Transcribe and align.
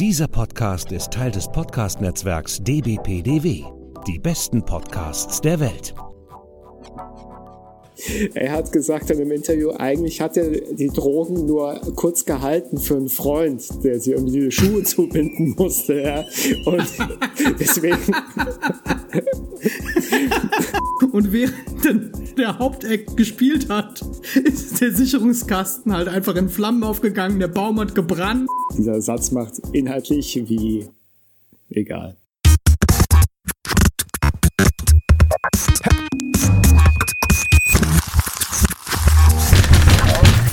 Dieser 0.00 0.26
Podcast 0.26 0.90
ist 0.90 1.12
Teil 1.12 1.30
des 1.30 1.46
Podcast-Netzwerks 1.46 2.58
dbpdw. 2.64 3.62
Die 4.08 4.18
besten 4.18 4.64
Podcasts 4.64 5.40
der 5.40 5.60
Welt. 5.60 5.94
Er 8.34 8.50
hat 8.50 8.72
gesagt 8.72 9.10
in 9.10 9.20
einem 9.20 9.30
Interview, 9.30 9.70
eigentlich 9.70 10.20
hat 10.20 10.36
er 10.36 10.50
die 10.50 10.88
Drogen 10.88 11.46
nur 11.46 11.80
kurz 11.94 12.24
gehalten 12.24 12.78
für 12.78 12.96
einen 12.96 13.08
Freund, 13.08 13.62
der 13.84 14.00
sie 14.00 14.14
irgendwie 14.14 14.40
die 14.40 14.50
Schuhe 14.50 14.82
zubinden 14.82 15.54
musste. 15.56 16.00
Ja. 16.00 16.24
Und 16.66 16.88
deswegen. 17.60 17.96
Und 21.12 21.32
während 21.32 22.38
der 22.38 22.58
Haupteck 22.58 23.16
gespielt 23.16 23.68
hat, 23.68 24.02
ist 24.34 24.80
der 24.80 24.92
Sicherungskasten 24.92 25.92
halt 25.92 26.08
einfach 26.08 26.34
in 26.36 26.48
Flammen 26.48 26.82
aufgegangen, 26.82 27.38
der 27.38 27.48
Baum 27.48 27.80
hat 27.80 27.94
gebrannt. 27.94 28.48
Dieser 28.76 29.00
Satz 29.00 29.30
macht 29.30 29.60
inhaltlich 29.72 30.42
wie 30.48 30.88
egal. 31.70 32.16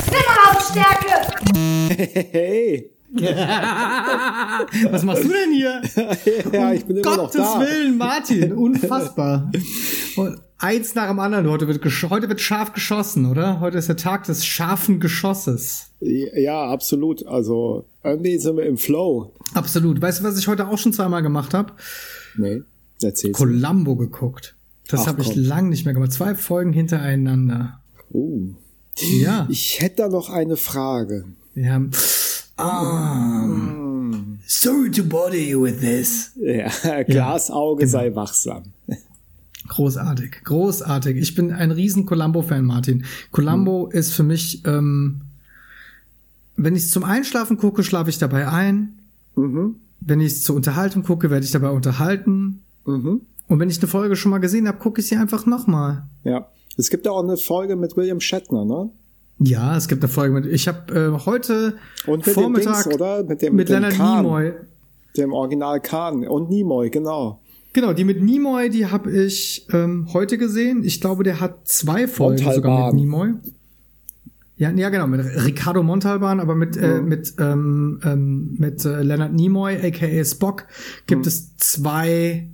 Zimmerlautstärke! 0.06 1.12
Hey! 2.32 3.01
Was 4.92 5.04
machst 5.04 5.26
du 5.26 5.28
denn 5.28 5.52
hier? 5.52 5.82
ja, 6.54 6.74
ich 6.74 6.86
bin 6.86 6.98
immer 6.98 7.16
Gottes 7.18 7.36
noch 7.36 7.56
da. 7.56 7.60
Willen, 7.60 7.98
Martin, 7.98 8.54
unfassbar. 8.54 9.52
Und 10.16 10.40
eins 10.58 10.96
nach 10.96 11.10
dem 11.10 11.20
anderen. 11.20 11.50
Heute 11.50 11.68
wird, 11.68 11.84
heute 12.10 12.30
wird 12.30 12.40
scharf 12.40 12.72
geschossen, 12.72 13.26
oder? 13.26 13.60
Heute 13.60 13.78
ist 13.78 13.90
der 13.90 13.98
Tag 13.98 14.24
des 14.26 14.46
scharfen 14.46 15.02
Geschosses. 15.02 15.90
Ja, 16.00 16.68
absolut. 16.68 17.26
Also 17.28 17.86
irgendwie 18.04 18.38
sind 18.38 18.56
wir 18.56 18.66
im 18.66 18.78
Flow. 18.78 19.34
Absolut. 19.54 20.02
Weißt 20.02 20.22
du, 20.22 20.24
was 20.24 20.38
ich 20.38 20.48
heute 20.48 20.70
auch 20.70 20.78
schon 20.78 20.94
zweimal 20.94 21.22
gemacht 21.22 21.54
habe? 21.54 21.74
Nee, 22.38 22.62
erzähl's. 23.02 23.38
Columbo 23.38 23.98
geguckt. 23.98 24.56
Das 24.88 25.08
habe 25.08 25.22
ich 25.22 25.36
lang 25.36 25.70
nicht 25.70 25.86
mehr 25.86 25.94
gemacht. 25.94 26.14
Zwei 26.14 26.36
Folgen 26.36 26.74
hintereinander. 26.74 27.82
Uh. 28.14 28.54
Ja. 28.98 29.48
Ich 29.50 29.82
hätte 29.82 29.98
da 29.98 30.10
noch 30.10 30.30
eine 30.30 30.58
Frage. 30.58 31.26
Wir 31.54 31.74
haben. 31.74 31.92
Um, 32.62 34.40
sorry 34.46 34.92
to 34.92 35.04
bother 35.04 35.38
you 35.38 35.62
with 35.62 35.80
this. 35.80 36.32
Ja, 36.36 36.68
Glasauge 37.04 37.86
genau. 37.86 37.92
sei 37.92 38.16
wachsam. 38.16 38.64
Großartig, 39.68 40.44
großartig. 40.44 41.18
Ich 41.18 41.36
bin 41.36 41.52
ein 41.54 41.72
riesen 41.72 42.06
Columbo-Fan, 42.06 42.66
Martin. 42.66 43.06
Columbo 43.32 43.88
ist 43.88 44.12
für 44.14 44.24
mich, 44.24 44.66
ähm, 44.66 45.22
wenn 46.58 46.76
ich 46.76 46.84
es 46.84 46.92
zum 46.92 47.04
Einschlafen 47.04 47.58
gucke, 47.58 47.84
schlafe 47.84 48.10
ich 48.10 48.18
dabei 48.18 48.48
ein. 48.48 49.00
Mhm. 49.36 49.76
Wenn 50.02 50.20
ich 50.20 50.34
es 50.34 50.44
zur 50.44 50.56
Unterhaltung 50.56 51.04
gucke, 51.04 51.30
werde 51.30 51.46
ich 51.46 51.52
dabei 51.52 51.70
unterhalten. 51.70 52.64
Mhm. 52.86 53.22
Und 53.48 53.60
wenn 53.60 53.70
ich 53.70 53.80
eine 53.80 53.88
Folge 53.88 54.16
schon 54.16 54.32
mal 54.32 54.40
gesehen 54.40 54.68
habe, 54.68 54.78
gucke 54.80 55.00
ich 55.02 55.08
sie 55.08 55.16
einfach 55.16 55.46
nochmal. 55.46 56.04
Ja. 56.24 56.48
Es 56.78 56.90
gibt 56.90 57.06
ja 57.06 57.12
auch 57.12 57.24
eine 57.24 57.38
Folge 57.38 57.76
mit 57.76 57.96
William 57.96 58.20
Shatner, 58.20 58.66
ne? 58.66 58.90
Ja, 59.44 59.76
es 59.76 59.88
gibt 59.88 60.04
eine 60.04 60.12
Folge 60.12 60.34
mit. 60.34 60.46
Ich 60.46 60.68
habe 60.68 60.94
äh, 60.94 61.26
heute 61.26 61.76
Und 62.06 62.26
mit 62.26 62.36
Vormittag 62.36 62.84
Dings, 62.84 62.96
oder? 62.96 63.24
Mit 63.24 63.42
dem, 63.42 63.56
mit 63.56 63.70
dem 63.70 63.74
Leonard 63.74 63.94
Kahn, 63.94 64.24
Nimoy. 64.24 64.54
Dem 65.18 65.34
Original 65.34 65.80
Kahn. 65.80 66.28
Und 66.28 66.50
Nimoy, 66.50 66.90
genau. 66.90 67.42
Genau, 67.74 67.94
die 67.94 68.04
mit 68.04 68.22
Nimoy, 68.22 68.70
die 68.70 68.86
habe 68.86 69.12
ich 69.12 69.66
ähm, 69.74 70.08
heute 70.14 70.38
gesehen. 70.38 70.84
Ich 70.84 71.02
glaube, 71.02 71.24
der 71.24 71.40
hat 71.40 71.68
zwei 71.68 72.08
Folgen 72.08 72.38
sogar 72.38 72.92
Montalban. 72.92 72.96
mit 72.96 73.04
Nimoy. 73.04 73.34
Ja, 74.58 74.70
ja, 74.70 74.90
genau, 74.90 75.08
mit 75.08 75.26
Ricardo 75.44 75.82
Montalban, 75.82 76.40
aber 76.40 76.54
mit, 76.54 76.78
äh, 76.78 77.02
mit, 77.02 77.34
ähm, 77.40 78.00
ähm, 78.04 78.56
mit 78.60 78.86
äh, 78.86 79.02
Leonard 79.02 79.34
Nimoy, 79.34 79.76
aka 79.76 80.24
Spock, 80.24 80.66
gibt 81.08 81.26
es 81.26 81.58
zwei 81.58 82.48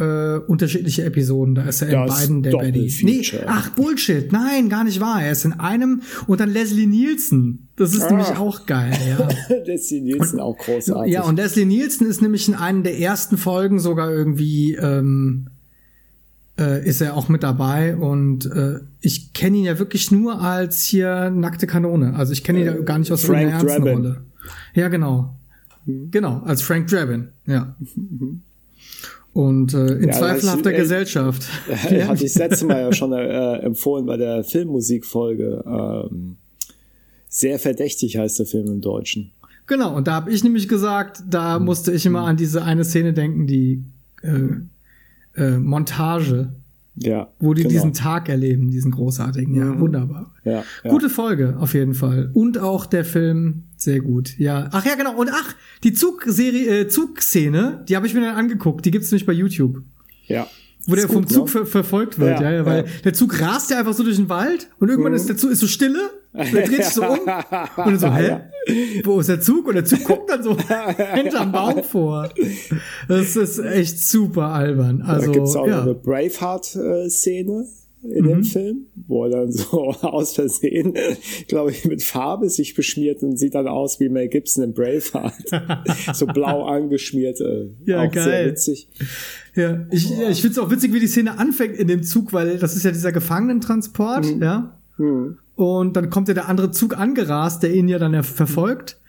äh, 0.00 0.38
unterschiedliche 0.46 1.04
Episoden. 1.04 1.54
Da 1.54 1.62
ist 1.64 1.82
er 1.82 1.88
in 1.88 2.06
Das 2.06 2.18
beiden 2.20 2.42
der 2.42 2.52
Baddy. 2.52 2.92
Nee, 3.02 3.22
ach, 3.46 3.70
Bullshit. 3.70 4.32
Nein, 4.32 4.68
gar 4.68 4.82
nicht 4.84 5.00
wahr. 5.00 5.22
Er 5.22 5.32
ist 5.32 5.44
in 5.44 5.52
einem 5.52 6.02
und 6.26 6.40
dann 6.40 6.50
Leslie 6.50 6.86
Nielsen. 6.86 7.68
Das 7.76 7.94
ist 7.94 8.02
Ah. 8.02 8.10
nämlich 8.10 8.28
auch 8.36 8.66
geil, 8.66 8.92
ja. 9.08 9.28
Leslie 9.66 10.00
Nielsen 10.00 10.40
auch 10.40 10.56
großartig. 10.58 11.12
Ja, 11.12 11.22
und 11.24 11.36
Leslie 11.36 11.66
Nielsen 11.66 12.06
ist 12.06 12.22
nämlich 12.22 12.48
in 12.48 12.54
einer 12.54 12.82
der 12.82 12.98
ersten 12.98 13.36
Folgen 13.36 13.78
sogar 13.78 14.10
irgendwie, 14.10 14.74
ähm, 14.74 15.48
äh, 16.58 16.86
ist 16.86 17.00
er 17.00 17.16
auch 17.16 17.28
mit 17.28 17.42
dabei 17.42 17.96
und 17.96 18.46
äh, 18.46 18.80
ich 19.00 19.32
kenne 19.32 19.58
ihn 19.58 19.64
ja 19.64 19.78
wirklich 19.78 20.10
nur 20.10 20.40
als 20.40 20.82
hier 20.84 21.30
nackte 21.30 21.66
Kanone. 21.66 22.14
Also 22.14 22.32
ich 22.32 22.42
kenne 22.44 22.60
ihn 22.60 22.66
ja 22.66 22.74
gar 22.80 22.98
nicht 22.98 23.12
aus 23.12 23.22
Frank 23.24 23.42
irgendeiner 23.42 23.60
ernsten 23.70 23.82
Drabin. 23.84 23.96
Rolle. 24.06 24.24
Ja, 24.74 24.88
genau. 24.88 25.36
Genau, 25.86 26.42
als 26.44 26.60
Frank 26.62 26.88
Drabin, 26.88 27.28
ja. 27.46 27.74
Und 29.32 29.74
äh, 29.74 29.94
in 29.98 30.08
Ja, 30.08 30.12
zweifelhafter 30.12 30.70
das- 30.70 30.72
äh, 30.72 30.82
Gesellschaft. 30.82 31.42
Ja. 31.90 32.08
Hatte 32.08 32.24
ich 32.24 32.32
das 32.32 32.38
letzte 32.38 32.66
Mal 32.66 32.80
ja 32.80 32.92
schon 32.92 33.12
äh, 33.12 33.56
empfohlen 33.58 34.06
bei 34.06 34.16
der 34.16 34.42
Filmmusikfolge. 34.44 35.62
Ähm, 35.66 36.36
sehr 37.28 37.58
verdächtig 37.60 38.16
heißt 38.16 38.38
der 38.40 38.46
Film 38.46 38.66
im 38.66 38.80
Deutschen. 38.80 39.30
Genau, 39.66 39.94
und 39.96 40.08
da 40.08 40.14
habe 40.14 40.32
ich 40.32 40.42
nämlich 40.42 40.66
gesagt, 40.66 41.22
da 41.30 41.56
Hm. 41.56 41.64
musste 41.64 41.92
ich 41.92 42.04
immer 42.06 42.22
an 42.22 42.36
diese 42.36 42.64
eine 42.64 42.84
Szene 42.84 43.12
denken, 43.12 43.46
die 43.46 43.84
äh, 44.22 45.40
äh, 45.40 45.58
Montage, 45.58 46.48
Ja. 46.96 47.28
wo 47.38 47.54
die 47.54 47.62
genau. 47.62 47.72
diesen 47.72 47.92
Tag 47.92 48.28
erleben, 48.28 48.70
diesen 48.72 48.90
großartigen. 48.90 49.54
Ja, 49.54 49.78
wunderbar. 49.78 50.34
Ja, 50.44 50.64
ja. 50.82 50.90
Gute 50.90 51.08
Folge, 51.08 51.56
auf 51.60 51.72
jeden 51.74 51.94
Fall. 51.94 52.30
Und 52.34 52.58
auch 52.58 52.84
der 52.84 53.04
Film, 53.04 53.62
sehr 53.80 54.00
gut. 54.00 54.38
Ja. 54.38 54.68
Ach 54.72 54.84
ja, 54.84 54.94
genau. 54.94 55.16
Und 55.16 55.30
ach, 55.32 55.54
die 55.82 55.92
Zugserie, 55.92 56.80
äh, 56.80 56.88
Zugszene, 56.88 57.84
die 57.88 57.96
habe 57.96 58.06
ich 58.06 58.14
mir 58.14 58.20
dann 58.20 58.36
angeguckt. 58.36 58.84
Die 58.84 58.90
gibt's 58.90 59.10
nämlich 59.10 59.26
bei 59.26 59.32
YouTube. 59.32 59.82
Ja. 60.26 60.46
Wo 60.86 60.94
der 60.94 61.04
Ist 61.04 61.12
vom 61.12 61.22
gut, 61.24 61.32
Zug 61.32 61.46
ne? 61.46 61.50
ver 61.50 61.66
verfolgt 61.66 62.18
wird, 62.18 62.40
ja, 62.40 62.50
Ja, 62.50 62.56
ja, 62.56 62.66
weil 62.66 62.76
ja. 62.78 62.82
Mhm. 62.82 63.02
der 63.04 63.12
Zug 63.12 63.40
rast 63.40 63.70
ja 63.70 63.78
einfach 63.78 63.92
so 63.92 64.02
durch 64.02 64.16
den 64.16 64.28
Wald 64.28 64.68
und 64.78 64.88
irgendwann 64.88 65.12
ist 65.12 65.28
der 65.28 65.36
Zug 65.36 65.50
ist 65.50 65.60
so 65.60 65.66
Stille 65.66 66.10
und 66.32 66.54
er 66.54 66.66
dreht 66.66 66.84
sich 66.84 66.94
so 66.94 67.04
um 67.04 67.18
und 67.18 67.26
dann 67.76 67.98
so, 67.98 68.12
hä? 68.12 68.40
Wo 69.04 69.20
ist 69.20 69.28
der 69.28 69.40
Zug? 69.40 69.66
Und 69.66 69.74
der 69.74 69.84
Zug 69.84 70.04
guckt 70.04 70.30
dann 70.30 70.42
so 70.42 70.56
hinterm 71.14 71.52
Baum 71.52 71.82
vor. 71.82 72.30
Das 73.08 73.36
ist 73.36 73.58
echt 73.58 74.00
super 74.00 74.48
albern. 74.48 75.02
Also, 75.02 75.26
da 75.26 75.32
gibt's 75.32 75.56
auch 75.56 75.66
ja. 75.66 75.76
noch 75.76 75.82
eine 75.82 75.94
Braveheart-Szene 75.94 77.66
in 78.02 78.24
dem 78.24 78.44
Film, 78.44 78.86
wo 79.06 79.24
er 79.24 79.30
dann 79.30 79.52
so 79.52 79.90
aus 79.90 80.34
Versehen, 80.34 80.94
glaube 81.48 81.70
ich, 81.72 81.84
mit 81.84 82.02
Farbe 82.02 82.48
sich 82.48 82.74
beschmiert 82.74 83.22
und 83.22 83.36
sieht 83.38 83.54
dann 83.54 83.68
aus 83.68 84.00
wie 84.00 84.08
Mel 84.08 84.28
Gibson 84.28 84.64
in 84.64 84.72
Braveheart. 84.72 85.34
so 86.14 86.26
blau 86.26 86.64
angeschmiert. 86.64 87.40
Äh, 87.40 87.66
Ja, 87.84 88.02
auch 88.06 88.12
Sehr 88.12 88.24
geil. 88.24 88.50
witzig. 88.50 88.88
Ja, 89.54 89.86
ich, 89.90 90.08
ja, 90.10 90.30
ich 90.30 90.40
finde 90.40 90.52
es 90.52 90.58
auch 90.58 90.70
witzig, 90.70 90.92
wie 90.92 91.00
die 91.00 91.06
Szene 91.08 91.38
anfängt 91.38 91.76
in 91.76 91.88
dem 91.88 92.02
Zug, 92.02 92.32
weil 92.32 92.58
das 92.58 92.76
ist 92.76 92.84
ja 92.84 92.90
dieser 92.92 93.12
Gefangenentransport, 93.12 94.26
Mhm. 94.36 94.42
ja. 94.42 94.76
Und 95.56 95.96
dann 95.96 96.10
kommt 96.10 96.28
ja 96.28 96.34
der 96.34 96.48
andere 96.48 96.70
Zug 96.70 96.96
angerast, 96.96 97.62
der 97.62 97.72
ihn 97.74 97.88
ja 97.88 97.98
dann 97.98 98.12
ja 98.14 98.22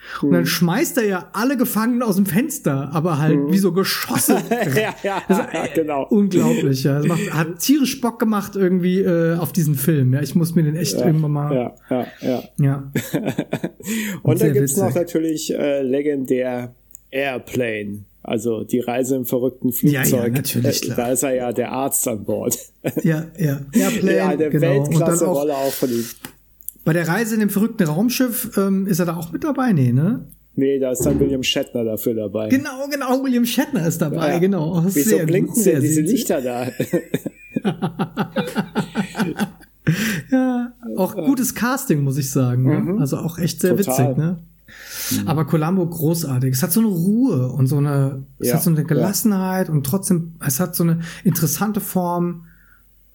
verfolgt. 0.01 0.23
Und 0.23 0.29
Mhm. 0.29 0.33
dann 0.33 0.45
schmeißt 0.45 0.97
er 0.97 1.05
ja 1.05 1.29
alle 1.33 1.57
Gefangenen 1.57 2.03
aus 2.03 2.15
dem 2.15 2.25
Fenster, 2.25 2.89
aber 2.93 3.17
halt 3.19 3.39
wie 3.49 3.57
so 3.57 3.71
Geschosse. 3.71 4.37
ja, 4.75 4.95
ja, 5.03 5.21
ist, 5.29 5.39
äh, 5.53 5.73
genau. 5.75 6.05
Unglaublich, 6.09 6.83
ja. 6.83 6.97
Das 6.99 7.07
macht, 7.07 7.33
hat 7.33 7.59
tierisch 7.59 8.01
Bock 8.01 8.19
gemacht 8.19 8.55
irgendwie 8.55 8.99
äh, 9.01 9.35
auf 9.37 9.51
diesen 9.53 9.75
Film. 9.75 10.13
Ja, 10.13 10.21
ich 10.21 10.35
muss 10.35 10.55
mir 10.55 10.63
den 10.63 10.75
echt 10.75 10.95
irgendwann 10.99 11.31
mal. 11.31 11.55
Ja, 11.55 11.75
ja, 11.89 12.07
ja. 12.21 12.43
Ja. 12.59 12.91
Und 14.23 14.37
Sehr 14.39 14.47
dann 14.49 14.53
gibt's 14.57 14.77
noch 14.77 14.87
witzig. 14.87 15.01
natürlich 15.01 15.53
äh, 15.53 15.81
legendär 15.81 16.73
Airplane. 17.09 18.05
Also 18.23 18.63
die 18.63 18.79
Reise 18.79 19.15
im 19.15 19.25
verrückten 19.25 19.69
Ja, 19.69 20.03
Flugzeug. 20.03 20.27
ja, 20.27 20.29
natürlich, 20.29 20.83
Äh, 20.83 20.85
klar. 20.85 20.97
Da 20.97 21.07
ist 21.11 21.23
er 21.23 21.33
ja 21.33 21.51
der 21.51 21.71
Arzt 21.71 22.07
an 22.07 22.23
Bord. 22.23 22.55
Ja, 23.03 23.25
ja. 23.37 23.61
Airplane, 23.73 24.15
ja, 24.15 24.27
eine 24.29 24.49
genau. 24.49 24.67
Und 24.83 24.93
dann 24.93 24.93
auch 24.93 24.99
Weltklasse-Rolle 24.99 25.53
auch 25.55 25.71
von 25.73 25.89
ihm. 25.89 26.05
Bei 26.91 26.95
der 26.95 27.07
Reise 27.07 27.35
in 27.35 27.39
dem 27.39 27.49
verrückten 27.49 27.87
Raumschiff 27.87 28.51
ähm, 28.57 28.85
ist 28.85 28.99
er 28.99 29.05
da 29.05 29.15
auch 29.15 29.31
mit 29.31 29.45
dabei, 29.45 29.71
nee, 29.71 29.93
ne? 29.93 30.25
Nee, 30.57 30.77
da 30.77 30.91
ist 30.91 31.05
dann 31.05 31.17
William 31.21 31.41
Shatner 31.41 31.85
dafür 31.85 32.13
dabei. 32.13 32.49
Genau, 32.49 32.85
genau, 32.91 33.23
William 33.23 33.45
Shatner 33.45 33.87
ist 33.87 34.01
dabei, 34.01 34.33
Ja. 34.33 34.39
genau. 34.39 34.83
Wieso 34.85 35.09
Sehr 35.11 35.25
blinken 35.25 35.53
gut, 35.53 35.63
sehr 35.63 35.75
denn 35.75 35.83
diese. 35.83 36.01
Lichter 36.01 36.41
da? 36.41 36.67
Ja, 40.31 40.73
auch 40.97 41.15
gutes 41.15 41.55
Casting, 41.55 42.03
muss 42.03 42.17
ich 42.17 42.29
sagen. 42.29 42.63
Ne? 42.63 42.99
Also 42.99 43.17
auch 43.17 43.37
echt 43.37 43.61
sehr 43.61 43.73
Mhm. 43.73 43.77
Total. 43.77 44.03
Mhm. 44.13 44.17
witzig, 44.17 44.17
ne? 44.17 44.37
Aber 45.27 45.45
Columbo 45.45 45.85
großartig. 45.85 46.53
Es 46.53 46.61
hat 46.63 46.71
so 46.73 46.81
eine 46.81 46.89
Ruhe 46.89 47.47
und 47.51 47.67
so 47.67 47.77
eine, 47.77 48.23
es 48.39 48.49
Ja, 48.49 48.55
hat 48.55 48.63
so 48.63 48.69
eine 48.69 48.79
ja. 48.81 48.85
Gelassenheit 48.85 49.69
und 49.69 49.85
trotzdem, 49.85 50.33
es 50.45 50.59
hat 50.59 50.75
so 50.75 50.83
eine 50.83 50.99
interessante 51.23 51.79
Form, 51.81 52.45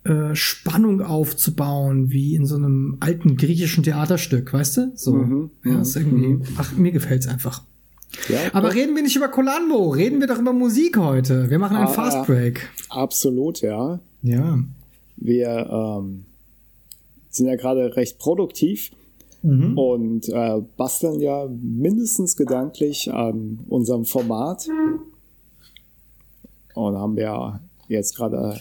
äh, 0.06 0.34
Spannung 0.34 1.00
aufzubauen, 1.02 2.10
wie 2.10 2.34
in 2.34 2.46
so 2.46 2.56
einem 2.56 2.96
alten 3.00 3.36
griechischen 3.36 3.82
Theaterstück, 3.82 4.52
weißt 4.52 4.76
du? 4.76 4.92
So. 4.94 5.14
Mhm, 5.14 5.50
ja, 5.64 5.80
ist 5.80 5.96
irgendwie, 5.96 6.44
ach, 6.56 6.72
mir 6.76 6.92
gefällt's 6.92 7.26
einfach. 7.26 7.62
ja, 8.28 8.38
Aber 8.52 8.74
reden 8.74 8.94
wir 8.94 9.02
nicht 9.02 9.16
über 9.16 9.28
Columbo, 9.28 9.88
reden 9.90 10.20
wir 10.20 10.26
doch 10.28 10.38
über 10.38 10.52
Musik 10.52 10.96
heute. 10.96 11.50
Wir 11.50 11.58
machen 11.58 11.76
einen 11.76 11.86
Ah, 11.88 11.92
Fast. 11.92 12.26
Break. 12.26 12.68
absolut, 12.88 13.60
ja. 13.62 13.98
Ja. 14.22 14.58
Wir 15.16 15.48
ähm, 16.00 16.24
sind 17.30 17.46
ja 17.46 17.56
gerade 17.56 17.96
recht 17.96 18.18
produktiv 18.18 18.90
mhm. 19.42 19.76
und 19.78 20.28
äh, 20.28 20.60
basteln 20.76 21.20
ja 21.20 21.48
mindestens 21.48 22.36
gedanklich 22.36 23.12
an 23.12 23.60
unserem 23.68 24.04
Format. 24.04 24.68
Und 26.74 26.96
haben 26.96 27.16
ja 27.16 27.60
jetzt 27.88 28.16
gerade 28.16 28.60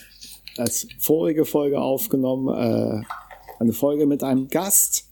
als 0.58 0.88
vorige 1.00 1.46
Folge 1.46 1.80
aufgenommen, 1.80 2.48
äh, 2.50 3.02
eine 3.60 3.74
Folge 3.74 4.06
mit 4.06 4.24
einem 4.24 4.48
Gast. 4.48 5.06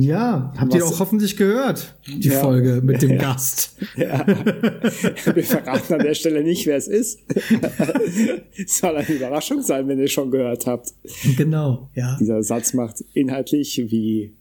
Ja, 0.00 0.52
habt 0.56 0.74
ihr 0.74 0.84
auch 0.84 1.00
hoffentlich 1.00 1.36
gehört, 1.36 1.96
die 2.06 2.28
ja. 2.28 2.40
Folge 2.40 2.80
mit 2.84 3.02
dem 3.02 3.10
ja. 3.14 3.16
Gast. 3.16 3.76
Ja. 3.96 4.24
Wir 5.34 5.42
verraten 5.44 5.94
an 5.94 6.00
der 6.00 6.14
Stelle 6.14 6.44
nicht, 6.44 6.66
wer 6.66 6.76
es 6.76 6.86
ist. 6.86 7.18
es 8.56 8.78
soll 8.78 8.96
eine 8.96 9.08
Überraschung 9.08 9.60
sein, 9.62 9.88
wenn 9.88 9.98
ihr 9.98 10.06
schon 10.06 10.30
gehört 10.30 10.66
habt. 10.66 10.92
Genau, 11.36 11.90
ja. 11.94 12.16
Dieser 12.20 12.44
Satz 12.44 12.74
macht 12.74 13.04
inhaltlich 13.12 13.76
wie 13.90 14.34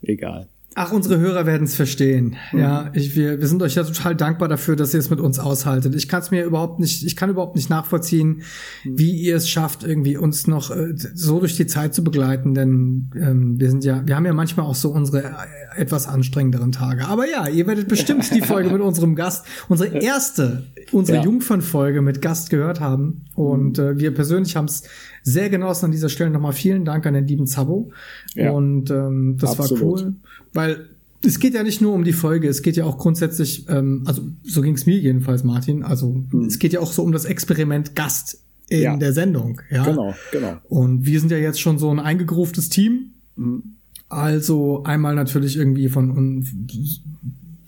egal. 0.00 0.48
Ach, 0.80 0.92
unsere 0.92 1.18
Hörer 1.18 1.44
werden 1.44 1.64
es 1.64 1.74
verstehen. 1.74 2.36
Mhm. 2.52 2.60
Ja, 2.60 2.90
ich, 2.92 3.16
wir, 3.16 3.40
wir 3.40 3.48
sind 3.48 3.60
euch 3.62 3.74
ja 3.74 3.82
total 3.82 4.14
dankbar 4.14 4.46
dafür, 4.46 4.76
dass 4.76 4.94
ihr 4.94 5.00
es 5.00 5.10
mit 5.10 5.18
uns 5.18 5.40
aushaltet. 5.40 5.92
Ich 5.96 6.06
kann 6.06 6.22
es 6.22 6.30
mir 6.30 6.44
überhaupt 6.44 6.78
nicht, 6.78 7.04
ich 7.04 7.16
kann 7.16 7.30
überhaupt 7.30 7.56
nicht 7.56 7.68
nachvollziehen, 7.68 8.42
mhm. 8.84 8.96
wie 8.96 9.10
ihr 9.10 9.34
es 9.34 9.48
schafft, 9.50 9.82
irgendwie 9.82 10.16
uns 10.16 10.46
noch 10.46 10.70
äh, 10.70 10.94
so 10.94 11.40
durch 11.40 11.56
die 11.56 11.66
Zeit 11.66 11.94
zu 11.94 12.04
begleiten, 12.04 12.54
denn 12.54 13.10
ähm, 13.16 13.58
wir 13.58 13.70
sind 13.70 13.82
ja, 13.82 14.06
wir 14.06 14.14
haben 14.14 14.24
ja 14.24 14.32
manchmal 14.32 14.66
auch 14.66 14.76
so 14.76 14.90
unsere 14.90 15.24
äh, 15.24 15.80
etwas 15.80 16.06
anstrengenderen 16.06 16.70
Tage. 16.70 17.08
Aber 17.08 17.28
ja, 17.28 17.48
ihr 17.48 17.66
werdet 17.66 17.88
bestimmt 17.88 18.32
die 18.32 18.42
Folge 18.42 18.70
mit 18.72 18.80
unserem 18.80 19.16
Gast, 19.16 19.46
unsere 19.68 19.98
erste, 19.98 20.68
unsere 20.92 21.18
ja. 21.18 21.24
Jungfernfolge 21.24 22.02
mit 22.02 22.22
Gast 22.22 22.50
gehört 22.50 22.78
haben. 22.78 23.24
Und 23.34 23.80
äh, 23.80 23.98
wir 23.98 24.14
persönlich 24.14 24.54
haben 24.54 24.66
es 24.66 24.84
sehr 25.22 25.50
genossen 25.50 25.86
an 25.86 25.90
dieser 25.92 26.08
Stelle. 26.08 26.30
Nochmal 26.30 26.52
vielen 26.52 26.84
Dank 26.84 27.06
an 27.06 27.14
den 27.14 27.26
lieben 27.26 27.46
Zabo. 27.46 27.90
Ja. 28.34 28.52
Und 28.52 28.90
ähm, 28.90 29.36
das 29.38 29.58
Absolut. 29.58 29.82
war 29.82 29.88
cool. 29.88 30.14
Weil 30.52 30.88
es 31.24 31.40
geht 31.40 31.54
ja 31.54 31.62
nicht 31.62 31.80
nur 31.80 31.94
um 31.94 32.04
die 32.04 32.12
Folge, 32.12 32.48
es 32.48 32.62
geht 32.62 32.76
ja 32.76 32.84
auch 32.84 32.98
grundsätzlich, 32.98 33.68
ähm, 33.68 34.02
also 34.06 34.22
so 34.44 34.62
ging 34.62 34.74
es 34.74 34.86
mir 34.86 34.98
jedenfalls, 34.98 35.44
Martin. 35.44 35.82
Also 35.82 36.22
mhm. 36.30 36.46
es 36.46 36.58
geht 36.58 36.72
ja 36.72 36.80
auch 36.80 36.92
so 36.92 37.02
um 37.02 37.12
das 37.12 37.24
Experiment 37.24 37.94
Gast 37.94 38.40
in 38.68 38.82
ja. 38.82 38.96
der 38.96 39.12
Sendung. 39.12 39.60
Ja, 39.70 39.84
genau, 39.84 40.14
genau. 40.30 40.56
Und 40.68 41.06
wir 41.06 41.20
sind 41.20 41.32
ja 41.32 41.38
jetzt 41.38 41.60
schon 41.60 41.78
so 41.78 41.90
ein 41.90 41.98
eingegruftes 41.98 42.68
Team. 42.68 43.12
Mhm. 43.36 43.62
Also 44.08 44.84
einmal 44.84 45.14
natürlich 45.14 45.56
irgendwie 45.56 45.88
von 45.88 46.46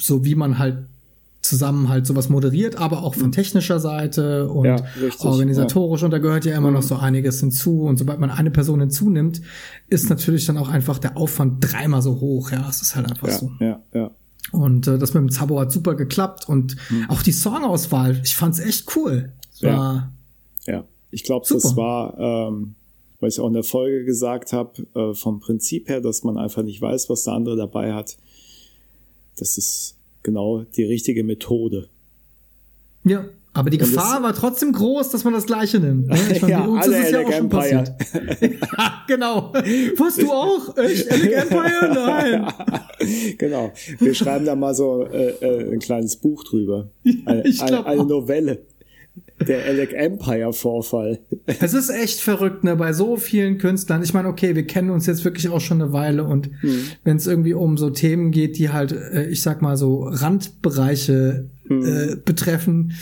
so 0.00 0.24
wie 0.24 0.34
man 0.34 0.58
halt 0.58 0.78
zusammen 1.42 1.88
halt 1.88 2.06
sowas 2.06 2.28
moderiert, 2.28 2.76
aber 2.76 3.02
auch 3.02 3.14
von 3.14 3.28
mhm. 3.28 3.32
technischer 3.32 3.80
Seite 3.80 4.48
und 4.48 4.66
ja, 4.66 4.76
richtig, 5.00 5.24
organisatorisch. 5.24 6.02
Ja. 6.02 6.06
Und 6.06 6.10
da 6.10 6.18
gehört 6.18 6.44
ja 6.44 6.56
immer 6.56 6.70
noch 6.70 6.82
mhm. 6.82 6.86
so 6.86 6.96
einiges 6.96 7.40
hinzu. 7.40 7.82
Und 7.82 7.98
sobald 7.98 8.20
man 8.20 8.30
eine 8.30 8.50
Person 8.50 8.80
hinzunimmt, 8.80 9.40
ist 9.88 10.10
natürlich 10.10 10.44
dann 10.46 10.58
auch 10.58 10.68
einfach 10.68 10.98
der 10.98 11.16
Aufwand 11.16 11.56
dreimal 11.60 12.02
so 12.02 12.20
hoch. 12.20 12.50
Ja, 12.50 12.68
es 12.68 12.82
ist 12.82 12.94
halt 12.94 13.10
einfach 13.10 13.28
ja, 13.28 13.38
so. 13.38 13.50
Ja, 13.60 13.82
ja. 13.94 14.10
Und 14.52 14.86
äh, 14.86 14.98
das 14.98 15.14
mit 15.14 15.22
dem 15.22 15.30
Zabo 15.30 15.58
hat 15.60 15.72
super 15.72 15.94
geklappt. 15.94 16.46
Und 16.48 16.76
mhm. 16.90 17.08
auch 17.08 17.22
die 17.22 17.32
Songauswahl, 17.32 18.20
ich 18.22 18.36
fand's 18.36 18.58
echt 18.58 18.94
cool. 18.96 19.32
ja. 19.60 20.12
ja, 20.66 20.84
ich 21.10 21.24
glaube, 21.24 21.46
das 21.48 21.74
war, 21.74 22.18
ähm, 22.18 22.74
weil 23.18 23.30
ich 23.30 23.40
auch 23.40 23.48
in 23.48 23.54
der 23.54 23.64
Folge 23.64 24.04
gesagt 24.04 24.52
habe, 24.52 24.86
äh, 24.94 25.14
vom 25.14 25.40
Prinzip 25.40 25.88
her, 25.88 26.00
dass 26.00 26.22
man 26.22 26.36
einfach 26.36 26.62
nicht 26.62 26.80
weiß, 26.80 27.08
was 27.08 27.24
der 27.24 27.32
andere 27.32 27.56
dabei 27.56 27.94
hat. 27.94 28.16
Das 29.36 29.56
ist 29.56 29.96
genau 30.22 30.64
die 30.76 30.84
richtige 30.84 31.24
Methode. 31.24 31.88
Ja, 33.04 33.24
aber 33.52 33.70
die 33.70 33.78
Gefahr 33.78 34.22
war 34.22 34.32
trotzdem 34.32 34.72
groß, 34.72 35.10
dass 35.10 35.24
man 35.24 35.32
das 35.32 35.44
Gleiche 35.44 35.80
nimmt. 35.80 36.08
Ne? 36.08 36.18
Ich 36.30 36.40
meine, 36.42 36.52
ja, 36.52 36.64
uns 36.64 36.86
ist 36.86 36.94
es 36.94 37.10
ja 37.10 37.20
auch 37.20 37.32
schon 37.32 37.50
Empire. 37.50 37.58
passiert. 37.58 37.92
ja, 38.78 39.04
genau. 39.08 39.52
Warst 39.52 40.22
du 40.22 40.30
auch? 40.30 40.76
Echt? 40.76 41.10
Alec 41.10 41.32
Empire? 41.32 41.90
Nein. 41.94 42.52
genau. 43.38 43.72
Wir 43.98 44.14
schreiben 44.14 44.44
da 44.44 44.54
mal 44.54 44.74
so 44.74 45.04
äh, 45.04 45.30
äh, 45.40 45.72
ein 45.72 45.80
kleines 45.80 46.16
Buch 46.16 46.44
drüber. 46.44 46.90
Eine, 47.24 47.46
ich 47.46 47.60
eine, 47.60 47.84
eine 47.86 48.04
Novelle. 48.04 48.66
Der 49.46 49.64
Alec 49.64 49.92
Empire 49.94 50.52
Vorfall. 50.52 51.20
Es 51.46 51.72
ist 51.74 51.88
echt 51.90 52.20
verrückt, 52.20 52.62
ne, 52.64 52.76
bei 52.76 52.92
so 52.92 53.16
vielen 53.16 53.58
Künstlern. 53.58 54.02
Ich 54.02 54.12
meine, 54.12 54.28
okay, 54.28 54.54
wir 54.54 54.66
kennen 54.66 54.90
uns 54.90 55.06
jetzt 55.06 55.24
wirklich 55.24 55.48
auch 55.48 55.60
schon 55.60 55.80
eine 55.80 55.92
Weile 55.92 56.24
und 56.24 56.50
hm. 56.60 56.80
wenn 57.04 57.16
es 57.16 57.26
irgendwie 57.26 57.54
um 57.54 57.78
so 57.78 57.90
Themen 57.90 58.30
geht, 58.32 58.58
die 58.58 58.70
halt, 58.70 58.92
äh, 58.92 59.28
ich 59.28 59.42
sag 59.42 59.62
mal 59.62 59.76
so 59.76 60.02
Randbereiche 60.04 61.48
hm. 61.66 61.84
äh, 61.84 62.16
betreffen, 62.16 62.92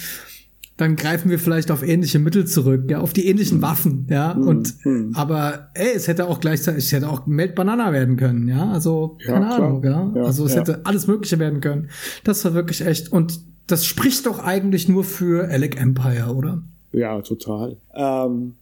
dann 0.79 0.95
greifen 0.95 1.29
wir 1.29 1.41
vielleicht 1.41 1.73
auf 1.73 1.83
ähnliche 1.83 2.21
Mittel 2.21 2.47
zurück, 2.47 2.85
ja, 2.89 3.01
auf 3.01 3.13
die 3.13 3.27
ähnlichen 3.27 3.57
hm. 3.57 3.63
Waffen, 3.63 4.07
ja, 4.09 4.35
hm. 4.35 4.47
und 4.47 4.75
hm. 4.83 5.13
aber 5.15 5.71
ey, 5.75 5.91
es 5.95 6.07
hätte 6.07 6.29
auch 6.29 6.41
gleichzeitig, 6.41 6.85
es 6.85 6.93
hätte 6.93 7.09
auch 7.09 7.27
Melt 7.27 7.57
Banana 7.57 7.93
werden 7.93 8.17
können, 8.17 8.49
ja, 8.49 8.71
also 8.71 9.19
keine 9.27 9.47
ja, 9.47 9.57
Ahnung, 9.57 9.85
ja? 9.85 10.13
ja, 10.15 10.23
also 10.23 10.47
es 10.47 10.55
ja. 10.55 10.61
hätte 10.61 10.87
alles 10.87 11.09
Mögliche 11.09 11.41
werden 11.41 11.61
können. 11.61 11.91
Das 12.23 12.45
war 12.45 12.55
wirklich 12.55 12.87
echt 12.87 13.11
und 13.13 13.41
das 13.69 13.85
spricht 13.85 14.27
doch 14.27 14.41
eigentlich 14.41 14.89
nur 14.89 15.05
für 15.05 15.49
Alec 15.49 15.81
Empire, 15.81 16.35
oder? 16.35 16.63
Ja, 16.93 17.21
total. 17.21 17.77
Ähm, 17.95 18.55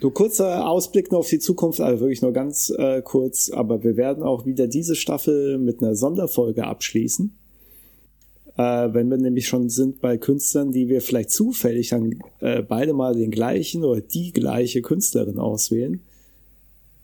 du 0.00 0.10
kurzer 0.10 0.68
Ausblick 0.68 1.12
noch 1.12 1.20
auf 1.20 1.28
die 1.28 1.38
Zukunft, 1.38 1.80
also 1.80 2.00
wirklich 2.00 2.22
nur 2.22 2.32
ganz 2.32 2.70
äh, 2.76 3.02
kurz, 3.02 3.50
aber 3.50 3.84
wir 3.84 3.96
werden 3.96 4.22
auch 4.22 4.46
wieder 4.46 4.66
diese 4.66 4.96
Staffel 4.96 5.58
mit 5.58 5.82
einer 5.82 5.94
Sonderfolge 5.94 6.66
abschließen. 6.66 7.32
Äh, 8.56 8.88
wenn 8.92 9.10
wir 9.10 9.18
nämlich 9.18 9.46
schon 9.46 9.68
sind 9.68 10.00
bei 10.00 10.16
Künstlern, 10.16 10.72
die 10.72 10.88
wir 10.88 11.02
vielleicht 11.02 11.30
zufällig 11.30 11.90
dann 11.90 12.18
äh, 12.40 12.62
beide 12.62 12.94
mal 12.94 13.14
den 13.14 13.30
gleichen 13.30 13.84
oder 13.84 14.00
die 14.00 14.32
gleiche 14.32 14.80
Künstlerin 14.80 15.38
auswählen, 15.38 16.00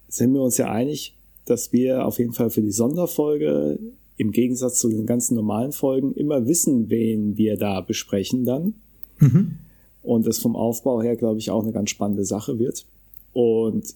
sind 0.08 0.32
wir 0.32 0.40
uns 0.40 0.56
ja 0.56 0.70
einig, 0.70 1.16
dass 1.44 1.72
wir 1.72 2.06
auf 2.06 2.18
jeden 2.18 2.32
Fall 2.32 2.48
für 2.48 2.62
die 2.62 2.70
Sonderfolge 2.70 3.78
im 4.16 4.30
Gegensatz 4.30 4.78
zu 4.78 4.88
den 4.88 5.06
ganzen 5.06 5.34
normalen 5.34 5.72
Folgen 5.72 6.14
immer 6.14 6.46
wissen, 6.46 6.88
wen 6.88 7.36
wir 7.36 7.56
da 7.56 7.80
besprechen 7.80 8.44
dann. 8.44 8.74
Mhm. 9.18 9.58
Und 10.02 10.26
das 10.26 10.38
vom 10.38 10.54
Aufbau 10.54 11.02
her, 11.02 11.16
glaube 11.16 11.38
ich, 11.38 11.50
auch 11.50 11.62
eine 11.62 11.72
ganz 11.72 11.90
spannende 11.90 12.24
Sache 12.24 12.58
wird. 12.58 12.86
Und 13.32 13.94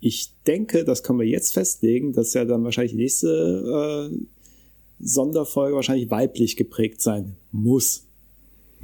ich 0.00 0.32
denke, 0.46 0.84
das 0.84 1.02
können 1.02 1.20
wir 1.20 1.26
jetzt 1.26 1.54
festlegen, 1.54 2.12
dass 2.12 2.34
ja 2.34 2.44
dann 2.44 2.64
wahrscheinlich 2.64 2.92
die 2.92 2.98
nächste 2.98 4.10
äh, 4.10 4.16
Sonderfolge 4.98 5.76
wahrscheinlich 5.76 6.10
weiblich 6.10 6.56
geprägt 6.56 7.00
sein 7.00 7.36
muss. 7.52 8.04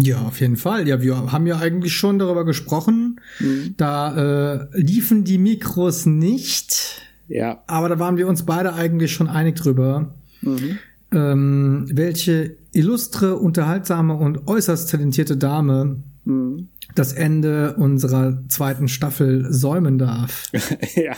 Ja, 0.01 0.23
auf 0.23 0.41
jeden 0.41 0.57
Fall. 0.57 0.87
Ja, 0.87 1.03
wir 1.03 1.33
haben 1.33 1.47
ja 1.49 1.59
eigentlich 1.59 1.93
schon 1.93 2.21
darüber 2.21 2.45
gesprochen. 2.45 3.21
Mhm. 3.41 3.75
Da 3.77 4.63
äh, 4.63 4.81
liefen 4.81 5.25
die 5.25 5.39
Mikros 5.39 6.07
nicht. 6.07 7.03
Ja. 7.27 7.65
Aber 7.67 7.89
da 7.89 7.99
waren 7.99 8.17
wir 8.17 8.29
uns 8.29 8.45
beide 8.45 8.75
eigentlich 8.75 9.13
schon 9.13 9.29
einig 9.29 9.57
drüber, 9.57 10.15
Mhm. 10.40 10.79
Ähm, 11.11 11.87
welche 11.93 12.56
illustre, 12.73 13.37
unterhaltsame 13.37 14.14
und 14.14 14.46
äußerst 14.46 14.90
talentierte 14.90 15.37
Dame 15.38 16.02
mhm. 16.25 16.68
das 16.95 17.12
Ende 17.14 17.76
unserer 17.76 18.42
zweiten 18.49 18.88
Staffel 18.88 19.47
säumen 19.50 19.99
darf. 19.99 20.50
ja, 20.95 21.16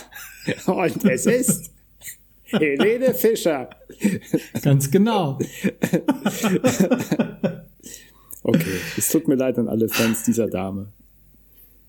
und 0.71 1.03
es 1.05 1.25
ist 1.25 1.71
Helene 2.45 3.13
Fischer. 3.13 3.69
Ganz 4.61 4.89
genau. 4.91 5.39
okay, 8.43 8.79
es 8.97 9.09
tut 9.09 9.27
mir 9.27 9.35
leid 9.35 9.57
an 9.57 9.67
alle 9.67 9.89
Fans 9.89 10.23
dieser 10.23 10.47
Dame. 10.47 10.87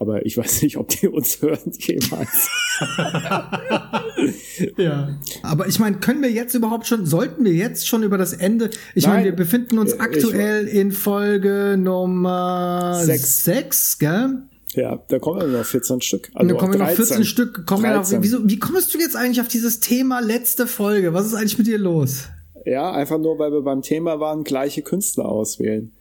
Aber 0.02 0.26
ich 0.26 0.36
weiß 0.36 0.62
nicht, 0.62 0.78
ob 0.78 0.88
die 0.88 1.06
uns 1.06 1.40
hören 1.40 1.70
jemals. 1.78 2.50
ja. 4.76 5.16
Aber 5.44 5.68
ich 5.68 5.78
meine, 5.78 5.98
können 5.98 6.22
wir 6.22 6.30
jetzt 6.32 6.54
überhaupt 6.54 6.88
schon, 6.88 7.06
sollten 7.06 7.44
wir 7.44 7.52
jetzt 7.52 7.86
schon 7.86 8.02
über 8.02 8.18
das 8.18 8.32
Ende? 8.32 8.70
Ich 8.96 9.06
meine, 9.06 9.26
wir 9.26 9.36
befinden 9.36 9.78
uns 9.78 10.00
aktuell 10.00 10.66
ich, 10.66 10.74
in 10.74 10.90
Folge 10.90 11.76
Nummer 11.78 13.00
6, 13.00 14.00
gell? 14.00 14.42
Ja, 14.74 15.00
da 15.06 15.20
kommen 15.20 15.40
wir 15.40 15.58
noch 15.58 15.64
14 15.64 16.00
Stück. 16.00 16.32
Also 16.34 16.52
da 16.52 16.58
kommen 16.58 16.72
wir 16.72 16.80
noch 16.80 16.90
14 16.90 17.24
Stück. 17.24 17.64
Kommen 17.64 17.84
wir 17.84 17.94
noch, 17.94 18.10
wieso, 18.10 18.48
wie 18.48 18.58
kommst 18.58 18.92
du 18.92 18.98
jetzt 18.98 19.14
eigentlich 19.14 19.40
auf 19.40 19.46
dieses 19.46 19.78
Thema 19.78 20.18
letzte 20.18 20.66
Folge? 20.66 21.14
Was 21.14 21.26
ist 21.26 21.34
eigentlich 21.34 21.58
mit 21.58 21.68
dir 21.68 21.78
los? 21.78 22.24
Ja, 22.66 22.90
einfach 22.90 23.18
nur, 23.18 23.38
weil 23.38 23.52
wir 23.52 23.62
beim 23.62 23.82
Thema 23.82 24.18
waren, 24.18 24.42
gleiche 24.42 24.82
Künstler 24.82 25.26
auswählen. 25.26 25.92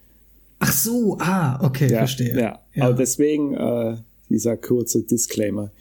Ach 0.64 0.72
so, 0.72 1.18
ah, 1.20 1.60
okay, 1.66 1.92
ja, 1.92 1.98
verstehe. 2.00 2.40
Ja, 2.40 2.60
ja. 2.74 2.86
aber 2.86 2.94
deswegen 2.94 3.56
äh, 3.56 3.98
dieser 4.30 4.58
kurze 4.58 5.04
Disclaimer. 5.04 5.72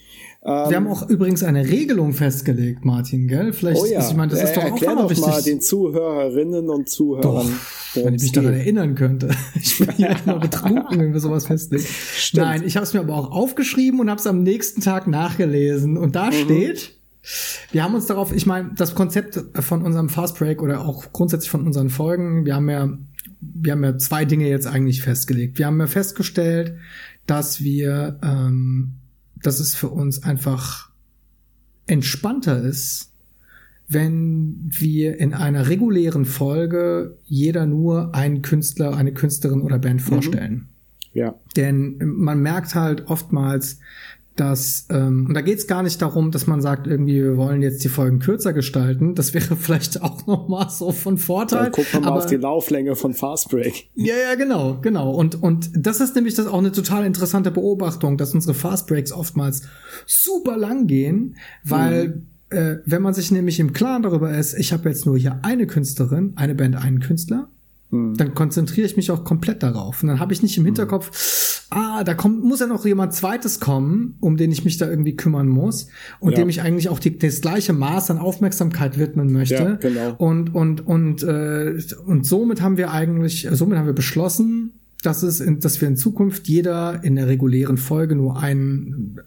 Ähm, 0.43 0.71
Wir 0.71 0.77
haben 0.77 0.87
auch 0.87 1.09
übrigens 1.09 1.43
eine 1.43 1.69
Regelung 1.69 2.15
festgelegt, 2.15 2.85
Martin, 2.85 3.29
gell? 3.29 3.53
Vielleicht, 3.53 3.83
oh 3.83 3.85
ja. 3.85 4.01
ich 4.01 4.17
meine, 4.17 4.33
das 4.33 4.43
ist 4.43 4.57
doch 4.57 4.65
Erklär 4.65 4.93
auch 4.93 5.03
doch 5.03 5.11
wichtig. 5.11 5.27
mal 5.27 5.43
den 5.43 5.61
Zuhörerinnen 5.61 6.71
und 6.71 6.89
Zuhörern. 6.89 7.47
Doch, 7.95 8.05
wenn 8.05 8.15
ich 8.15 8.23
mich 8.23 8.33
daran 8.33 8.55
erinnern 8.55 8.95
könnte. 8.95 9.29
Ich 9.55 9.79
bin 9.79 9.95
ja 9.99 10.17
immer 10.25 10.39
betrunken, 10.41 10.99
wenn 10.99 11.13
wir 11.13 11.21
sowas 11.21 11.47
festlegen. 11.47 11.85
Stimmt. 11.85 12.47
Nein, 12.47 12.63
ich 12.65 12.77
habe 12.77 12.85
es 12.85 12.95
mir 12.95 13.01
aber 13.01 13.17
auch 13.17 13.31
aufgeschrieben 13.31 14.01
und 14.01 14.09
habe 14.09 14.19
es 14.19 14.27
am 14.27 14.43
nächsten 14.43 14.81
Tag 14.81 15.07
nachgelesen. 15.07 15.99
Und 15.99 16.17
da 16.17 16.27
mhm. 16.27 16.33
steht, 16.33 16.95
wir 17.73 17.85
haben 17.85 17.95
uns 17.95 18.07
darauf, 18.07 18.33
ich 18.33 18.47
meine, 18.47 18.71
das 18.77 18.95
Konzept 18.95 19.39
von 19.55 19.83
unserem 19.83 20.09
Fast 20.09 20.39
Break 20.39 20.63
oder 20.63 20.87
auch 20.87 21.13
grundsätzlich 21.13 21.51
von 21.51 21.67
unseren 21.67 21.91
Folgen, 21.91 22.47
wir 22.47 22.55
haben 22.55 22.71
ja 22.71 22.89
wir 23.41 23.73
haben 23.73 23.85
ja 23.85 23.97
zwei 23.99 24.25
Dinge 24.25 24.49
jetzt 24.49 24.67
eigentlich 24.67 25.03
festgelegt. 25.03 25.59
Wir 25.59 25.67
haben 25.67 25.81
ja 25.81 25.87
festgestellt, 25.87 26.77
dass 27.27 27.63
wir, 27.63 28.19
ähm, 28.23 28.97
dass 29.43 29.61
es 29.61 29.75
für 29.75 29.89
uns 29.89 30.23
einfach 30.23 30.91
entspannter 31.87 32.63
ist, 32.63 33.13
wenn 33.89 34.57
wir 34.69 35.19
in 35.19 35.35
einer 35.35 35.69
regulären 35.69 36.25
Folge 36.25 37.19
jeder 37.25 37.67
nur 37.67 38.15
einen 38.15 38.43
Künstler, 38.43 38.97
eine 38.97 39.13
Künstlerin 39.13 39.63
oder 39.63 39.79
Band 39.79 40.01
mhm. 40.01 40.05
vorstellen. 40.05 40.55
Mhm. 40.55 40.67
Ja. 41.13 41.35
Denn 41.57 41.99
man 42.05 42.41
merkt 42.41 42.77
halt 42.77 43.09
oftmals, 43.09 43.81
dass, 44.41 44.87
ähm, 44.89 45.27
und 45.29 45.35
da 45.35 45.43
geht 45.43 45.59
es 45.59 45.67
gar 45.67 45.83
nicht 45.83 46.01
darum, 46.01 46.31
dass 46.31 46.47
man 46.47 46.63
sagt, 46.63 46.87
irgendwie, 46.87 47.23
wir 47.23 47.37
wollen 47.37 47.61
jetzt 47.61 47.85
die 47.85 47.89
Folgen 47.89 48.21
kürzer 48.21 48.55
gestalten. 48.55 49.15
Das 49.15 49.35
wäre 49.35 49.55
vielleicht 49.61 50.03
auch 50.03 50.27
noch 50.27 50.49
mal 50.49 50.71
so 50.71 50.93
von 50.93 51.19
Vorteil. 51.19 51.65
Dann 51.65 51.73
gucken 51.73 51.93
wir 51.93 52.01
mal 52.01 52.17
auf 52.17 52.27
die 52.27 52.37
Lauflänge 52.37 52.97
von 52.97 53.13
Fastbreak. 53.13 53.91
Ja, 53.95 54.15
ja, 54.17 54.35
genau, 54.37 54.79
genau. 54.81 55.11
Und, 55.11 55.43
und 55.43 55.71
das 55.75 56.01
ist 56.01 56.15
nämlich 56.15 56.35
das 56.35 56.47
auch 56.47 56.59
eine 56.59 56.73
total 56.73 57.05
interessante 57.05 57.51
Beobachtung, 57.51 58.17
dass 58.17 58.35
unsere 58.35 58.55
Fastbreaks 58.55 59.13
oftmals 59.13 59.63
super 60.07 60.57
lang 60.57 60.87
gehen, 60.87 61.37
weil 61.63 62.09
mhm 62.09 62.27
äh, 62.51 62.79
wenn 62.85 63.01
man 63.01 63.15
sich 63.15 63.31
nämlich 63.31 63.61
im 63.61 63.73
Klaren 63.73 64.03
darüber 64.03 64.37
ist, 64.37 64.55
ich 64.55 64.73
habe 64.73 64.89
jetzt 64.89 65.07
nur 65.07 65.17
hier 65.17 65.39
eine 65.43 65.69
Künstlerin, 65.69 66.33
eine 66.35 66.57
Band, 66.57 66.75
einen 66.75 66.99
Künstler. 66.99 67.49
Dann 67.91 68.35
konzentriere 68.35 68.87
ich 68.87 68.97
mich 68.97 69.11
auch 69.11 69.25
komplett 69.25 69.63
darauf. 69.63 70.03
Und 70.03 70.09
dann 70.09 70.21
habe 70.21 70.33
ich 70.33 70.43
nicht 70.43 70.57
im 70.57 70.65
Hinterkopf, 70.65 71.67
hm. 71.71 71.79
ah, 71.79 72.05
da 72.05 72.15
kommt, 72.15 72.45
muss 72.45 72.61
ja 72.61 72.67
noch 72.67 72.87
jemand 72.87 73.15
zweites 73.15 73.59
kommen, 73.59 74.17
um 74.21 74.37
den 74.37 74.53
ich 74.53 74.65
mich 74.65 74.79
da 74.79 74.89
irgendwie 74.89 75.17
kümmern 75.17 75.49
muss 75.49 75.89
und 76.21 76.33
ja. 76.33 76.39
dem 76.39 76.49
ich 76.49 76.63
eigentlich 76.63 76.89
auch 76.89 77.01
die, 77.01 77.19
das 77.19 77.41
gleiche 77.41 77.73
Maß 77.73 78.11
an 78.13 78.19
Aufmerksamkeit 78.19 78.99
widmen 78.99 79.33
möchte. 79.33 79.55
Ja, 79.55 79.75
genau. 79.75 80.15
Und, 80.19 80.55
und, 80.55 80.87
und, 80.87 81.23
äh, 81.25 81.79
und 82.07 82.27
somit 82.27 82.61
haben 82.61 82.77
wir 82.77 82.93
eigentlich, 82.93 83.49
somit 83.51 83.77
haben 83.77 83.87
wir 83.87 83.93
beschlossen, 83.93 84.73
dass 85.03 85.23
es, 85.23 85.41
in, 85.41 85.61
dass 85.61 85.81
wir 85.81 85.89
in 85.89 85.97
Zukunft 85.97 86.47
jeder 86.47 87.03
in 87.03 87.17
der 87.17 87.27
regulären 87.27 87.79
Folge 87.79 88.15
nur 88.15 88.39
einen 88.39 89.21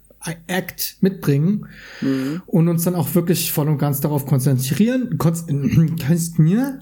Act 0.47 0.97
mitbringen 1.01 1.65
mhm. 2.01 2.41
und 2.45 2.67
uns 2.67 2.83
dann 2.83 2.95
auch 2.95 3.13
wirklich 3.15 3.51
voll 3.51 3.67
und 3.67 3.77
ganz 3.77 3.99
darauf 3.99 4.25
konzentrieren, 4.25 5.17
konsternieren, 5.17 5.95
konsternieren, 6.07 6.81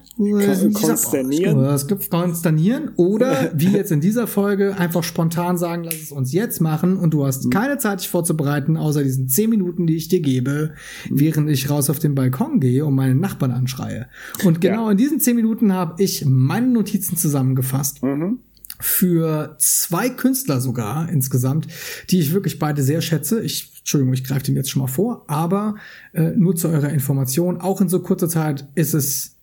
konsternieren 2.12 2.90
oder 2.96 3.50
wie 3.54 3.68
jetzt 3.68 3.90
in 3.90 4.00
dieser 4.00 4.26
Folge 4.26 4.76
einfach 4.76 5.02
spontan 5.02 5.58
sagen, 5.58 5.84
lass 5.84 5.94
es 5.94 6.12
uns 6.12 6.32
jetzt 6.32 6.60
machen 6.60 6.96
und 6.96 7.14
du 7.14 7.26
hast 7.26 7.46
mhm. 7.46 7.50
keine 7.50 7.78
Zeit, 7.78 8.00
dich 8.00 8.08
vorzubereiten, 8.08 8.76
außer 8.76 9.02
diesen 9.02 9.28
zehn 9.28 9.50
Minuten, 9.50 9.86
die 9.86 9.96
ich 9.96 10.08
dir 10.08 10.20
gebe, 10.20 10.74
mhm. 11.08 11.20
während 11.20 11.50
ich 11.50 11.68
raus 11.68 11.90
auf 11.90 11.98
den 11.98 12.14
Balkon 12.14 12.60
gehe 12.60 12.84
und 12.84 12.94
meinen 12.94 13.20
Nachbarn 13.20 13.50
anschreie. 13.50 14.06
Und 14.44 14.60
genau 14.60 14.86
ja. 14.86 14.92
in 14.92 14.96
diesen 14.96 15.20
zehn 15.20 15.36
Minuten 15.36 15.72
habe 15.72 16.00
ich 16.02 16.24
meine 16.24 16.68
Notizen 16.68 17.16
zusammengefasst. 17.16 18.02
Mhm 18.02 18.38
für 18.82 19.56
zwei 19.58 20.10
Künstler 20.10 20.60
sogar 20.60 21.08
insgesamt, 21.08 21.68
die 22.10 22.18
ich 22.18 22.32
wirklich 22.32 22.58
beide 22.58 22.82
sehr 22.82 23.00
schätze. 23.00 23.40
Ich, 23.42 23.72
Entschuldigung, 23.78 24.12
ich 24.12 24.24
greife 24.24 24.44
dem 24.44 24.56
jetzt 24.56 24.70
schon 24.70 24.82
mal 24.82 24.88
vor, 24.88 25.24
aber 25.28 25.76
äh, 26.12 26.30
nur 26.30 26.56
zu 26.56 26.68
eurer 26.68 26.90
Information, 26.90 27.60
auch 27.60 27.80
in 27.80 27.88
so 27.88 28.00
kurzer 28.00 28.28
Zeit 28.28 28.68
ist 28.74 28.94
es 28.94 29.36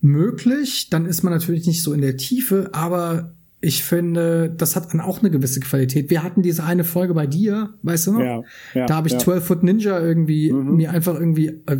möglich. 0.00 0.88
Dann 0.90 1.04
ist 1.06 1.22
man 1.22 1.32
natürlich 1.32 1.66
nicht 1.66 1.82
so 1.82 1.92
in 1.92 2.00
der 2.00 2.16
Tiefe, 2.16 2.70
aber 2.72 3.32
ich 3.60 3.82
finde, 3.82 4.54
das 4.56 4.76
hat 4.76 4.92
dann 4.92 5.00
auch 5.00 5.20
eine 5.20 5.30
gewisse 5.30 5.60
Qualität. 5.60 6.10
Wir 6.10 6.22
hatten 6.22 6.42
diese 6.42 6.62
eine 6.62 6.84
Folge 6.84 7.14
bei 7.14 7.26
dir, 7.26 7.74
weißt 7.82 8.06
du 8.06 8.12
noch? 8.12 8.20
Ja, 8.20 8.42
ja, 8.74 8.86
da 8.86 8.94
habe 8.96 9.08
ich 9.08 9.14
ja. 9.14 9.18
12 9.18 9.44
Foot 9.44 9.62
Ninja 9.64 9.98
irgendwie 9.98 10.52
mhm. 10.52 10.76
mir 10.76 10.90
einfach 10.90 11.14
irgendwie 11.14 11.62
äh, 11.66 11.78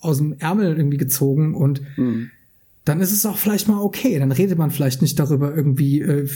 aus 0.00 0.18
dem 0.18 0.34
Ärmel 0.38 0.76
irgendwie 0.76 0.96
gezogen 0.96 1.54
und 1.54 1.82
mhm 1.96 2.30
dann 2.84 3.00
ist 3.00 3.12
es 3.12 3.24
auch 3.26 3.38
vielleicht 3.38 3.68
mal 3.68 3.80
okay. 3.80 4.18
Dann 4.18 4.32
redet 4.32 4.58
man 4.58 4.70
vielleicht 4.70 5.02
nicht 5.02 5.18
darüber 5.18 5.54
irgendwie, 5.54 6.00
äh, 6.00 6.28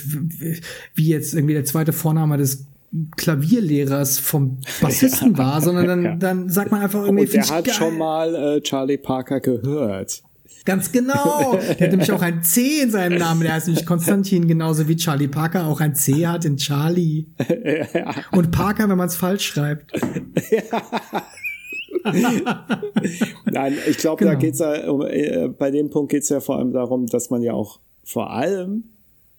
wie 0.94 1.08
jetzt 1.08 1.34
irgendwie 1.34 1.54
der 1.54 1.64
zweite 1.64 1.92
Vorname 1.92 2.36
des 2.36 2.66
Klavierlehrers 3.16 4.18
vom 4.18 4.58
Bassisten 4.80 5.32
ja, 5.32 5.38
war, 5.38 5.60
sondern 5.60 5.86
dann, 5.86 6.04
ja. 6.04 6.16
dann 6.16 6.50
sagt 6.50 6.70
man 6.70 6.82
einfach 6.82 7.04
irgendwie. 7.04 7.24
Und 7.24 7.32
der 7.32 7.48
hat 7.48 7.64
geil. 7.64 7.74
schon 7.74 7.98
mal 7.98 8.34
äh, 8.34 8.60
Charlie 8.60 8.98
Parker 8.98 9.40
gehört. 9.40 10.22
Ganz 10.64 10.90
genau. 10.90 11.56
Der 11.78 11.86
hat 11.86 11.90
nämlich 11.92 12.10
auch 12.10 12.22
ein 12.22 12.42
C 12.42 12.80
in 12.82 12.90
seinem 12.90 13.18
Namen. 13.18 13.42
Der 13.42 13.54
heißt 13.54 13.68
nämlich 13.68 13.86
Konstantin, 13.86 14.48
genauso 14.48 14.88
wie 14.88 14.96
Charlie 14.96 15.28
Parker 15.28 15.66
auch 15.68 15.80
ein 15.80 15.94
C 15.94 16.26
hat 16.26 16.44
in 16.44 16.56
Charlie. 16.58 17.26
Ja. 17.94 18.14
Und 18.32 18.50
Parker, 18.50 18.88
wenn 18.88 18.98
man 18.98 19.08
es 19.08 19.16
falsch 19.16 19.46
schreibt. 19.46 19.92
Nein, 23.44 23.74
ich 23.88 23.98
glaube, 23.98 24.18
genau. 24.20 24.32
da 24.32 24.38
geht's 24.38 24.58
ja, 24.58 24.74
äh, 24.74 25.48
bei 25.48 25.70
dem 25.70 25.90
Punkt 25.90 26.10
geht's 26.10 26.28
ja 26.28 26.40
vor 26.40 26.58
allem 26.58 26.72
darum, 26.72 27.06
dass 27.06 27.30
man 27.30 27.42
ja 27.42 27.52
auch 27.52 27.80
vor 28.04 28.30
allem, 28.30 28.84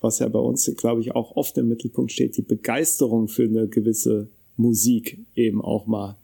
was 0.01 0.19
ja 0.19 0.27
bei 0.27 0.39
uns, 0.39 0.69
glaube 0.77 1.01
ich, 1.01 1.15
auch 1.15 1.36
oft 1.36 1.57
im 1.57 1.69
Mittelpunkt 1.69 2.12
steht, 2.12 2.38
die 2.38 2.41
Begeisterung 2.41 3.27
für 3.27 3.43
eine 3.43 3.67
gewisse 3.67 4.27
Musik 4.57 5.19
eben 5.36 5.62
auch 5.62 5.88
mal 5.88 6.17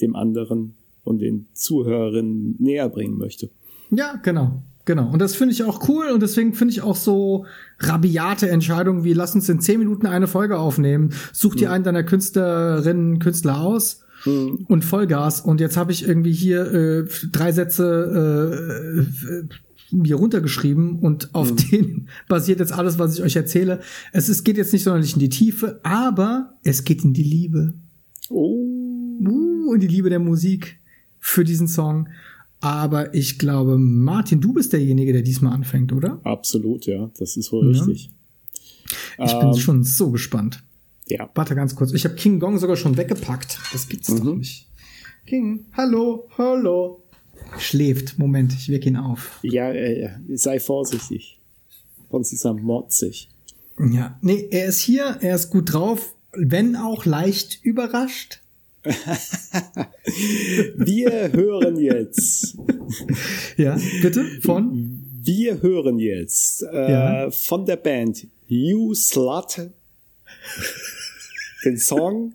dem 0.00 0.14
anderen 0.14 0.74
und 1.04 1.20
den 1.20 1.46
Zuhörerinnen 1.54 2.56
näher 2.58 2.88
bringen 2.88 3.16
möchte. 3.16 3.50
Ja, 3.90 4.16
genau. 4.22 4.62
Genau. 4.84 5.10
Und 5.10 5.20
das 5.20 5.34
finde 5.34 5.52
ich 5.52 5.64
auch 5.64 5.86
cool 5.90 6.06
und 6.08 6.22
deswegen 6.22 6.54
finde 6.54 6.72
ich 6.72 6.80
auch 6.80 6.96
so 6.96 7.44
rabiate 7.78 8.48
Entscheidungen 8.48 9.04
wie 9.04 9.12
lass 9.12 9.34
uns 9.34 9.46
in 9.50 9.60
zehn 9.60 9.78
Minuten 9.78 10.06
eine 10.06 10.26
Folge 10.26 10.58
aufnehmen. 10.58 11.12
Such 11.34 11.56
dir 11.56 11.68
mhm. 11.68 11.74
einen 11.74 11.84
deiner 11.84 12.04
Künstlerinnen, 12.04 13.18
Künstler 13.18 13.60
aus 13.60 14.00
mhm. 14.24 14.66
und 14.68 14.84
Vollgas. 14.84 15.40
Und 15.40 15.60
jetzt 15.60 15.76
habe 15.76 15.92
ich 15.92 16.06
irgendwie 16.06 16.32
hier 16.32 16.72
äh, 16.72 17.08
drei 17.30 17.52
Sätze 17.52 19.06
äh, 19.06 19.46
mir 19.90 20.16
runtergeschrieben 20.16 20.98
und 20.98 21.34
auf 21.34 21.50
mhm. 21.50 21.56
denen 21.56 22.08
basiert 22.28 22.60
jetzt 22.60 22.72
alles, 22.72 22.98
was 22.98 23.18
ich 23.18 23.24
euch 23.24 23.36
erzähle. 23.36 23.80
Es 24.12 24.28
ist, 24.28 24.44
geht 24.44 24.56
jetzt 24.56 24.72
nicht 24.72 24.82
sonderlich 24.82 25.14
in 25.14 25.20
die 25.20 25.28
Tiefe, 25.28 25.80
aber 25.82 26.54
es 26.62 26.84
geht 26.84 27.04
in 27.04 27.14
die 27.14 27.22
Liebe. 27.22 27.74
Oh. 28.28 28.64
Uh, 29.20 29.74
in 29.74 29.80
die 29.80 29.88
Liebe 29.88 30.10
der 30.10 30.18
Musik 30.18 30.78
für 31.18 31.44
diesen 31.44 31.68
Song. 31.68 32.08
Aber 32.60 33.14
ich 33.14 33.38
glaube, 33.38 33.78
Martin, 33.78 34.40
du 34.40 34.52
bist 34.52 34.72
derjenige, 34.72 35.12
der 35.12 35.22
diesmal 35.22 35.52
anfängt, 35.52 35.92
oder? 35.92 36.20
Absolut, 36.24 36.86
ja. 36.86 37.10
Das 37.18 37.36
ist 37.36 37.52
wohl 37.52 37.72
ja. 37.72 37.82
richtig. 37.82 38.10
Ich 39.24 39.32
ähm, 39.32 39.40
bin 39.40 39.54
schon 39.54 39.84
so 39.84 40.10
gespannt. 40.10 40.62
Ja. 41.08 41.30
Warte 41.34 41.54
ganz 41.54 41.74
kurz. 41.74 41.92
Ich 41.92 42.04
habe 42.04 42.14
King 42.14 42.38
Gong 42.40 42.58
sogar 42.58 42.76
schon 42.76 42.96
weggepackt. 42.96 43.58
Das 43.72 43.88
gibt's 43.88 44.08
mhm. 44.10 44.24
doch 44.24 44.34
nicht. 44.36 44.66
King, 45.26 45.66
hallo, 45.74 46.28
hallo. 46.38 47.02
Schläft. 47.58 48.18
Moment, 48.18 48.52
ich 48.52 48.70
weck 48.70 48.86
ihn 48.86 48.96
auf. 48.96 49.38
Ja, 49.42 49.70
äh, 49.72 50.10
sei 50.34 50.60
vorsichtig. 50.60 51.38
Sonst 52.10 52.32
ist 52.32 52.44
er 52.44 52.54
motzig. 52.54 53.28
Ja, 53.78 54.18
nee, 54.22 54.48
er 54.50 54.66
ist 54.66 54.80
hier, 54.80 55.18
er 55.20 55.36
ist 55.36 55.50
gut 55.50 55.72
drauf, 55.72 56.14
wenn 56.32 56.74
auch 56.76 57.04
leicht 57.04 57.60
überrascht. 57.62 58.40
Wir 60.76 61.32
hören 61.32 61.76
jetzt. 61.76 62.56
ja, 63.56 63.78
bitte, 64.02 64.24
von? 64.42 65.04
Wir 65.22 65.62
hören 65.62 65.98
jetzt 65.98 66.62
äh, 66.62 66.92
ja. 66.92 67.30
von 67.30 67.66
der 67.66 67.76
Band 67.76 68.26
You 68.46 68.94
Slut 68.94 69.70
den 71.64 71.76
Song 71.78 72.34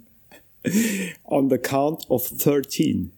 On 1.23 1.49
the 1.49 1.57
Count 1.57 2.09
of 2.09 2.29
13. 2.37 3.11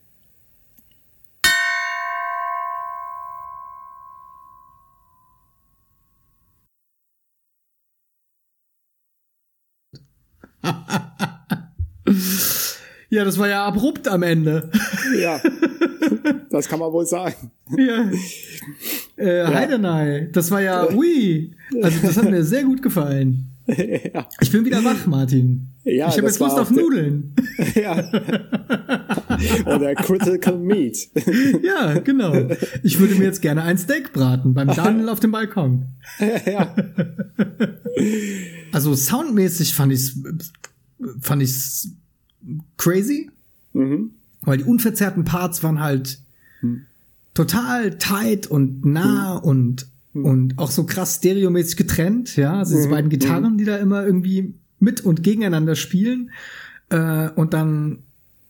ja, 13.10 13.24
das 13.24 13.38
war 13.38 13.48
ja 13.48 13.66
abrupt 13.66 14.08
am 14.08 14.24
Ende. 14.24 14.72
ja, 15.20 15.40
das 16.50 16.68
kann 16.68 16.80
man 16.80 16.92
wohl 16.92 17.06
sagen. 17.06 17.52
Ja. 17.78 18.10
Äh, 19.18 19.38
ja. 19.38 19.54
Heidenei, 19.54 20.30
das 20.32 20.50
war 20.50 20.62
ja, 20.62 20.90
ui, 20.92 21.52
also 21.82 22.00
das 22.02 22.18
hat 22.18 22.30
mir 22.30 22.44
sehr 22.44 22.64
gut 22.64 22.82
gefallen. 22.82 23.55
ja. 24.14 24.28
Ich 24.42 24.52
bin 24.52 24.64
wieder 24.64 24.84
wach, 24.84 25.08
Martin. 25.08 25.70
Ja, 25.84 26.08
ich 26.10 26.18
habe 26.18 26.28
jetzt 26.28 26.40
Lust 26.40 26.60
auf 26.60 26.70
Nudeln. 26.70 27.34
ja. 27.76 27.98
Oder 29.66 29.96
Critical 29.96 30.58
Meat. 30.58 31.10
ja, 31.64 31.98
genau. 32.00 32.50
Ich 32.84 33.00
würde 33.00 33.16
mir 33.16 33.26
jetzt 33.26 33.42
gerne 33.42 33.64
ein 33.64 33.78
Steak 33.78 34.14
braten 34.14 34.54
beim 34.54 34.68
Daniel 34.68 35.10
auf 35.10 35.20
dem 35.20 35.32
Balkon. 35.32 35.86
ja. 36.20 36.76
Also 38.72 38.94
soundmäßig 38.94 39.74
fand 39.74 39.94
ich's 39.94 40.20
fand 41.22 41.42
ich's 41.42 41.90
crazy, 42.78 43.32
mhm. 43.74 44.12
weil 44.42 44.60
die 44.60 44.64
unverzerrten 44.64 45.26
Parts 45.26 45.64
waren 45.64 45.80
halt 45.80 46.20
mhm. 46.62 46.86
total 47.34 47.98
tight 47.98 48.48
und 48.48 48.86
nah 48.86 49.40
mhm. 49.40 49.50
und 49.50 49.88
hm. 50.16 50.26
und 50.26 50.58
auch 50.58 50.72
so 50.72 50.86
krass 50.86 51.16
stereomäßig 51.16 51.78
getrennt, 51.78 52.36
ja, 52.38 52.58
also 52.60 52.76
diese 52.76 52.88
mhm. 52.88 52.92
beiden 52.92 53.10
Gitarren, 53.10 53.54
mhm. 53.54 53.58
die 53.58 53.66
da 53.66 53.78
immer 53.78 54.06
irgendwie 54.06 54.56
mit 54.80 55.02
und 55.02 55.22
gegeneinander 55.22 55.76
spielen 55.76 56.32
äh, 56.90 57.30
und 57.36 57.54
dann 57.54 58.00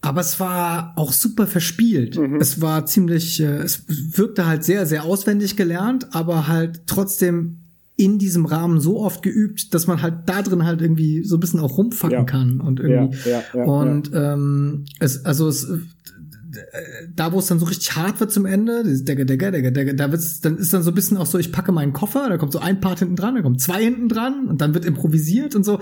aber 0.01 0.21
es 0.21 0.39
war 0.39 0.93
auch 0.97 1.11
super 1.11 1.47
verspielt. 1.47 2.15
Mhm. 2.15 2.39
Es 2.39 2.61
war 2.61 2.85
ziemlich, 2.85 3.41
äh, 3.41 3.57
es 3.63 3.85
wirkte 3.87 4.45
halt 4.45 4.63
sehr, 4.63 4.85
sehr 4.85 5.03
auswendig 5.03 5.55
gelernt, 5.55 6.13
aber 6.13 6.47
halt 6.47 6.81
trotzdem 6.85 7.57
in 7.97 8.19
diesem 8.19 8.45
Rahmen 8.45 8.79
so 8.79 8.99
oft 8.99 9.23
geübt, 9.23 9.73
dass 9.73 9.87
man 9.87 10.03
halt 10.03 10.27
da 10.27 10.43
drin 10.43 10.63
halt 10.63 10.81
irgendwie 10.81 11.23
so 11.23 11.37
ein 11.37 11.39
bisschen 11.39 11.59
auch 11.59 11.79
rumfacken 11.79 12.19
ja. 12.19 12.23
kann 12.23 12.61
und 12.61 12.79
irgendwie. 12.79 13.17
Ja, 13.27 13.41
ja, 13.51 13.63
und 13.63 14.11
ähm, 14.13 14.85
es, 14.99 15.25
also 15.25 15.47
es, 15.47 15.67
da 17.13 17.31
wo 17.31 17.39
es 17.39 17.47
dann 17.47 17.59
so 17.59 17.65
richtig 17.65 17.95
hart 17.95 18.19
wird 18.19 18.31
zum 18.31 18.45
Ende, 18.45 18.83
der, 18.85 19.25
der, 19.25 19.37
der, 19.51 19.71
der, 19.71 19.93
da 19.93 20.11
wird's, 20.11 20.41
dann 20.41 20.57
ist 20.57 20.73
dann 20.73 20.83
so 20.83 20.91
ein 20.91 20.95
bisschen 20.95 21.17
auch 21.17 21.25
so, 21.25 21.37
ich 21.37 21.51
packe 21.51 21.71
meinen 21.71 21.93
Koffer, 21.93 22.29
da 22.29 22.37
kommt 22.37 22.53
so 22.53 22.59
ein 22.59 22.81
Part 22.81 22.99
hinten 22.99 23.15
dran, 23.15 23.35
da 23.35 23.41
kommt 23.41 23.61
zwei 23.61 23.83
hinten 23.83 24.09
dran 24.09 24.47
und 24.47 24.61
dann 24.61 24.73
wird 24.73 24.85
improvisiert 24.85 25.55
und 25.55 25.63
so. 25.63 25.79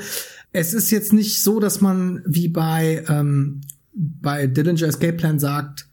Es 0.51 0.73
ist 0.73 0.91
jetzt 0.91 1.13
nicht 1.13 1.43
so, 1.43 1.59
dass 1.59 1.81
man 1.81 2.21
wie 2.25 2.47
bei 2.47 3.03
ähm, 3.07 3.61
bei 3.93 4.47
Dillinger 4.47 4.87
Escape 4.87 5.13
Plan 5.13 5.39
sagt, 5.39 5.87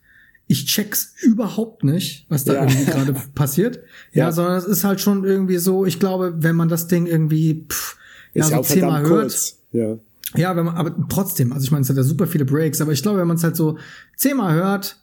ich 0.46 0.66
check's 0.66 1.14
überhaupt 1.22 1.84
nicht, 1.84 2.26
was 2.28 2.44
da 2.44 2.54
ja. 2.54 2.62
irgendwie 2.62 2.84
gerade 2.84 3.12
passiert. 3.34 3.80
Ja, 4.12 4.25
ja, 4.25 4.32
sondern 4.32 4.56
es 4.56 4.64
ist 4.64 4.84
halt 4.84 5.00
schon 5.00 5.25
irgendwie 5.25 5.58
so, 5.58 5.87
ich 5.87 6.00
glaube, 6.00 6.34
wenn 6.38 6.56
man 6.56 6.68
das 6.68 6.88
Ding 6.88 7.06
irgendwie 7.06 7.66
pff, 7.68 7.96
ja, 8.34 8.44
so 8.44 8.60
zehnmal 8.62 9.02
hört. 9.02 9.54
Ja. 9.72 9.99
Ja, 10.37 10.56
wenn 10.56 10.64
man, 10.64 10.76
aber 10.76 10.94
trotzdem, 11.08 11.52
also 11.52 11.64
ich 11.64 11.70
meine, 11.70 11.82
es 11.82 11.88
hat 11.88 11.96
ja 11.96 12.02
super 12.02 12.26
viele 12.26 12.44
Breaks, 12.44 12.80
aber 12.80 12.92
ich 12.92 13.02
glaube, 13.02 13.18
wenn 13.18 13.26
man 13.26 13.37
es 13.37 13.44
halt 13.44 13.56
so 13.56 13.78
zehnmal 14.16 14.54
hört, 14.54 14.96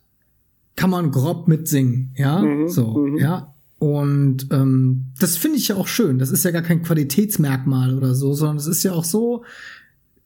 kann 0.75 0.89
man 0.89 1.11
grob 1.11 1.47
mitsingen, 1.47 2.13
ja, 2.15 2.39
mhm, 2.39 2.67
so, 2.69 2.97
mhm. 2.97 3.17
ja. 3.17 3.53
Und 3.79 4.47
ähm, 4.51 5.07
das 5.19 5.37
finde 5.37 5.57
ich 5.57 5.67
ja 5.67 5.75
auch 5.75 5.87
schön. 5.87 6.17
Das 6.17 6.31
ist 6.31 6.43
ja 6.43 6.51
gar 6.51 6.63
kein 6.63 6.81
Qualitätsmerkmal 6.81 7.95
oder 7.95 8.15
so, 8.15 8.33
sondern 8.33 8.57
es 8.57 8.65
ist 8.65 8.83
ja 8.83 8.93
auch 8.93 9.03
so, 9.03 9.43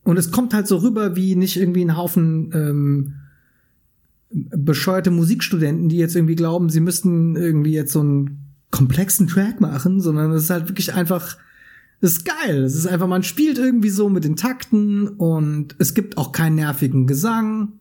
und 0.04 0.18
es 0.18 0.32
kommt 0.32 0.54
halt 0.54 0.68
so 0.68 0.78
rüber 0.78 1.16
wie 1.16 1.36
nicht 1.36 1.58
irgendwie 1.58 1.84
ein 1.84 1.98
Haufen 1.98 2.52
ähm, 2.54 3.14
bescheuerte 4.30 5.12
Musikstudenten, 5.12 5.90
die 5.90 5.98
jetzt 5.98 6.16
irgendwie 6.16 6.36
glauben, 6.36 6.70
sie 6.70 6.80
müssten 6.80 7.36
irgendwie 7.36 7.74
jetzt 7.74 7.92
so 7.92 8.00
einen 8.00 8.54
komplexen 8.72 9.28
Track 9.28 9.60
machen, 9.60 10.00
sondern 10.00 10.32
es 10.32 10.44
ist 10.44 10.50
halt 10.50 10.70
wirklich 10.70 10.94
einfach 10.94 11.38
das 12.02 12.14
ist 12.14 12.26
geil. 12.26 12.64
Es 12.64 12.76
ist 12.76 12.88
einfach, 12.88 13.08
man 13.08 13.24
spielt 13.24 13.58
irgendwie 13.60 13.92
so 13.92 14.10
mit 14.10 14.24
den 14.24 14.36
Takten 14.36 15.08
und 15.08 15.76
es 15.78 15.94
gibt 15.94 16.18
auch 16.18 16.32
keinen 16.32 16.56
nervigen 16.56 17.08
Gesang 17.08 17.74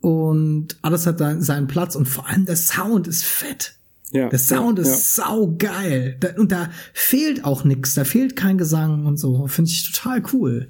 und 0.00 0.76
alles 0.82 1.06
hat 1.06 1.18
seinen 1.18 1.66
Platz 1.66 1.96
und 1.96 2.06
vor 2.06 2.28
allem 2.28 2.44
der 2.44 2.56
Sound 2.56 3.08
ist 3.08 3.24
fett. 3.24 3.76
Ja, 4.12 4.28
der 4.28 4.38
Sound 4.38 4.78
ja, 4.78 4.84
ist 4.84 5.16
ja. 5.16 5.24
sau 5.24 5.56
geil. 5.58 6.20
und 6.36 6.52
da 6.52 6.70
fehlt 6.92 7.44
auch 7.44 7.64
nix. 7.64 7.94
Da 7.94 8.04
fehlt 8.04 8.36
kein 8.36 8.58
Gesang 8.58 9.06
und 9.06 9.16
so. 9.16 9.48
Finde 9.48 9.70
ich 9.70 9.90
total 9.90 10.22
cool. 10.32 10.68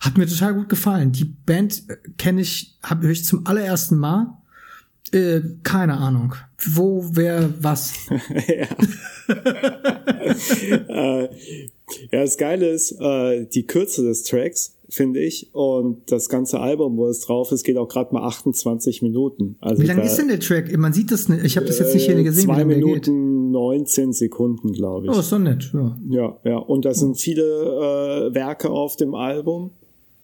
Hat 0.00 0.16
mir 0.16 0.26
total 0.26 0.54
gut 0.54 0.70
gefallen. 0.70 1.12
Die 1.12 1.24
Band 1.24 1.82
äh, 1.90 1.96
kenne 2.16 2.40
ich, 2.40 2.78
habe 2.82 3.10
ich 3.10 3.24
zum 3.24 3.46
allerersten 3.46 3.98
Mal. 3.98 4.38
Äh, 5.12 5.40
keine 5.62 5.98
Ahnung. 5.98 6.34
Wo, 6.64 7.10
wer, 7.12 7.52
was? 7.60 7.92
äh, 10.88 11.28
ja, 12.10 12.22
das 12.22 12.36
Geile 12.36 12.68
ist, 12.70 12.92
äh, 13.00 13.46
die 13.46 13.64
Kürze 13.64 14.02
des 14.02 14.24
Tracks, 14.24 14.76
finde 14.88 15.20
ich, 15.20 15.48
und 15.52 16.10
das 16.10 16.28
ganze 16.28 16.60
Album, 16.60 16.96
wo 16.96 17.06
es 17.06 17.20
drauf 17.20 17.52
ist, 17.52 17.64
geht 17.64 17.76
auch 17.76 17.88
gerade 17.88 18.14
mal 18.14 18.22
28 18.26 19.02
Minuten. 19.02 19.56
Also 19.60 19.82
wie 19.82 19.86
lang 19.86 20.00
ist 20.00 20.16
denn 20.16 20.28
der 20.28 20.40
Track? 20.40 20.76
Man 20.76 20.92
sieht 20.92 21.10
das 21.10 21.28
nicht, 21.28 21.44
ich 21.44 21.56
habe 21.56 21.66
das 21.66 21.78
jetzt 21.78 21.94
nicht 21.94 22.06
hier 22.06 22.22
gesehen. 22.22 22.46
Zwei 22.46 22.64
Minuten 22.64 23.50
19 23.50 24.12
Sekunden, 24.12 24.72
glaube 24.72 25.06
ich. 25.06 25.12
Oh, 25.12 25.18
ist 25.18 25.32
doch 25.32 25.38
nett, 25.38 25.70
ja. 25.72 25.96
Ja, 26.08 26.36
ja, 26.44 26.56
und 26.58 26.84
da 26.84 26.94
sind 26.94 27.18
viele 27.18 27.42
äh, 27.42 28.34
Werke 28.34 28.70
auf 28.70 28.96
dem 28.96 29.14
Album. 29.14 29.70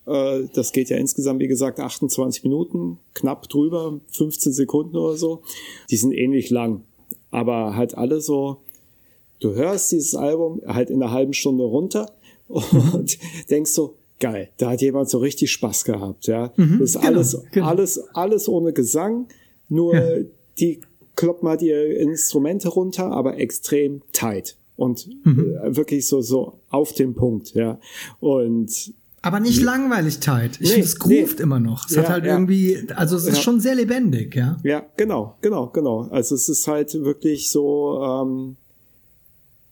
Äh, 0.07 0.43
das 0.55 0.73
geht 0.73 0.91
ja 0.91 0.97
insgesamt, 0.97 1.41
wie 1.41 1.49
gesagt, 1.49 1.81
28 1.81 2.45
Minuten, 2.45 2.99
knapp 3.15 3.49
drüber, 3.49 4.01
15 4.13 4.53
Sekunden 4.53 4.97
oder 4.97 5.17
so. 5.17 5.43
Die 5.91 5.97
sind 5.97 6.13
ähnlich 6.13 6.51
lang, 6.51 6.83
aber 7.31 7.77
halt 7.77 7.97
alle 7.97 8.21
so 8.21 8.59
du 9.43 9.55
hörst 9.55 9.93
dieses 9.93 10.15
Album 10.15 10.63
halt 10.67 10.91
in 10.91 11.03
einer 11.03 11.13
halben 11.13 11.33
Stunde 11.33 11.65
runter 11.65 12.13
und 12.49 13.19
denkst 13.51 13.73
so, 13.73 13.97
geil, 14.21 14.51
da 14.57 14.71
hat 14.71 14.81
jemand 14.81 15.11
so 15.11 15.19
richtig 15.19 15.51
Spaß 15.53 15.85
gehabt, 15.85 16.27
ja. 16.27 16.53
Mhm, 16.57 16.79
das 16.79 16.91
ist 16.91 17.01
genau, 17.01 17.07
alles, 17.07 17.43
genau. 17.51 17.67
alles, 17.67 17.99
alles 18.15 18.49
ohne 18.49 18.73
Gesang, 18.73 19.27
nur 19.69 19.95
ja. 19.95 20.25
die 20.59 20.81
kloppen 21.17 21.49
halt 21.49 21.63
ihre 21.63 21.85
Instrumente 21.85 22.69
runter, 22.69 23.11
aber 23.11 23.39
extrem 23.39 24.03
tight 24.13 24.57
und 24.77 25.09
mhm. 25.25 25.57
Äh, 25.63 25.77
wirklich 25.77 26.07
so, 26.07 26.21
so 26.21 26.61
auf 26.71 26.93
den 26.93 27.15
Punkt, 27.15 27.55
ja. 27.55 27.79
Und 28.21 28.95
aber 29.25 29.39
nicht 29.39 29.59
nee. 29.59 29.65
langweilig 29.65 30.19
tight. 30.19 30.55
Ich 30.55 30.61
nee, 30.61 30.67
finde, 30.67 30.87
es 30.87 30.99
groovt 30.99 31.39
nee. 31.39 31.45
immer 31.45 31.61
noch. 31.61 31.89
Es 31.89 31.95
ja, 31.95 32.03
hat 32.03 32.09
halt 32.09 32.25
ja. 32.25 32.33
irgendwie, 32.33 32.89
also 32.97 33.17
es 33.17 33.27
ist 33.27 33.37
ja. 33.37 33.43
schon 33.43 33.61
sehr 33.61 33.77
lebendig, 33.77 34.35
ja. 34.35 34.57
Ja, 34.65 34.85
genau, 34.97 35.37
genau, 35.41 35.69
genau. 35.69 36.09
Also 36.11 36.35
es 36.35 36.49
ist 36.49 36.67
halt 36.67 36.93
wirklich 37.05 37.51
so, 37.51 38.03
ähm, 38.03 38.57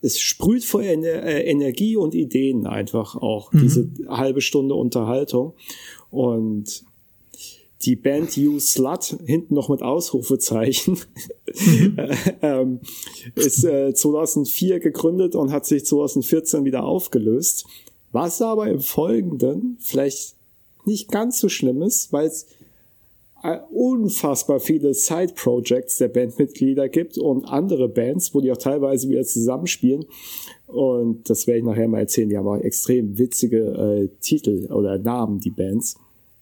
es 0.03 0.19
sprüht 0.19 0.65
vor 0.65 0.83
Ener 0.83 1.23
äh, 1.25 1.43
Energie 1.43 1.97
und 1.97 2.15
Ideen 2.15 2.67
einfach 2.67 3.17
auch, 3.17 3.53
mhm. 3.53 3.61
diese 3.61 3.91
halbe 4.09 4.41
Stunde 4.41 4.75
Unterhaltung. 4.75 5.55
Und 6.11 6.85
die 7.83 7.97
Band 7.97 8.37
You 8.37 8.59
Slut, 8.59 9.17
hinten 9.25 9.55
noch 9.55 9.69
mit 9.69 9.83
Ausrufezeichen, 9.83 10.99
mhm. 11.55 11.97
ähm, 12.43 12.81
ist 13.35 13.65
äh, 13.65 13.95
2004 13.95 14.81
gegründet 14.81 15.35
und 15.35 15.51
hat 15.53 15.67
sich 15.67 15.85
2014 15.85 16.65
wieder 16.65 16.85
aufgelöst. 16.85 17.67
Was 18.13 18.43
aber 18.43 18.69
im 18.69 18.81
Folgenden 18.81 19.77
vielleicht 19.81 20.35
nicht 20.85 21.11
ganz 21.11 21.39
so 21.39 21.49
schlimm 21.49 21.83
ist, 21.83 22.13
weil 22.13 22.27
es 22.27 22.45
äh, 22.45 22.60
unfassbar 23.71 24.61
viele 24.61 24.95
Side-Projects 24.95 25.97
der 25.97 26.09
Bandmitglieder 26.09 26.89
gibt 26.89 27.19
und 27.19 27.45
andere 27.45 27.89
Bands, 27.89 28.35
wo 28.35 28.41
die 28.41 28.53
auch 28.53 28.59
teilweise 28.59 29.09
wieder 29.09 29.25
zusammenspielen. 29.25 30.05
Und 30.67 31.29
das 31.29 31.47
werde 31.47 31.59
ich 31.59 31.65
nachher 31.65 31.89
mal 31.89 32.01
erzählen. 32.01 32.29
Die 32.29 32.37
haben 32.37 32.49
auch 32.49 32.61
extrem 32.61 33.19
witzige 33.19 33.59
äh, 33.59 34.09
Titel 34.21 34.71
oder 34.71 34.99
Namen, 34.99 35.41
die 35.41 35.51
Bands. 35.51 35.97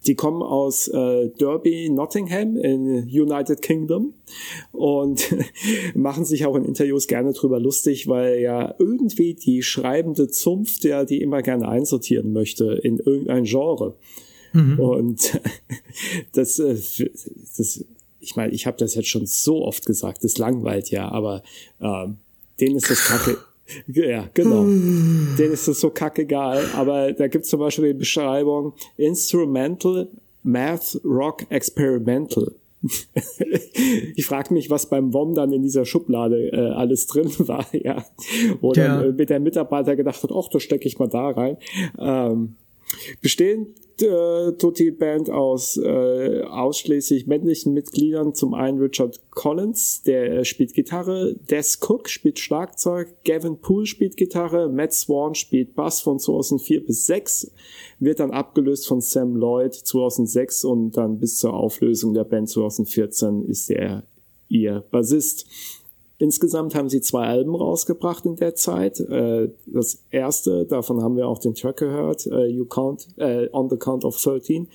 Die 0.07 0.15
kommen 0.15 0.43
aus 0.43 0.89
äh, 0.89 1.29
Derby, 1.41 1.91
Nottingham 1.91 2.57
in 2.57 3.09
United 3.09 3.63
Kingdom 3.63 4.15
und 4.71 5.35
machen 5.95 6.25
sich 6.25 6.47
auch 6.47 6.55
in 6.55 6.65
Interviews 6.65 7.09
gerne 7.09 7.33
drüber 7.33 7.59
lustig, 7.59 8.07
weil 8.07 8.41
ja 8.41 8.75
irgendwie 8.79 9.35
die 9.35 9.63
schreibende 9.63 10.29
Zunft 10.29 10.85
ja 10.85 11.05
die 11.05 11.21
immer 11.21 11.43
gerne 11.43 11.69
einsortieren 11.69 12.33
möchte 12.33 12.75
in 12.83 12.99
irgendein 12.99 13.45
Genre. 13.45 13.97
Mhm. 14.53 14.81
Und 14.81 15.41
das, 16.33 16.59
äh, 16.59 16.75
das, 17.57 17.85
ich 18.21 18.37
meine, 18.37 18.53
ich 18.53 18.67
habe 18.67 18.77
das 18.77 18.95
jetzt 18.95 19.09
schon 19.09 19.27
so 19.27 19.65
oft 19.65 19.87
gesagt, 19.87 20.25
das 20.25 20.39
langweilt 20.39 20.91
ja, 20.91 21.09
aber 21.11 21.43
ähm, 21.81 22.17
denen 22.61 22.77
ist 22.77 22.91
das 22.91 23.05
kacke. 23.05 23.39
Ja, 23.87 24.31
genau. 24.33 24.63
Mm. 24.63 25.37
denen 25.39 25.53
ist 25.53 25.69
das 25.69 25.81
so 25.81 25.91
kackegal. 25.91 26.65
Aber 26.75 27.13
da 27.13 27.29
gibt 27.29 27.45
es 27.45 27.51
zum 27.51 27.61
Beispiel 27.61 27.93
die 27.93 27.99
Beschreibung 27.99 28.73
Instrumental 28.97 30.09
Math 30.43 30.99
Rock 31.05 31.45
Experimental. 31.51 32.53
ich 34.17 34.25
frage 34.25 34.55
mich, 34.55 34.71
was 34.71 34.89
beim 34.89 35.13
WOM 35.13 35.35
dann 35.35 35.53
in 35.53 35.63
dieser 35.63 35.85
Schublade 35.85 36.51
äh, 36.53 36.71
alles 36.71 37.07
drin 37.07 37.31
war, 37.39 37.67
ja. 37.73 38.05
Wo 38.61 38.73
ja. 38.73 39.03
äh, 39.03 39.27
der 39.27 39.41
Mitarbeiter 39.41 39.97
gedacht 39.97 40.23
hat, 40.23 40.31
ach, 40.33 40.49
da 40.49 40.61
stecke 40.61 40.87
ich 40.87 40.99
mal 40.99 41.09
da 41.09 41.31
rein. 41.31 41.57
Ähm, 41.99 42.55
bestehen 43.21 43.75
äh, 44.03 44.53
tut 44.53 44.79
die 44.79 44.91
Band 44.91 45.31
aus 45.31 45.77
äh, 45.77 46.43
ausschließlich 46.43 47.27
männlichen 47.27 47.73
Mitgliedern. 47.73 48.35
Zum 48.35 48.55
einen 48.55 48.79
Richard 48.79 49.21
Collins, 49.31 50.03
der 50.03 50.45
spielt 50.45 50.75
Gitarre, 50.75 51.35
Des 51.51 51.79
Cook 51.83 52.09
spielt 52.09 52.39
Schlagzeug, 52.39 53.09
Gavin 53.25 53.59
Poole 53.59 53.87
spielt 53.87 54.17
Gitarre, 54.17 54.69
Matt 54.69 54.93
Swan 54.93 55.35
spielt 55.35 55.75
Bass 55.75 56.01
von 56.01 56.19
2004 56.19 56.87
bis 56.87 57.07
6, 57.07 57.53
wird 57.99 58.21
dann 58.21 58.31
abgelöst 58.31 58.87
von 58.87 59.01
Sam 59.01 59.37
Lloyd 59.37 59.75
2006 59.75 60.65
und 60.65 60.93
dann 60.93 61.19
bis 61.19 61.39
zur 61.39 61.55
Auflösung 61.55 62.15
der 62.15 62.25
Band 62.25 62.49
2014 62.49 63.45
ist 63.47 63.71
er 63.71 64.05
ihr 64.49 64.85
Bassist. 64.91 65.47
Insgesamt 66.21 66.75
haben 66.75 66.89
sie 66.89 67.01
zwei 67.01 67.27
Alben 67.29 67.55
rausgebracht 67.55 68.27
in 68.27 68.35
der 68.35 68.57
Zeit. 68.57 68.99
Äh, 68.99 69.51
das 69.67 70.05
erste, 70.11 70.67
davon 70.67 71.01
haben 71.01 71.17
wir 71.17 71.29
auch 71.29 71.39
den 71.39 71.55
Track 71.55 71.77
gehört, 71.77 72.27
äh, 72.27 72.47
You 72.47 72.65
Count, 72.65 73.07
äh, 73.19 73.49
On 73.53 73.71
the 73.71 73.77
Count 73.77 74.05
of 74.05 74.21
13. 74.21 74.69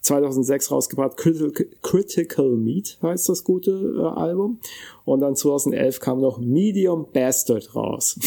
2006 0.00 0.70
rausgebracht, 0.70 1.16
Critical, 1.16 2.50
Meat 2.50 2.98
heißt 3.02 3.28
das 3.28 3.44
gute 3.44 3.70
äh, 3.98 4.02
Album. 4.02 4.60
Und 5.04 5.20
dann 5.20 5.36
2011 5.36 6.00
kam 6.00 6.20
noch 6.20 6.38
Medium 6.38 7.06
Bastard 7.12 7.74
raus. 7.74 8.18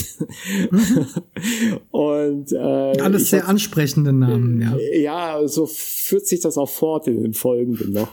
Mhm. 0.70 1.06
und 1.92 2.52
äh, 2.52 2.58
alles 2.58 3.30
sehr 3.30 3.44
hab, 3.44 3.50
ansprechende 3.50 4.12
Namen, 4.14 4.62
ja. 4.62 4.78
Ja, 5.40 5.48
so 5.48 5.66
führt 5.66 6.28
sich 6.28 6.40
das 6.40 6.58
auch 6.58 6.70
fort 6.70 7.08
in 7.08 7.22
den 7.22 7.34
folgenden 7.34 7.94
noch. 7.94 8.10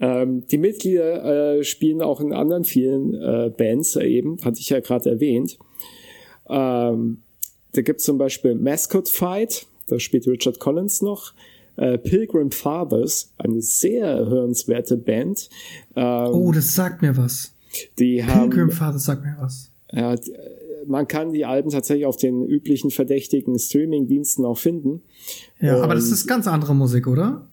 Ähm, 0.00 0.46
die 0.46 0.58
Mitglieder 0.58 1.58
äh, 1.58 1.64
spielen 1.64 2.02
auch 2.02 2.20
in 2.20 2.32
anderen 2.32 2.64
vielen 2.64 3.14
äh, 3.14 3.50
Bands 3.56 3.96
eben, 3.96 4.38
hatte 4.44 4.60
ich 4.60 4.70
ja 4.70 4.80
gerade 4.80 5.10
erwähnt. 5.10 5.58
Ähm, 6.48 7.18
da 7.72 7.82
gibt's 7.82 8.04
zum 8.04 8.18
Beispiel 8.18 8.54
Mascot 8.54 9.08
Fight, 9.08 9.66
da 9.88 9.98
spielt 9.98 10.26
Richard 10.26 10.60
Collins 10.60 11.02
noch 11.02 11.34
äh, 11.76 11.98
Pilgrim 11.98 12.50
Fathers, 12.50 13.32
eine 13.38 13.60
sehr 13.60 14.26
hörenswerte 14.26 14.96
Band. 14.96 15.48
Ähm, 15.96 16.28
oh, 16.32 16.52
das 16.52 16.74
sagt 16.74 17.02
mir 17.02 17.16
was. 17.16 17.54
Die 17.98 18.16
Pilgrim 18.16 18.34
haben, 18.34 18.50
Pilgrim 18.50 18.70
Fathers 18.70 19.04
sagt 19.04 19.24
mir 19.24 19.36
was. 19.38 19.70
Ja, 19.92 20.14
man 20.86 21.08
kann 21.08 21.32
die 21.32 21.44
Alben 21.44 21.70
tatsächlich 21.70 22.06
auf 22.06 22.16
den 22.16 22.44
üblichen 22.44 22.90
verdächtigen 22.90 23.58
Streaming-Diensten 23.58 24.44
auch 24.44 24.58
finden. 24.58 25.02
Ja, 25.60 25.76
Und, 25.76 25.82
aber 25.82 25.94
das 25.94 26.10
ist 26.10 26.26
ganz 26.26 26.46
andere 26.46 26.74
Musik, 26.74 27.06
oder? 27.06 27.48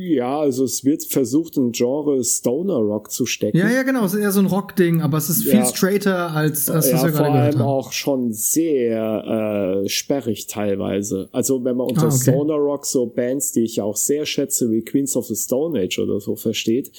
Ja, 0.00 0.40
also 0.40 0.64
es 0.64 0.82
wird 0.82 1.04
versucht, 1.04 1.58
ein 1.58 1.72
Genre 1.72 2.24
Stoner 2.24 2.76
Rock 2.76 3.10
zu 3.10 3.26
stecken. 3.26 3.58
Ja, 3.58 3.68
ja, 3.68 3.82
genau. 3.82 4.06
Es 4.06 4.14
ist 4.14 4.20
eher 4.20 4.32
so 4.32 4.40
ein 4.40 4.46
Rock-Ding, 4.46 5.02
aber 5.02 5.18
es 5.18 5.28
ist 5.28 5.42
viel 5.42 5.58
ja. 5.58 5.64
straighter 5.66 6.30
als 6.30 6.64
das, 6.64 6.90
was 6.90 7.02
ja, 7.02 7.08
wir 7.08 7.12
gerade 7.12 7.32
gehört 7.32 7.54
haben. 7.54 7.58
Vor 7.58 7.60
allem 7.60 7.68
auch 7.68 7.92
schon 7.92 8.32
sehr 8.32 9.82
äh, 9.84 9.88
sperrig 9.90 10.46
teilweise. 10.46 11.28
Also 11.32 11.62
wenn 11.64 11.76
man 11.76 11.88
unter 11.88 12.04
ah, 12.04 12.06
okay. 12.06 12.30
Stoner 12.30 12.54
Rock 12.54 12.86
so 12.86 13.04
Bands, 13.04 13.52
die 13.52 13.64
ich 13.64 13.82
auch 13.82 13.96
sehr 13.96 14.24
schätze, 14.24 14.70
wie 14.70 14.80
Queens 14.80 15.16
of 15.16 15.26
the 15.26 15.36
Stone 15.36 15.78
Age 15.78 15.98
oder 15.98 16.18
so 16.18 16.34
versteht, 16.34 16.92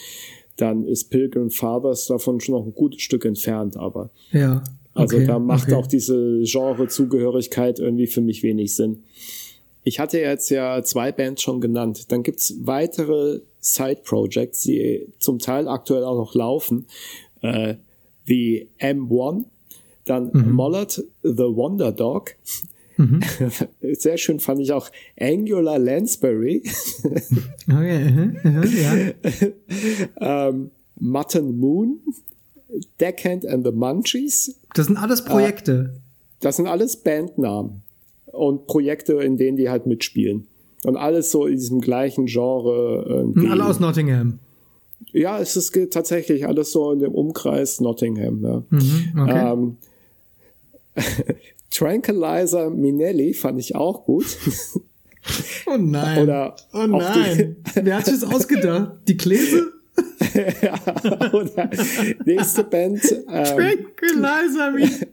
dann 0.57 0.85
ist 0.85 1.09
Pilgrim 1.09 1.49
Fathers 1.49 2.05
davon 2.05 2.39
schon 2.39 2.53
noch 2.53 2.65
ein 2.65 2.75
gutes 2.75 3.01
Stück 3.01 3.25
entfernt, 3.25 3.77
aber. 3.77 4.11
Ja. 4.31 4.63
Also 4.93 5.15
okay, 5.15 5.25
da 5.25 5.39
macht 5.39 5.69
okay. 5.69 5.75
auch 5.75 5.87
diese 5.87 6.41
Genre-Zugehörigkeit 6.43 7.79
irgendwie 7.79 8.07
für 8.07 8.21
mich 8.21 8.43
wenig 8.43 8.75
Sinn. 8.75 9.03
Ich 9.83 9.99
hatte 9.99 10.19
jetzt 10.19 10.49
ja 10.49 10.83
zwei 10.83 11.11
Bands 11.11 11.41
schon 11.41 11.59
genannt. 11.59 12.11
Dann 12.11 12.23
gibt's 12.23 12.55
weitere 12.61 13.41
Side-Projects, 13.61 14.61
die 14.61 15.07
zum 15.19 15.39
Teil 15.39 15.67
aktuell 15.67 16.03
auch 16.03 16.17
noch 16.17 16.35
laufen, 16.35 16.85
äh, 17.41 17.75
wie 18.25 18.69
M1, 18.79 19.45
dann 20.05 20.31
mhm. 20.33 20.51
Mollard 20.51 21.03
the 21.23 21.29
Wonder 21.29 21.91
Dog. 21.91 22.35
Mhm. 22.97 23.21
Sehr 23.93 24.17
schön 24.17 24.39
fand 24.39 24.61
ich 24.61 24.71
auch 24.71 24.91
Angular 25.19 25.79
Lansbury. 25.79 26.63
okay, 27.67 28.33
uh 28.45 28.49
-huh, 28.49 29.13
ja. 30.19 30.49
ähm, 30.49 30.71
Mutton 30.99 31.57
Moon, 31.57 31.99
Deckhand 32.99 33.45
and 33.47 33.65
the 33.65 33.71
Munchies. 33.71 34.55
Das 34.75 34.87
sind 34.87 34.97
alles 34.97 35.25
Projekte. 35.25 35.93
Äh, 35.95 35.99
das 36.41 36.57
sind 36.57 36.67
alles 36.67 36.97
Bandnamen 36.97 37.81
und 38.31 38.67
Projekte, 38.67 39.13
in 39.13 39.37
denen 39.37 39.57
die 39.57 39.69
halt 39.69 39.85
mitspielen. 39.85 40.47
Und 40.83 40.97
alles 40.97 41.31
so 41.31 41.45
in 41.45 41.57
diesem 41.57 41.81
gleichen 41.81 42.25
Genre. 42.25 43.05
Irgendwie. 43.07 43.47
Alle 43.47 43.65
aus 43.65 43.79
Nottingham. 43.79 44.39
Ja, 45.11 45.39
es 45.39 45.55
ist 45.55 45.77
tatsächlich 45.91 46.47
alles 46.47 46.71
so 46.71 46.91
in 46.91 46.99
dem 46.99 47.13
Umkreis 47.13 47.79
Nottingham. 47.81 48.43
Ja. 48.43 48.63
Mhm, 48.69 49.19
okay. 49.19 49.53
ähm, 49.53 49.77
Tranquilizer 51.71 52.69
Minelli 52.69 53.33
fand 53.33 53.59
ich 53.59 53.75
auch 53.75 54.05
gut. 54.05 54.37
Oh 55.67 55.77
nein. 55.77 56.23
Oder 56.23 56.55
oh 56.73 56.87
nein. 56.87 57.57
Wer 57.75 57.97
hat 57.97 58.05
sich 58.05 58.19
das 58.19 58.29
ausgedacht? 58.29 58.93
Die 59.07 59.17
Klese? 59.17 59.71
ja, 60.61 60.73
oder 61.31 61.69
nächste 62.25 62.63
Band. 62.63 63.03
Ähm, 63.29 63.45
Tranquilizer 63.45 64.71
Minelli. 64.71 65.07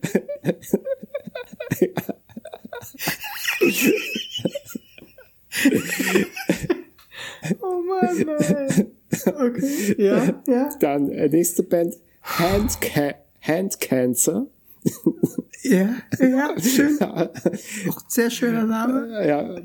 oh 7.61 7.83
Mann, 7.83 8.27
nein. 8.27 8.90
Okay, 9.24 9.94
ja, 9.98 10.42
ja. 10.46 10.70
Dann 10.81 11.11
äh, 11.11 11.29
nächste 11.29 11.62
Band, 11.62 11.96
Hand, 12.22 12.81
Ca 12.81 13.14
Hand 13.40 13.81
Cancer. 13.81 14.46
ja, 15.62 15.96
ja, 16.18 16.61
schön. 16.61 17.01
Auch 17.01 17.31
sehr 18.09 18.31
schöner 18.31 18.64
Name. 18.64 19.27
Ja. 19.27 19.61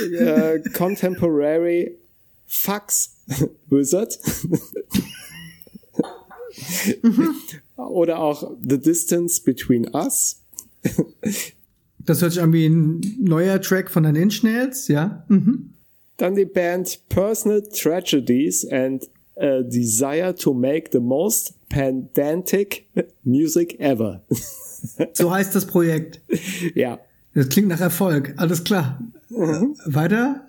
Äh, 0.00 0.60
Contemporary 0.70 1.98
Fax 2.46 3.16
Wizard. 3.68 4.18
Mhm. 7.02 7.34
Oder 7.76 8.20
auch 8.20 8.56
The 8.62 8.78
Distance 8.78 9.42
Between 9.42 9.92
Us. 9.94 10.40
Das 12.06 12.22
hört 12.22 12.32
sich 12.32 12.42
an 12.42 12.52
wie 12.52 12.66
ein 12.66 13.00
neuer 13.20 13.60
Track 13.60 13.90
von 13.90 14.02
den 14.02 14.16
Inch 14.16 14.42
Nails, 14.42 14.88
ja. 14.88 15.24
Mhm. 15.28 15.70
Dann 16.16 16.34
die 16.34 16.44
Band 16.44 17.00
Personal 17.08 17.62
Tragedies 17.62 18.66
and 18.70 19.08
a 19.36 19.62
Desire 19.62 20.34
to 20.34 20.54
Make 20.54 20.90
the 20.92 21.00
Most 21.00 21.54
Pedantic 21.68 22.86
Music 23.24 23.80
Ever. 23.80 24.22
so 25.12 25.32
heißt 25.32 25.54
das 25.54 25.66
Projekt. 25.66 26.20
Ja. 26.74 27.00
Das 27.34 27.48
klingt 27.48 27.68
nach 27.68 27.80
Erfolg, 27.80 28.34
alles 28.36 28.62
klar. 28.62 29.02
Mhm. 29.28 29.76
Weiter? 29.86 30.46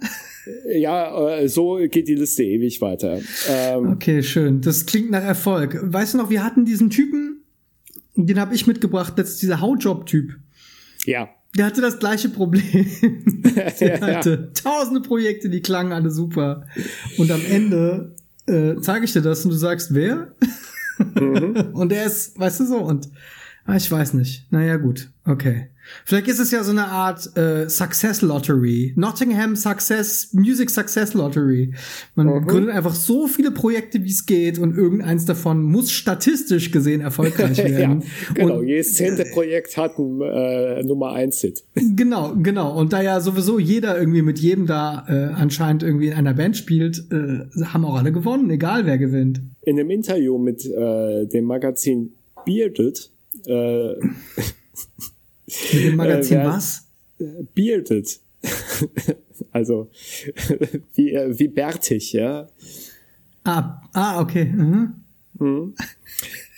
Ja, 0.72 1.38
äh, 1.38 1.50
so 1.50 1.80
geht 1.90 2.08
die 2.08 2.16
Liste 2.16 2.44
ewig 2.44 2.80
weiter. 2.82 3.20
Ähm, 3.50 3.94
okay, 3.94 4.22
schön. 4.22 4.62
Das 4.62 4.86
klingt 4.86 5.10
nach 5.10 5.24
Erfolg. 5.24 5.80
Weißt 5.82 6.14
du 6.14 6.20
noch, 6.20 6.30
wir 6.30 6.44
hatten 6.44 6.66
diesen 6.66 6.92
Typen, 6.92 7.44
den 8.16 8.40
habe 8.40 8.54
ich 8.54 8.68
mitgebracht, 8.68 9.14
das 9.18 9.32
ist 9.32 9.42
dieser 9.42 9.62
Hautjob-Typ. 9.62 10.36
Ja. 11.06 11.30
Der 11.56 11.66
hatte 11.66 11.82
das 11.82 12.00
gleiche 12.00 12.30
Problem. 12.30 12.64
der 13.80 14.02
hatte 14.02 14.52
tausende 14.54 15.02
Projekte, 15.02 15.50
die 15.50 15.62
klangen 15.62 15.94
alle 15.94 16.12
super. 16.12 16.66
Und 17.18 17.32
am 17.32 17.42
Ende 17.46 18.16
äh, 18.48 18.76
zeige 18.82 19.06
ich 19.06 19.14
dir 19.14 19.22
das 19.22 19.44
und 19.46 19.52
du 19.52 19.58
sagst, 19.58 19.94
wer? 19.94 20.34
Mhm. 21.16 21.56
und 21.74 21.92
der 21.92 22.06
ist, 22.06 22.38
weißt 22.40 22.62
du 22.62 22.66
so, 22.66 22.78
und 22.78 23.10
ah, 23.66 23.76
ich 23.76 23.90
weiß 23.90 24.14
nicht. 24.14 24.52
Naja, 24.52 24.78
gut, 24.78 25.10
okay. 25.26 25.70
Vielleicht 26.06 26.28
ist 26.28 26.40
es 26.40 26.52
ja 26.52 26.64
so 26.64 26.72
eine 26.72 26.88
Art 26.88 27.36
äh, 27.38 27.70
Success 27.70 28.22
Lottery. 28.22 28.94
Nottingham 28.96 29.56
Success, 29.56 30.30
Music 30.34 30.70
Success 30.70 31.14
Lottery. 31.14 31.74
Man 32.16 32.28
mhm. 32.28 32.48
gründet 32.48 32.76
einfach 32.76 32.96
so 32.96 33.28
viele 33.28 33.52
Projekte, 33.52 34.04
wie 34.04 34.10
es 34.10 34.26
geht 34.26 34.60
und 34.60 34.78
irgendeins 34.78 35.26
davon 35.26 35.64
muss 35.64 35.92
statistisch 35.92 36.72
gesehen 36.72 37.02
erfolgreich 37.02 37.58
werden. 37.64 38.02
ja, 38.02 38.34
genau, 38.34 38.60
und, 38.60 38.68
jedes 38.68 38.96
zehnte 38.96 39.26
Projekt 39.26 39.78
hat 39.78 39.98
ein 39.98 40.22
äh, 40.22 40.84
Nummer 40.84 41.14
eins 41.14 41.42
Hit. 41.42 41.64
genau, 41.96 42.36
genau. 42.36 42.78
Und 42.78 42.94
da 42.94 43.02
ja 43.02 43.20
sowieso 43.20 43.60
jeder 43.60 43.98
irgendwie 43.98 44.22
mit 44.22 44.40
jedem 44.40 44.66
da 44.66 45.06
äh, 45.08 45.34
anscheinend 45.34 45.84
irgendwie 45.84 46.08
in 46.08 46.14
einer 46.14 46.34
Band 46.34 46.58
spielt, 46.58 47.06
äh, 47.12 47.46
haben 47.66 47.86
auch 47.86 47.96
alle 47.96 48.12
gewonnen, 48.12 48.50
egal 48.50 48.86
wer 48.86 48.98
gewinnt. 48.98 49.42
In 49.62 49.80
einem 49.80 49.90
Interview 49.90 50.38
mit 50.38 50.66
äh, 50.66 51.26
dem 51.26 51.46
Magazin 51.46 52.14
Bearded 52.46 53.10
äh, 53.46 53.94
mit 55.74 55.84
dem 55.84 55.96
Magazin 55.96 56.40
äh, 56.40 56.46
was? 56.46 56.88
Bearded. 57.54 58.20
also 59.52 59.90
wie, 60.96 61.14
äh, 61.14 61.38
wie 61.38 61.48
bärtig, 61.48 62.14
ja. 62.14 62.48
Ah, 63.44 63.82
ah 63.94 64.22
okay. 64.22 64.46
Mhm. 64.46 64.94
Mhm. 65.40 65.76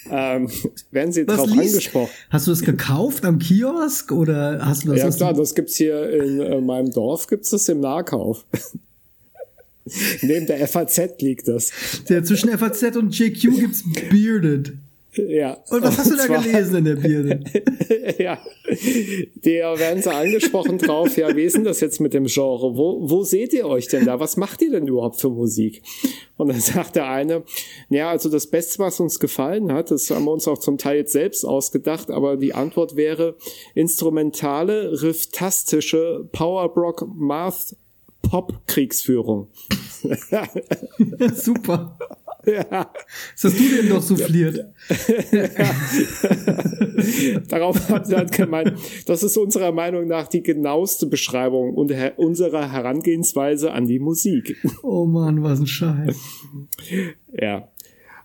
Ähm, 0.10 0.50
werden 0.92 1.12
Sie 1.12 1.26
drauf 1.26 1.52
angesprochen? 1.52 2.10
Hast 2.30 2.48
du 2.48 2.52
es 2.52 2.62
gekauft 2.62 3.26
am 3.26 3.40
Kiosk 3.40 4.12
oder 4.12 4.66
hast 4.66 4.86
du 4.86 4.94
das? 4.94 5.00
Ja 5.00 5.10
klar, 5.10 5.34
das 5.34 5.54
gibt's 5.54 5.76
hier 5.76 6.10
in 6.10 6.40
äh, 6.40 6.62
meinem 6.62 6.92
Dorf, 6.92 7.28
gibt's 7.28 7.50
das 7.50 7.68
im 7.68 7.82
Nahkauf. 7.82 8.46
Neben 10.22 10.46
der 10.46 10.66
FAZ 10.68 11.22
liegt 11.22 11.48
das. 11.48 11.72
Der 12.10 12.24
zwischen 12.24 12.50
FAZ 12.58 12.96
und 12.96 13.18
JQ 13.18 13.42
gibt's 13.58 13.84
Bearded. 14.10 14.74
Ja. 15.18 15.58
Und 15.70 15.84
was 15.84 15.98
hast 15.98 16.12
du 16.12 16.16
da 16.16 16.28
gelesen 16.28 16.78
in 16.78 16.86
der 16.86 16.96
Birne? 16.96 17.44
ja. 18.20 18.38
Da 19.44 19.80
werden 19.80 20.02
sie 20.02 20.14
angesprochen 20.14 20.78
drauf, 20.78 21.18
ja, 21.18 21.36
wie 21.36 21.44
ist 21.44 21.56
denn 21.56 21.64
das 21.64 21.80
jetzt 21.80 22.00
mit 22.00 22.14
dem 22.14 22.26
Genre? 22.26 22.76
Wo, 22.76 23.10
wo 23.10 23.24
seht 23.24 23.54
ihr 23.54 23.66
euch 23.66 23.88
denn 23.88 24.06
da? 24.06 24.20
Was 24.20 24.38
macht 24.38 24.62
ihr 24.62 24.72
denn 24.72 24.88
überhaupt 24.88 25.20
für 25.20 25.30
Musik? 25.30 25.82
Und 26.38 26.50
dann 26.50 26.60
sagt 26.60 26.96
der 26.96 27.10
eine, 27.10 27.44
ja, 27.90 28.10
also 28.10 28.30
das 28.30 28.48
Beste, 28.48 28.80
was 28.80 29.00
uns 29.00 29.20
gefallen 29.20 29.72
hat, 29.72 29.92
das 29.92 30.10
haben 30.10 30.26
wir 30.26 30.32
uns 30.32 30.48
auch 30.48 30.60
zum 30.60 30.78
Teil 30.78 30.98
jetzt 30.98 31.14
selbst 31.14 31.46
ausgedacht, 31.46 32.12
aber 32.12 32.38
die 32.38 32.54
Antwort 32.54 32.96
wäre 32.96 33.36
instrumentale, 33.74 35.02
rifftastische 35.02 36.28
Powerbrock 36.32 37.08
Math 37.16 37.76
Pop 38.22 38.54
Kriegsführung. 38.68 39.48
Super. 41.34 41.98
Ja. 42.48 42.64
Das 43.34 43.44
hast 43.44 43.60
du 43.60 43.76
denn 43.76 43.90
doch 43.90 44.02
souffliert. 44.02 44.58
Ja. 45.32 45.50
Darauf 47.50 47.90
hat 47.90 48.10
er 48.10 48.26
gemeint, 48.26 48.74
das 49.06 49.22
ist 49.24 49.36
unserer 49.38 49.74
Meinung 49.74 50.08
nach 50.08 50.28
die 50.28 50.42
genaueste 50.42 51.08
Beschreibung 51.08 51.74
unserer 51.74 52.72
Herangehensweise 52.72 53.74
an 53.74 53.86
die 53.86 54.00
Musik. 54.00 54.56
Oh 54.82 55.06
man, 55.06 55.44
was 55.44 55.60
ein 55.60 55.68
Scheiß. 55.68 56.16
Ja. 57.34 57.68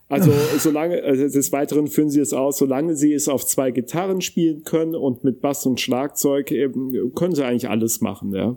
Also 0.08 0.30
solange, 0.58 1.02
also 1.02 1.26
des 1.26 1.52
Weiteren 1.52 1.86
führen 1.88 2.10
sie 2.10 2.20
es 2.20 2.32
aus, 2.32 2.58
solange 2.58 2.96
sie 2.96 3.14
es 3.14 3.28
auf 3.28 3.46
zwei 3.46 3.70
Gitarren 3.70 4.20
spielen 4.20 4.62
können 4.62 4.94
und 4.94 5.24
mit 5.24 5.40
Bass 5.40 5.64
und 5.66 5.80
Schlagzeug 5.80 6.50
eben, 6.52 7.14
können 7.14 7.34
sie 7.34 7.44
eigentlich 7.44 7.70
alles 7.70 8.00
machen, 8.00 8.32
ja. 8.34 8.56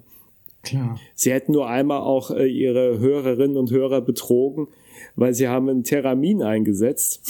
Klar. 0.63 0.99
Sie 1.13 1.32
hätten 1.32 1.54
nur 1.54 1.69
einmal 1.69 2.01
auch 2.01 2.32
äh, 2.32 2.47
ihre 2.47 2.99
Hörerinnen 2.99 3.56
und 3.56 3.71
Hörer 3.71 4.01
betrogen, 4.01 4.67
weil 5.15 5.34
sie 5.34 5.47
haben 5.47 5.69
ein 5.69 5.84
Terramin 5.84 6.43
eingesetzt 6.43 7.21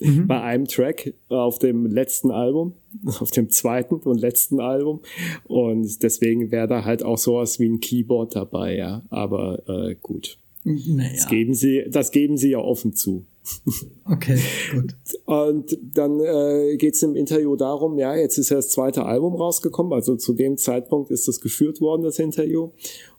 mhm. 0.00 0.26
bei 0.26 0.40
einem 0.40 0.66
Track 0.66 1.14
auf 1.28 1.58
dem 1.58 1.86
letzten 1.86 2.30
Album, 2.30 2.74
auf 3.20 3.30
dem 3.30 3.50
zweiten 3.50 3.96
und 3.96 4.20
letzten 4.20 4.60
Album. 4.60 5.00
Und 5.44 6.02
deswegen 6.02 6.50
wäre 6.50 6.68
da 6.68 6.84
halt 6.84 7.02
auch 7.02 7.18
sowas 7.18 7.58
wie 7.58 7.68
ein 7.68 7.80
Keyboard 7.80 8.36
dabei, 8.36 8.76
ja. 8.76 9.02
Aber 9.10 9.62
äh, 9.68 9.96
gut. 10.00 10.38
Naja. 10.64 11.10
Das 11.14 11.28
geben 11.28 11.54
sie, 11.54 11.84
das 11.88 12.10
geben 12.10 12.36
sie 12.36 12.50
ja 12.50 12.58
offen 12.58 12.94
zu. 12.94 13.24
Okay, 14.10 14.38
gut. 14.72 14.96
Und 15.26 15.78
dann 15.94 16.20
äh, 16.20 16.76
geht 16.78 16.94
es 16.94 17.02
im 17.02 17.14
Interview 17.14 17.56
darum, 17.56 17.98
ja, 17.98 18.16
jetzt 18.16 18.38
ist 18.38 18.48
ja 18.48 18.56
das 18.56 18.70
zweite 18.70 19.04
Album 19.04 19.34
rausgekommen, 19.34 19.92
also 19.92 20.16
zu 20.16 20.32
dem 20.32 20.56
Zeitpunkt 20.56 21.10
ist 21.10 21.28
das 21.28 21.40
geführt 21.40 21.82
worden, 21.82 22.02
das 22.02 22.18
Interview. 22.18 22.70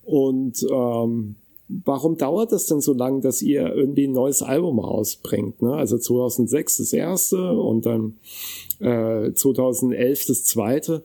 Und 0.04 0.66
ähm, 0.72 1.36
warum 1.70 2.18
dauert 2.18 2.52
das 2.52 2.66
denn 2.66 2.82
so 2.82 2.94
lange, 2.94 3.22
dass 3.22 3.42
ihr 3.42 3.74
irgendwie 3.74 4.08
ein 4.08 4.12
neues 4.12 4.42
Album 4.42 4.80
rausbringt? 4.80 5.62
Ne? 5.62 5.74
Also 5.74 5.98
2006 5.98 6.78
das 6.78 6.94
erste 6.94 7.52
und 7.54 7.86
dann 7.86 8.16
äh, 8.80 9.32
2011 9.32 10.26
das 10.26 10.44
zweite. 10.44 11.04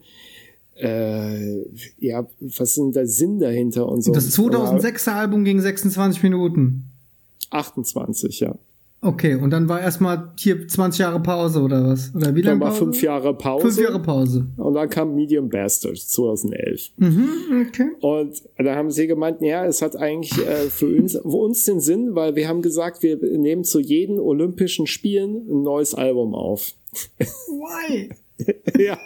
Äh, 0.76 1.62
ja, 1.98 2.26
was 2.40 2.70
ist 2.70 2.78
denn 2.78 2.92
der 2.92 3.06
Sinn 3.06 3.38
dahinter 3.38 3.88
und 3.88 4.02
so? 4.02 4.12
Das 4.12 4.36
2006er 4.36 5.12
Album 5.12 5.44
ging 5.44 5.60
26 5.60 6.22
Minuten. 6.22 6.84
28, 7.50 8.40
ja. 8.40 8.56
Okay, 9.04 9.34
und 9.34 9.50
dann 9.50 9.68
war 9.68 9.82
erstmal 9.82 10.32
hier 10.38 10.66
20 10.66 11.00
Jahre 11.00 11.20
Pause 11.20 11.60
oder 11.60 11.86
was? 11.86 12.14
Oder 12.14 12.34
wie 12.34 12.40
lange? 12.40 12.58
Dann 12.58 12.68
war 12.68 12.72
fünf 12.72 13.02
Jahre 13.02 13.34
Pause. 13.34 13.66
Fünf 13.66 13.78
Jahre 13.78 14.00
Pause. 14.00 14.46
Und 14.56 14.72
dann 14.72 14.88
kam 14.88 15.14
Medium 15.14 15.50
Bastards 15.50 16.08
2011. 16.08 16.92
Mhm, 16.96 17.66
okay. 17.68 17.88
Und 18.00 18.42
da 18.56 18.74
haben 18.74 18.90
sie 18.90 19.06
gemeint, 19.06 19.42
ja, 19.42 19.66
es 19.66 19.82
hat 19.82 19.94
eigentlich 19.94 20.38
äh, 20.38 20.70
für 20.70 20.86
uns, 20.86 21.12
für 21.12 21.36
uns 21.36 21.64
den 21.64 21.80
Sinn, 21.80 22.14
weil 22.14 22.34
wir 22.34 22.48
haben 22.48 22.62
gesagt, 22.62 23.02
wir 23.02 23.18
nehmen 23.18 23.64
zu 23.64 23.78
jedem 23.78 24.18
Olympischen 24.18 24.86
Spielen 24.86 25.50
ein 25.50 25.62
neues 25.62 25.94
Album 25.94 26.34
auf. 26.34 26.72
Why? 27.18 28.08
ja. 28.78 28.98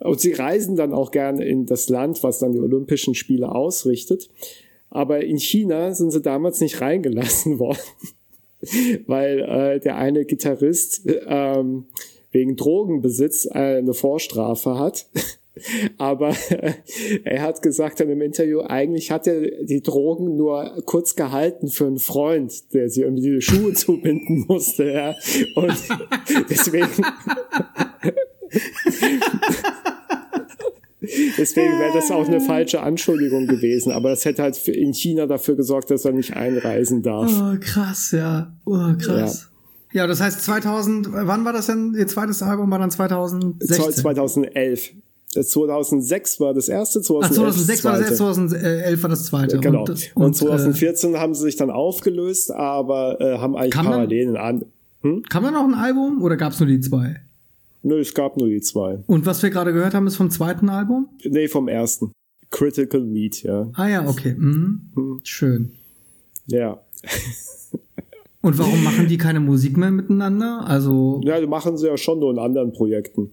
Und 0.00 0.18
sie 0.18 0.32
reisen 0.32 0.76
dann 0.76 0.94
auch 0.94 1.10
gerne 1.10 1.44
in 1.44 1.66
das 1.66 1.90
Land, 1.90 2.22
was 2.22 2.38
dann 2.38 2.54
die 2.54 2.60
Olympischen 2.60 3.14
Spiele 3.14 3.54
ausrichtet. 3.54 4.30
Aber 4.88 5.22
in 5.22 5.38
China 5.38 5.92
sind 5.92 6.10
sie 6.10 6.22
damals 6.22 6.60
nicht 6.60 6.80
reingelassen 6.80 7.58
worden 7.58 7.80
weil 9.06 9.40
äh, 9.40 9.80
der 9.80 9.96
eine 9.96 10.24
Gitarrist 10.24 11.02
ähm, 11.26 11.86
wegen 12.30 12.56
Drogenbesitz 12.56 13.46
äh, 13.46 13.78
eine 13.78 13.94
Vorstrafe 13.94 14.78
hat. 14.78 15.06
Aber 15.98 16.34
äh, 16.50 16.74
er 17.24 17.42
hat 17.42 17.62
gesagt 17.62 18.00
in 18.00 18.10
einem 18.10 18.22
Interview, 18.22 18.60
eigentlich 18.60 19.10
hat 19.10 19.26
er 19.26 19.64
die 19.64 19.82
Drogen 19.82 20.36
nur 20.36 20.82
kurz 20.84 21.16
gehalten 21.16 21.68
für 21.68 21.86
einen 21.86 21.98
Freund, 21.98 22.72
der 22.74 22.88
sie 22.88 23.02
irgendwie 23.02 23.34
die 23.34 23.40
Schuhe 23.40 23.72
zubinden 23.72 24.44
musste. 24.48 24.90
Ja. 24.92 25.14
Und 25.56 25.76
deswegen 26.48 27.04
Deswegen 31.00 31.78
wäre 31.78 31.92
das 31.94 32.10
auch 32.10 32.26
eine 32.26 32.40
falsche 32.40 32.82
Anschuldigung 32.82 33.46
gewesen. 33.46 33.92
Aber 33.92 34.10
das 34.10 34.24
hätte 34.24 34.42
halt 34.42 34.66
in 34.68 34.92
China 34.92 35.26
dafür 35.26 35.54
gesorgt, 35.54 35.90
dass 35.90 36.04
er 36.04 36.12
nicht 36.12 36.34
einreisen 36.34 37.02
darf. 37.02 37.30
Oh, 37.30 37.56
krass, 37.60 38.10
ja. 38.10 38.52
Oh, 38.64 38.94
krass. 38.98 39.50
Ja. 39.92 40.02
ja, 40.02 40.06
das 40.06 40.20
heißt 40.20 40.42
2000, 40.42 41.08
wann 41.12 41.44
war 41.44 41.52
das 41.52 41.66
denn? 41.66 41.94
Ihr 41.96 42.08
zweites 42.08 42.42
Album 42.42 42.70
war 42.70 42.78
dann 42.80 42.90
2016? 42.90 43.92
2011. 43.92 44.90
2006 45.30 46.40
war 46.40 46.54
das 46.54 46.68
erste, 46.68 47.02
2011, 47.02 47.30
Ach, 47.30 47.52
2006 47.52 47.84
war 47.84 47.92
das 47.92 48.00
erste, 48.00 48.16
2011 48.16 49.02
war 49.02 49.10
das 49.10 49.24
zweite. 49.26 49.58
Genau. 49.58 49.80
Und, 49.80 49.90
und, 49.90 50.24
und 50.24 50.36
2014 50.36 51.14
äh, 51.14 51.18
haben 51.18 51.34
sie 51.34 51.42
sich 51.42 51.56
dann 51.56 51.70
aufgelöst, 51.70 52.50
aber 52.50 53.20
äh, 53.20 53.38
haben 53.38 53.54
eigentlich 53.54 53.74
Parallelen 53.74 54.36
an. 54.36 54.64
Hm? 55.02 55.22
Kam 55.28 55.44
da 55.44 55.50
noch 55.50 55.64
ein 55.64 55.74
Album 55.74 56.22
oder 56.22 56.36
gab's 56.36 56.58
nur 56.58 56.66
die 56.66 56.80
zwei? 56.80 57.20
Nö, 57.82 58.00
es 58.00 58.14
gab 58.14 58.36
nur 58.36 58.48
die 58.48 58.60
zwei. 58.60 59.02
Und 59.06 59.26
was 59.26 59.42
wir 59.42 59.50
gerade 59.50 59.72
gehört 59.72 59.94
haben, 59.94 60.06
ist 60.06 60.16
vom 60.16 60.30
zweiten 60.30 60.68
Album? 60.68 61.08
Nee, 61.24 61.48
vom 61.48 61.68
ersten. 61.68 62.12
Critical 62.50 63.02
Meat, 63.02 63.42
ja. 63.42 63.70
Ah 63.74 63.88
ja, 63.88 64.08
okay. 64.08 64.34
Mhm. 64.36 64.90
Hm. 64.94 65.20
Schön. 65.22 65.72
Ja. 66.46 66.80
Und 68.40 68.58
warum 68.58 68.82
machen 68.84 69.08
die 69.08 69.18
keine 69.18 69.40
Musik 69.40 69.76
mehr 69.76 69.90
miteinander? 69.90 70.64
Also. 70.66 71.20
Ja, 71.24 71.40
die 71.40 71.46
machen 71.46 71.76
sie 71.76 71.86
ja 71.86 71.96
schon 71.96 72.20
nur 72.20 72.30
in 72.30 72.38
anderen 72.38 72.72
Projekten. 72.72 73.32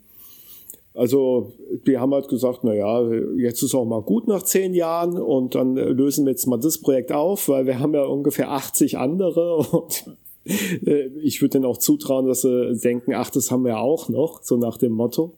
Also, 0.93 1.53
die 1.85 1.97
haben 1.97 2.13
halt 2.13 2.29
gesagt, 2.29 2.59
na 2.63 2.73
ja, 2.73 3.01
jetzt 3.37 3.61
ist 3.61 3.75
auch 3.75 3.85
mal 3.85 4.01
gut 4.01 4.27
nach 4.27 4.43
zehn 4.43 4.73
Jahren 4.73 5.17
und 5.17 5.53
dann 5.53 5.75
lösen 5.75 6.25
wir 6.25 6.31
jetzt 6.31 6.47
mal 6.47 6.57
das 6.57 6.79
Projekt 6.79 7.11
auf, 7.11 7.49
weil 7.49 7.65
wir 7.65 7.79
haben 7.79 7.93
ja 7.93 8.03
ungefähr 8.03 8.51
80 8.51 8.97
andere 8.97 9.57
und 9.71 10.05
ich 10.45 11.41
würde 11.41 11.53
denen 11.53 11.65
auch 11.65 11.77
zutrauen, 11.77 12.27
dass 12.27 12.41
sie 12.41 12.75
denken, 12.75 13.13
ach, 13.13 13.29
das 13.31 13.49
haben 13.49 13.65
wir 13.65 13.79
auch 13.79 14.09
noch, 14.09 14.43
so 14.43 14.57
nach 14.57 14.77
dem 14.77 14.91
Motto. 14.91 15.35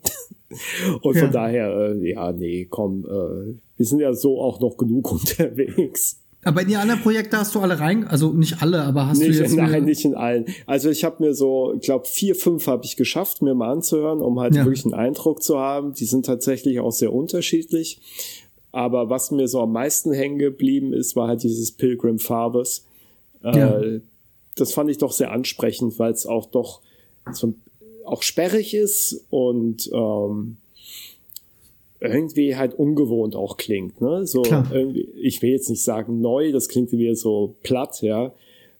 Und 1.02 1.15
ja. 1.15 1.24
von 1.24 1.32
daher, 1.32 1.96
äh, 1.96 2.10
ja, 2.12 2.32
nee, 2.32 2.67
komm, 2.70 3.06
äh, 3.06 3.60
wir 3.78 3.86
sind 3.86 4.00
ja 4.00 4.13
so 4.13 4.41
auch 4.41 4.60
noch 4.60 4.78
genug 4.78 5.12
unterwegs. 5.12 6.20
Aber 6.43 6.62
in 6.62 6.70
die 6.70 6.76
anderen 6.78 7.02
Projekte 7.02 7.38
hast 7.38 7.56
du 7.56 7.60
alle 7.60 7.80
rein, 7.80 8.08
also 8.08 8.32
nicht 8.32 8.62
alle, 8.62 8.84
aber 8.84 9.08
hast 9.08 9.17
nicht, 9.17 9.38
du 9.38 9.43
jetzt 9.43 9.56
Nein, 9.56 9.84
nicht 9.84 10.06
in 10.06 10.15
allen. 10.15 10.46
Also 10.65 10.89
ich 10.89 11.04
habe 11.04 11.24
mir 11.24 11.34
so, 11.34 11.74
ich 11.74 11.82
glaube 11.82 12.06
vier, 12.06 12.36
fünf 12.36 12.67
habe 12.67 12.86
ich 12.86 12.96
geschafft, 12.96 13.41
mir 13.41 13.54
mal 13.54 13.72
anzuhören, 13.72 14.20
um 14.20 14.39
halt 14.39 14.56
ja. 14.56 14.63
wirklich 14.63 14.86
einen 14.86 14.93
Eindruck 14.93 15.43
zu 15.43 15.58
haben. 15.60 15.93
Die 15.93 16.06
sind 16.06 16.26
tatsächlich 16.26 16.80
auch 16.80 16.91
sehr 16.91 17.12
unterschiedlich. 17.12 18.00
Aber 18.72 19.10
was 19.10 19.32
mir 19.32 19.48
so 19.48 19.60
am 19.62 19.74
meisten 19.74 20.13
hängen 20.13 20.38
geblieben 20.38 20.93
ist, 20.93 21.15
war 21.15 21.28
halt 21.28 21.43
dieses 21.43 21.72
Pilgrim 21.72 22.20
Fathers. 22.20 22.86
Ja. 23.43 23.80
Äh, 23.80 24.02
das 24.60 24.74
fand 24.74 24.89
ich 24.89 24.98
doch 24.98 25.12
sehr 25.12 25.32
ansprechend, 25.32 26.00
weil 26.00 26.12
es 26.12 26.26
auch 26.26 26.48
doch 26.48 26.82
so, 27.32 27.54
auch 28.06 28.24
sperrig 28.24 28.74
ist 28.74 29.26
und 29.30 29.89
ähm, 29.93 30.58
irgendwie 32.00 32.56
halt 32.56 32.74
ungewohnt 32.76 33.36
auch 33.36 33.58
klingt. 33.58 34.02
Ne? 34.02 34.26
So 34.28 34.43
irgendwie, 34.46 35.10
ich 35.22 35.41
will 35.41 35.52
jetzt 35.52 35.70
nicht 35.70 35.84
sagen 35.84 36.22
neu, 36.22 36.52
das 36.52 36.70
klingt 36.70 36.91
wieder 36.91 37.15
so 37.15 37.56
platt, 37.63 38.02
ja, 38.02 38.34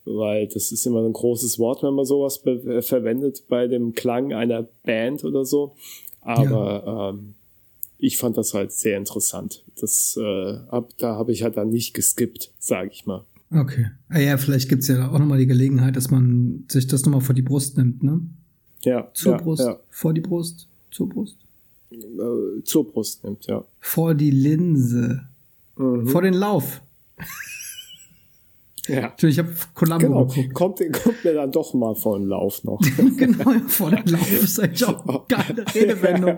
weil 0.06 0.48
das 0.48 0.72
ist 0.72 0.86
immer 0.86 1.04
ein 1.04 1.14
großes 1.14 1.60
Wort, 1.60 1.84
wenn 1.84 1.94
man 1.94 2.06
sowas 2.06 2.38
verwendet 2.38 3.44
bei 3.50 3.68
dem 3.68 3.94
Klang 3.94 4.34
einer 4.34 4.68
Band 4.84 5.24
oder 5.24 5.46
so. 5.46 5.74
Aber 6.22 6.84
ja. 6.86 7.10
ähm, 7.10 7.36
ich 7.98 8.18
fand 8.18 8.38
das 8.38 8.54
halt 8.54 8.72
sehr 8.72 8.98
interessant. 8.98 9.64
Das 9.80 10.18
äh, 10.22 10.58
hab, 10.70 10.96
da 10.98 11.16
habe 11.16 11.32
ich 11.32 11.44
halt 11.44 11.58
dann 11.58 11.70
nicht 11.70 11.94
geskippt, 11.94 12.52
sage 12.60 12.90
ich 12.92 13.06
mal. 13.06 13.26
Okay. 13.52 13.88
Ah 14.10 14.20
ja, 14.20 14.38
vielleicht 14.38 14.70
gibt's 14.70 14.88
ja 14.88 15.10
auch 15.10 15.20
nochmal 15.20 15.38
die 15.38 15.48
Gelegenheit, 15.48 15.96
dass 15.96 16.12
man 16.12 16.66
sich 16.68 16.88
das 16.88 17.06
nochmal 17.06 17.22
vor 17.22 17.36
die 17.36 17.42
Brust 17.42 17.78
nimmt, 17.78 18.04
ne? 18.04 18.22
Ja. 18.82 19.10
Zur 19.14 19.34
ja, 19.34 19.38
Brust. 19.38 19.64
Ja. 19.64 19.80
Vor 19.90 20.14
die 20.14 20.22
Brust. 20.22 20.68
Zur 20.92 21.10
Brust. 21.10 21.38
Äh, 21.92 22.64
zur 22.64 22.92
Brust 22.92 23.24
nimmt, 23.24 23.46
ja. 23.48 23.64
Vor 23.80 24.16
die 24.16 24.32
Linse. 24.32 25.28
Mhm. 25.78 26.08
Vor 26.08 26.22
den 26.22 26.34
Lauf. 26.34 26.82
Ja. 28.88 29.02
Natürlich, 29.02 29.38
ich 29.38 29.44
habe 29.44 29.54
Columbo 29.74 30.08
genau. 30.08 30.26
geguckt. 30.26 30.54
Kommt, 30.54 30.80
kommt 31.04 31.24
mir 31.24 31.34
dann 31.34 31.52
doch 31.52 31.74
mal 31.74 31.96
vor 31.96 32.18
den 32.18 32.28
Lauf 32.28 32.64
noch. 32.64 32.80
genau, 33.18 33.52
vor 33.68 33.92
den 33.92 34.06
Lauf 34.06 34.32
ist 34.44 34.60
eigentlich 34.60 34.86
auch 34.86 35.06
eine 35.06 35.22
geile 35.28 35.66
Redewendung. 35.74 36.38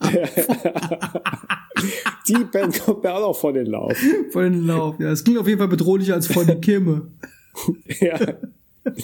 die 2.28 2.44
Band 2.52 2.82
kommt 2.82 3.02
mir 3.02 3.14
auch 3.14 3.20
noch 3.20 3.36
vor 3.36 3.52
den 3.52 3.66
Lauf. 3.66 3.96
Vor 4.30 4.42
den 4.42 4.66
Lauf, 4.66 4.98
ja. 4.98 5.10
Es 5.10 5.24
klingt 5.24 5.38
auf 5.38 5.46
jeden 5.46 5.58
Fall 5.58 5.68
bedrohlicher 5.68 6.14
als 6.14 6.26
vor 6.26 6.44
die 6.44 6.56
Kimme. 6.56 7.10
ja. 8.00 8.18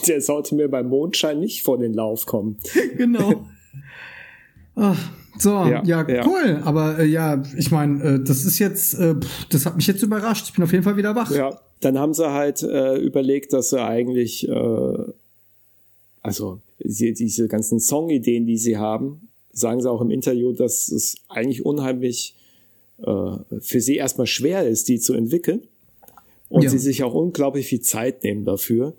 Der 0.07 0.21
sollte 0.21 0.55
mir 0.55 0.69
beim 0.69 0.89
Mondschein 0.89 1.41
nicht 1.41 1.63
vor 1.63 1.79
den 1.79 1.95
Lauf 1.95 2.27
kommen. 2.27 2.59
genau. 2.97 3.47
Ach, 4.75 4.99
so, 5.39 5.51
ja, 5.51 5.83
ja, 5.85 6.07
ja, 6.07 6.27
cool. 6.27 6.61
Aber 6.65 6.99
äh, 6.99 7.07
ja, 7.07 7.43
ich 7.57 7.71
meine, 7.71 8.03
äh, 8.03 8.23
das 8.23 8.45
ist 8.45 8.59
jetzt, 8.59 8.95
äh, 8.95 9.15
pff, 9.15 9.47
das 9.47 9.65
hat 9.65 9.77
mich 9.77 9.87
jetzt 9.87 10.03
überrascht. 10.03 10.49
Ich 10.49 10.55
bin 10.55 10.65
auf 10.65 10.73
jeden 10.73 10.85
Fall 10.85 10.97
wieder 10.97 11.15
wach. 11.15 11.31
Ja, 11.31 11.59
dann 11.81 11.99
haben 11.99 12.15
sie 12.15 12.31
halt 12.31 12.63
äh, 12.63 12.97
überlegt, 12.97 13.53
dass 13.53 13.71
sie 13.71 13.83
eigentlich, 13.83 14.49
äh, 14.49 14.99
also 16.23 16.61
sie, 16.79 17.15
diese 17.15 17.49
ganzen 17.49 17.81
Songideen, 17.81 18.47
die 18.47 18.59
sie 18.59 18.77
haben, 18.77 19.29
sagen 19.53 19.81
sie 19.81 19.91
auch 19.91 20.01
im 20.01 20.11
Interview, 20.11 20.53
dass 20.53 20.89
es 20.89 21.17
eigentlich 21.29 21.65
unheimlich 21.65 22.35
äh, 23.03 23.61
für 23.61 23.81
sie 23.81 23.97
erstmal 23.97 24.27
schwer 24.27 24.69
ist, 24.69 24.89
die 24.89 25.01
zu 25.01 25.15
entwickeln. 25.15 25.63
Und 26.49 26.65
ja. 26.65 26.71
sie 26.71 26.79
sich 26.79 27.05
auch 27.05 27.15
unglaublich 27.15 27.67
viel 27.67 27.81
Zeit 27.81 28.25
nehmen 28.25 28.45
dafür. 28.45 28.95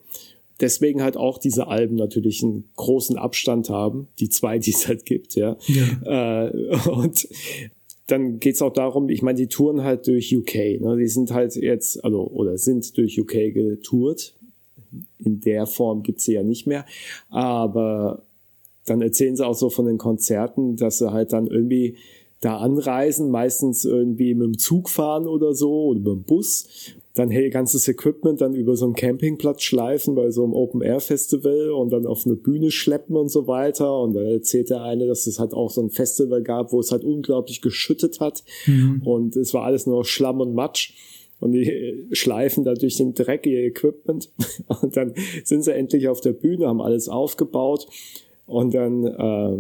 Deswegen 0.62 1.02
halt 1.02 1.18
auch 1.18 1.38
diese 1.38 1.68
Alben 1.68 1.96
natürlich 1.96 2.42
einen 2.44 2.64
großen 2.78 3.18
Abstand 3.18 3.70
haben, 3.70 4.08
die 4.20 4.30
zwei, 4.30 4.58
die 4.58 4.72
es 4.72 4.88
halt 4.88 5.06
gibt, 5.06 5.36
ja. 5.36 5.58
ja. 5.68 6.48
Äh, 6.48 6.90
und 6.90 7.28
dann 8.12 8.40
geht's 8.40 8.62
auch 8.62 8.74
darum, 8.74 9.10
ich 9.10 9.22
meine, 9.22 9.38
die 9.38 9.48
touren 9.48 9.84
halt 9.84 10.08
durch 10.08 10.36
UK. 10.36 10.82
Ne? 10.82 10.98
Die 10.98 11.08
sind 11.08 11.32
halt 11.32 11.56
jetzt, 11.56 12.04
also, 12.04 12.28
oder 12.28 12.58
sind 12.58 12.98
durch 12.98 13.20
UK 13.20 13.54
getourt. 13.54 14.36
In 15.18 15.40
der 15.40 15.66
Form 15.66 16.04
gibt's 16.04 16.26
sie 16.26 16.34
ja 16.34 16.44
nicht 16.44 16.68
mehr. 16.68 16.86
Aber 17.30 18.24
dann 18.86 19.02
erzählen 19.02 19.36
sie 19.36 19.46
auch 19.46 19.56
so 19.56 19.70
von 19.70 19.86
den 19.86 19.98
Konzerten, 19.98 20.76
dass 20.76 20.98
sie 20.98 21.12
halt 21.12 21.32
dann 21.32 21.48
irgendwie 21.48 21.96
da 22.42 22.58
anreisen, 22.58 23.30
meistens 23.30 23.86
irgendwie 23.86 24.34
mit 24.34 24.48
dem 24.48 24.58
Zug 24.58 24.90
fahren 24.90 25.28
oder 25.28 25.54
so 25.54 25.86
oder 25.86 26.00
mit 26.00 26.08
dem 26.08 26.24
Bus, 26.24 26.68
dann 27.14 27.30
hey, 27.30 27.50
ganzes 27.50 27.88
Equipment 27.88 28.40
dann 28.40 28.56
über 28.56 28.76
so 28.76 28.86
einen 28.86 28.94
Campingplatz 28.94 29.64
schleifen 29.64 30.16
bei 30.16 30.32
so 30.32 30.44
einem 30.44 30.54
Open-Air-Festival 30.54 31.72
und 31.72 31.92
dann 31.92 32.06
auf 32.06 32.26
eine 32.26 32.36
Bühne 32.36 32.72
schleppen 32.72 33.16
und 33.16 33.30
so 33.30 33.48
weiter. 33.48 34.00
Und 34.02 34.14
da 34.14 34.22
erzählt 34.22 34.70
der 34.70 34.84
eine, 34.84 35.08
dass 35.08 35.28
es 35.28 35.40
halt 35.40 35.54
auch 35.54 35.70
so 35.70 35.82
ein 35.82 35.90
Festival 35.90 36.42
gab, 36.42 36.72
wo 36.72 36.80
es 36.80 36.92
halt 36.92 37.04
unglaublich 37.04 37.62
geschüttet 37.62 38.20
hat 38.20 38.44
mhm. 38.66 39.02
und 39.04 39.36
es 39.36 39.54
war 39.54 39.64
alles 39.64 39.86
nur 39.88 40.06
Schlamm 40.06 40.40
und 40.40 40.54
Matsch. 40.54 40.94
Und 41.40 41.54
die 41.54 42.08
schleifen 42.12 42.64
da 42.64 42.74
durch 42.76 42.96
den 42.98 43.14
Dreck 43.14 43.46
ihr 43.46 43.64
Equipment. 43.64 44.30
Und 44.82 44.96
dann 44.96 45.14
sind 45.44 45.64
sie 45.64 45.74
endlich 45.74 46.08
auf 46.08 46.22
der 46.22 46.34
Bühne, 46.34 46.68
haben 46.68 46.82
alles 46.82 47.10
aufgebaut. 47.10 47.88
Und 48.46 48.76
dann 48.76 49.06
äh, 49.06 49.58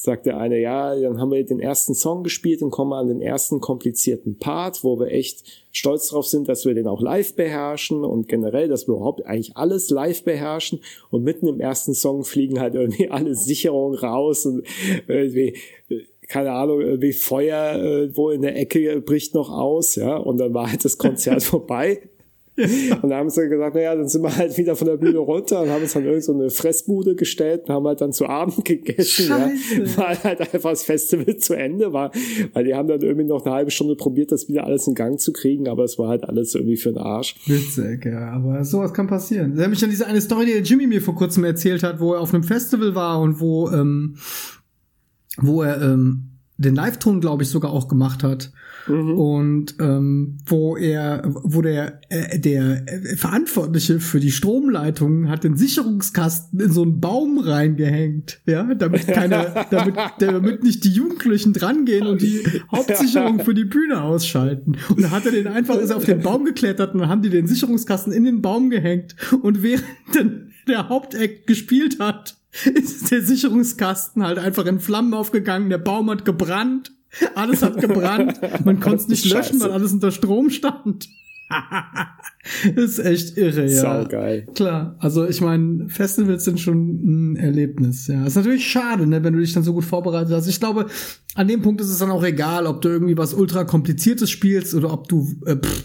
sagt 0.00 0.26
der 0.26 0.38
eine, 0.38 0.60
ja, 0.60 0.94
dann 0.94 1.20
haben 1.20 1.32
wir 1.32 1.44
den 1.44 1.58
ersten 1.58 1.92
Song 1.92 2.22
gespielt 2.22 2.62
und 2.62 2.70
kommen 2.70 2.92
an 2.92 3.08
den 3.08 3.20
ersten 3.20 3.60
komplizierten 3.60 4.38
Part, 4.38 4.84
wo 4.84 5.00
wir 5.00 5.08
echt 5.08 5.66
stolz 5.72 6.08
drauf 6.08 6.24
sind, 6.24 6.48
dass 6.48 6.64
wir 6.64 6.74
den 6.74 6.86
auch 6.86 7.00
live 7.00 7.34
beherrschen 7.34 8.04
und 8.04 8.28
generell, 8.28 8.68
dass 8.68 8.86
wir 8.86 8.94
überhaupt 8.94 9.26
eigentlich 9.26 9.56
alles 9.56 9.90
live 9.90 10.22
beherrschen 10.22 10.80
und 11.10 11.24
mitten 11.24 11.48
im 11.48 11.58
ersten 11.58 11.94
Song 11.94 12.22
fliegen 12.22 12.60
halt 12.60 12.76
irgendwie 12.76 13.10
alle 13.10 13.34
Sicherungen 13.34 13.98
raus 13.98 14.46
und 14.46 14.62
irgendwie 15.08 15.56
keine 16.28 16.52
Ahnung, 16.52 17.00
wie 17.00 17.12
Feuer 17.12 17.82
äh, 17.82 18.16
wo 18.16 18.30
in 18.30 18.42
der 18.42 18.56
Ecke 18.56 19.00
bricht 19.00 19.34
noch 19.34 19.50
aus, 19.50 19.96
ja, 19.96 20.16
und 20.16 20.38
dann 20.38 20.54
war 20.54 20.70
halt 20.70 20.84
das 20.84 20.98
Konzert 20.98 21.42
vorbei. 21.42 22.02
Und 23.02 23.10
dann 23.10 23.14
haben 23.20 23.30
sie 23.30 23.48
gesagt, 23.48 23.76
naja, 23.76 23.94
dann 23.94 24.08
sind 24.08 24.22
wir 24.22 24.36
halt 24.36 24.56
wieder 24.58 24.74
von 24.74 24.88
der 24.88 24.96
Bühne 24.96 25.18
runter 25.18 25.62
und 25.62 25.70
haben 25.70 25.82
uns 25.82 25.92
dann 25.92 26.04
irgend 26.04 26.24
so 26.24 26.32
eine 26.32 26.50
Fressbude 26.50 27.14
gestellt 27.14 27.62
und 27.68 27.74
haben 27.74 27.86
halt 27.86 28.00
dann 28.00 28.12
zu 28.12 28.26
Abend 28.26 28.64
gegessen, 28.64 29.26
Scheiße. 29.26 29.82
ja, 29.82 29.96
weil 29.96 30.24
halt 30.24 30.40
einfach 30.40 30.70
das 30.70 30.82
Festival 30.82 31.36
zu 31.36 31.54
Ende 31.54 31.92
war. 31.92 32.10
Weil 32.52 32.64
die 32.64 32.74
haben 32.74 32.88
dann 32.88 33.00
irgendwie 33.00 33.26
noch 33.26 33.44
eine 33.44 33.54
halbe 33.54 33.70
Stunde 33.70 33.94
probiert, 33.94 34.32
das 34.32 34.48
wieder 34.48 34.64
alles 34.64 34.88
in 34.88 34.94
Gang 34.94 35.20
zu 35.20 35.32
kriegen, 35.32 35.68
aber 35.68 35.84
es 35.84 35.98
war 35.98 36.08
halt 36.08 36.24
alles 36.24 36.54
irgendwie 36.54 36.76
für 36.76 36.90
den 36.90 36.98
Arsch. 36.98 37.36
Witzig, 37.46 38.04
ja, 38.04 38.30
aber 38.32 38.64
sowas 38.64 38.92
kann 38.92 39.06
passieren. 39.06 39.54
Da 39.54 39.62
habe 39.62 39.74
ich 39.74 39.84
an 39.84 39.90
diese 39.90 40.06
eine 40.06 40.20
Story, 40.20 40.46
die 40.46 40.52
der 40.52 40.62
Jimmy 40.62 40.88
mir 40.88 41.00
vor 41.00 41.14
kurzem 41.14 41.44
erzählt 41.44 41.84
hat, 41.84 42.00
wo 42.00 42.14
er 42.14 42.20
auf 42.20 42.34
einem 42.34 42.42
Festival 42.42 42.96
war 42.96 43.20
und 43.20 43.40
wo, 43.40 43.70
ähm, 43.70 44.16
wo 45.36 45.62
er 45.62 45.80
ähm, 45.80 46.30
den 46.56 46.74
Live-Ton, 46.74 47.20
glaube 47.20 47.44
ich, 47.44 47.50
sogar 47.50 47.72
auch 47.72 47.86
gemacht 47.86 48.24
hat. 48.24 48.50
Mhm. 48.88 49.18
Und 49.18 49.74
ähm, 49.80 50.38
wo 50.46 50.76
er, 50.76 51.22
wo 51.24 51.62
der, 51.62 52.00
äh, 52.08 52.38
der 52.38 52.84
Verantwortliche 53.16 54.00
für 54.00 54.20
die 54.20 54.30
Stromleitung 54.30 55.28
hat 55.28 55.44
den 55.44 55.56
Sicherungskasten 55.56 56.60
in 56.60 56.72
so 56.72 56.82
einen 56.82 57.00
Baum 57.00 57.38
reingehängt, 57.38 58.40
ja, 58.46 58.74
damit 58.74 59.06
keine, 59.06 59.66
damit, 59.70 59.94
damit 60.18 60.62
nicht 60.62 60.84
die 60.84 60.90
Jugendlichen 60.90 61.52
drangehen 61.52 62.06
und 62.06 62.22
die 62.22 62.42
Hauptsicherung 62.70 63.40
für 63.44 63.54
die 63.54 63.64
Bühne 63.64 64.02
ausschalten. 64.02 64.76
Und 64.88 65.02
dann 65.02 65.10
hat 65.10 65.26
er 65.26 65.32
den 65.32 65.46
einfach, 65.46 65.76
ist 65.76 65.92
auf 65.92 66.04
den 66.04 66.20
Baum 66.20 66.44
geklettert 66.44 66.94
und 66.94 67.00
dann 67.00 67.08
haben 67.08 67.22
die 67.22 67.30
den 67.30 67.46
Sicherungskasten 67.46 68.12
in 68.12 68.24
den 68.24 68.42
Baum 68.42 68.70
gehängt 68.70 69.16
und 69.42 69.62
während 69.62 69.84
der 70.66 70.88
Haupteck 70.88 71.46
gespielt 71.46 71.98
hat, 71.98 72.36
ist 72.64 73.10
der 73.10 73.22
Sicherungskasten 73.22 74.22
halt 74.22 74.38
einfach 74.38 74.66
in 74.66 74.80
Flammen 74.80 75.14
aufgegangen, 75.14 75.70
der 75.70 75.78
Baum 75.78 76.10
hat 76.10 76.24
gebrannt 76.24 76.92
alles 77.34 77.62
hat 77.62 77.80
gebrannt. 77.80 78.40
Man 78.64 78.80
konnte 78.80 79.02
es 79.02 79.08
nicht 79.08 79.24
löschen, 79.26 79.60
weil 79.60 79.70
alles 79.70 79.92
unter 79.92 80.10
Strom 80.10 80.50
stand. 80.50 81.08
ist 82.76 82.98
echt 82.98 83.38
irre, 83.38 83.66
ja. 83.66 83.80
Saugeil. 83.80 84.46
Klar, 84.54 84.96
also 84.98 85.26
ich 85.26 85.40
meine, 85.40 85.88
Festivals 85.88 86.44
sind 86.44 86.60
schon 86.60 87.32
ein 87.32 87.36
Erlebnis, 87.36 88.06
ja. 88.06 88.26
Ist 88.26 88.36
natürlich 88.36 88.70
schade, 88.70 89.06
ne, 89.06 89.24
wenn 89.24 89.32
du 89.32 89.40
dich 89.40 89.54
dann 89.54 89.62
so 89.62 89.72
gut 89.72 89.84
vorbereitet 89.84 90.32
hast. 90.32 90.46
Ich 90.46 90.60
glaube, 90.60 90.86
an 91.34 91.48
dem 91.48 91.62
Punkt 91.62 91.80
ist 91.80 91.88
es 91.88 91.98
dann 91.98 92.10
auch 92.10 92.22
egal, 92.22 92.66
ob 92.66 92.82
du 92.82 92.90
irgendwie 92.90 93.16
was 93.16 93.32
ultra 93.32 93.64
kompliziertes 93.64 94.30
spielst 94.30 94.74
oder 94.74 94.92
ob 94.92 95.08
du 95.08 95.26
äh, 95.46 95.56
pff, 95.56 95.84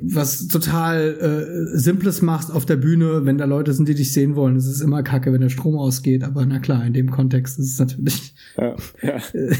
was 0.00 0.48
total 0.48 1.72
äh, 1.72 1.78
Simples 1.78 2.22
machst 2.22 2.52
auf 2.52 2.66
der 2.66 2.76
Bühne, 2.76 3.24
wenn 3.24 3.38
da 3.38 3.44
Leute 3.44 3.72
sind, 3.72 3.88
die 3.88 3.94
dich 3.94 4.12
sehen 4.12 4.36
wollen. 4.36 4.56
Es 4.56 4.66
ist 4.66 4.80
immer 4.80 5.02
kacke, 5.02 5.32
wenn 5.32 5.40
der 5.40 5.48
Strom 5.48 5.76
ausgeht, 5.76 6.22
aber 6.24 6.44
na 6.46 6.58
klar, 6.58 6.86
in 6.86 6.92
dem 6.92 7.10
Kontext 7.10 7.58
ist 7.58 7.72
es 7.72 7.78
natürlich 7.78 8.34
ja, 8.56 8.76
ja. 9.02 9.16
Äh, 9.32 9.54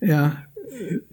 ja, 0.06 0.36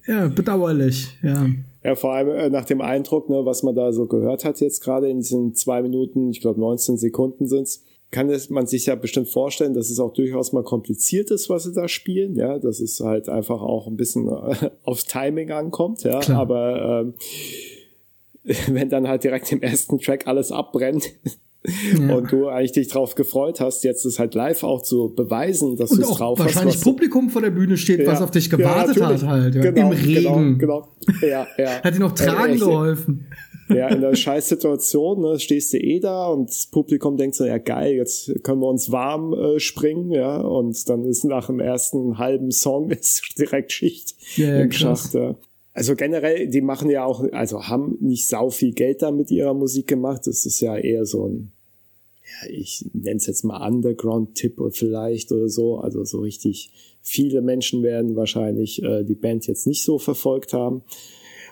ja, 0.08 0.28
bedauerlich, 0.28 1.18
ja. 1.24 1.46
Ja, 1.84 1.96
vor 1.96 2.14
allem 2.14 2.30
äh, 2.30 2.50
nach 2.50 2.66
dem 2.66 2.82
Eindruck, 2.82 3.30
ne, 3.30 3.46
was 3.46 3.62
man 3.62 3.76
da 3.76 3.92
so 3.94 4.08
gehört 4.08 4.44
hat 4.44 4.60
jetzt 4.60 4.84
gerade 4.84 5.08
in 5.08 5.20
diesen 5.20 5.54
zwei 5.54 5.82
Minuten, 5.82 6.30
ich 6.32 6.42
glaube 6.42 6.60
19 6.60 6.98
Sekunden 6.98 7.48
sind's, 7.48 7.84
kann 8.12 8.30
es, 8.30 8.50
man 8.50 8.66
sich 8.66 8.86
ja 8.86 8.96
bestimmt 8.96 9.30
vorstellen, 9.30 9.74
dass 9.74 9.90
es 9.90 10.00
auch 10.00 10.14
durchaus 10.14 10.54
mal 10.54 10.64
kompliziert 10.64 11.32
ist, 11.32 11.50
was 11.50 11.64
sie 11.64 11.74
da 11.74 11.88
spielen, 11.88 12.36
ja, 12.36 12.60
dass 12.60 12.80
es 12.80 13.00
halt 13.02 13.30
einfach 13.30 13.62
auch 13.62 13.88
ein 13.88 13.98
bisschen 13.98 14.28
äh, 14.30 14.70
aufs 14.84 15.06
Timing 15.06 15.52
ankommt, 15.52 16.04
ja, 16.04 16.20
Klar. 16.20 16.40
aber 16.40 17.02
ähm, 17.02 17.14
wenn 18.68 18.90
dann 18.90 19.08
halt 19.08 19.24
direkt 19.24 19.52
im 19.52 19.62
ersten 19.62 20.00
Track 20.00 20.28
alles 20.28 20.52
abbrennt, 20.52 21.12
ja. 21.98 22.16
und 22.16 22.32
du 22.32 22.48
eigentlich 22.48 22.74
dich 22.74 22.88
drauf 22.88 23.16
gefreut 23.16 23.60
hast, 23.60 23.84
jetzt 23.84 24.06
es 24.06 24.20
halt 24.20 24.36
live 24.36 24.64
auch 24.64 24.82
zu 24.82 25.14
beweisen, 25.16 25.76
dass 25.78 25.90
du 25.90 26.02
es 26.02 26.10
drauf 26.10 26.40
hast. 26.40 26.46
Wahrscheinlich 26.46 26.82
Publikum 26.82 27.30
vor 27.30 27.42
der 27.42 27.52
Bühne 27.52 27.78
steht, 27.78 28.02
ja. 28.02 28.08
was 28.08 28.22
auf 28.22 28.32
dich 28.32 28.50
gewartet 28.50 28.98
ja, 28.98 29.08
hat 29.08 29.24
halt. 29.24 29.54
Genau, 29.54 29.68
Im 29.68 29.74
genau, 29.76 29.90
Regen. 29.90 30.60
Genau, 30.60 30.88
genau. 31.08 31.28
Ja, 31.28 31.48
ja. 31.58 31.70
Hat 31.84 31.96
dir 31.96 32.00
noch 32.00 32.14
tragen 32.14 32.60
geholfen. 32.60 33.28
Ja, 33.68 33.88
in 33.88 34.02
der 34.02 34.14
Scheißsituation, 34.14 35.22
ne, 35.22 35.40
stehst 35.40 35.74
du 35.74 35.78
eh 35.78 36.00
da 36.00 36.28
und 36.28 36.50
das 36.50 36.68
Publikum 36.68 37.18
denkt 37.18 37.36
so, 37.36 37.46
ja 37.46 37.58
geil, 37.58 37.96
jetzt 37.96 38.32
können 38.44 38.60
wir 38.60 38.68
uns 38.68 38.92
warm 38.92 39.34
äh, 39.34 39.60
springen, 39.60 40.12
ja, 40.12 40.38
und 40.38 40.88
dann 40.88 41.04
ist 41.04 41.24
nach 41.24 41.48
dem 41.48 41.60
ersten 41.60 42.20
halben 42.20 42.52
Song 42.52 42.92
ist 42.92 43.24
direkt 43.40 43.72
Schicht 43.72 44.16
ja, 44.36 44.60
im 44.60 44.72
Schacht. 44.72 45.16
Ja. 45.16 45.36
Also 45.76 45.96
generell, 45.96 46.48
die 46.48 46.62
machen 46.62 46.90
ja 46.90 47.06
auch, 47.06 47.24
also 47.34 47.68
haben 47.68 47.98
nicht 48.00 48.28
sau 48.28 48.50
viel 48.50 48.74
Geld 48.74 49.02
da 49.02 49.12
mit 49.12 49.30
ihrer 49.30 49.54
Musik 49.54 49.88
gemacht. 49.88 50.22
Das 50.26 50.46
ist 50.46 50.62
ja 50.62 50.78
eher 50.78 51.06
so 51.06 51.28
ein 51.28 51.52
ja, 52.26 52.50
ich 52.50 52.86
nenne 52.94 53.18
es 53.18 53.28
jetzt 53.28 53.44
mal 53.44 53.66
Underground-Tipp 53.68 54.60
vielleicht 54.72 55.32
oder 55.32 55.50
so. 55.50 55.78
Also 55.78 56.04
so 56.04 56.20
richtig 56.20 56.72
viele 57.02 57.42
Menschen 57.42 57.84
werden 57.84 58.16
wahrscheinlich 58.16 58.82
äh, 58.82 59.04
die 59.04 59.16
Band 59.16 59.46
jetzt 59.48 59.68
nicht 59.68 59.84
so 59.84 60.00
verfolgt 60.00 60.54
haben. 60.54 60.82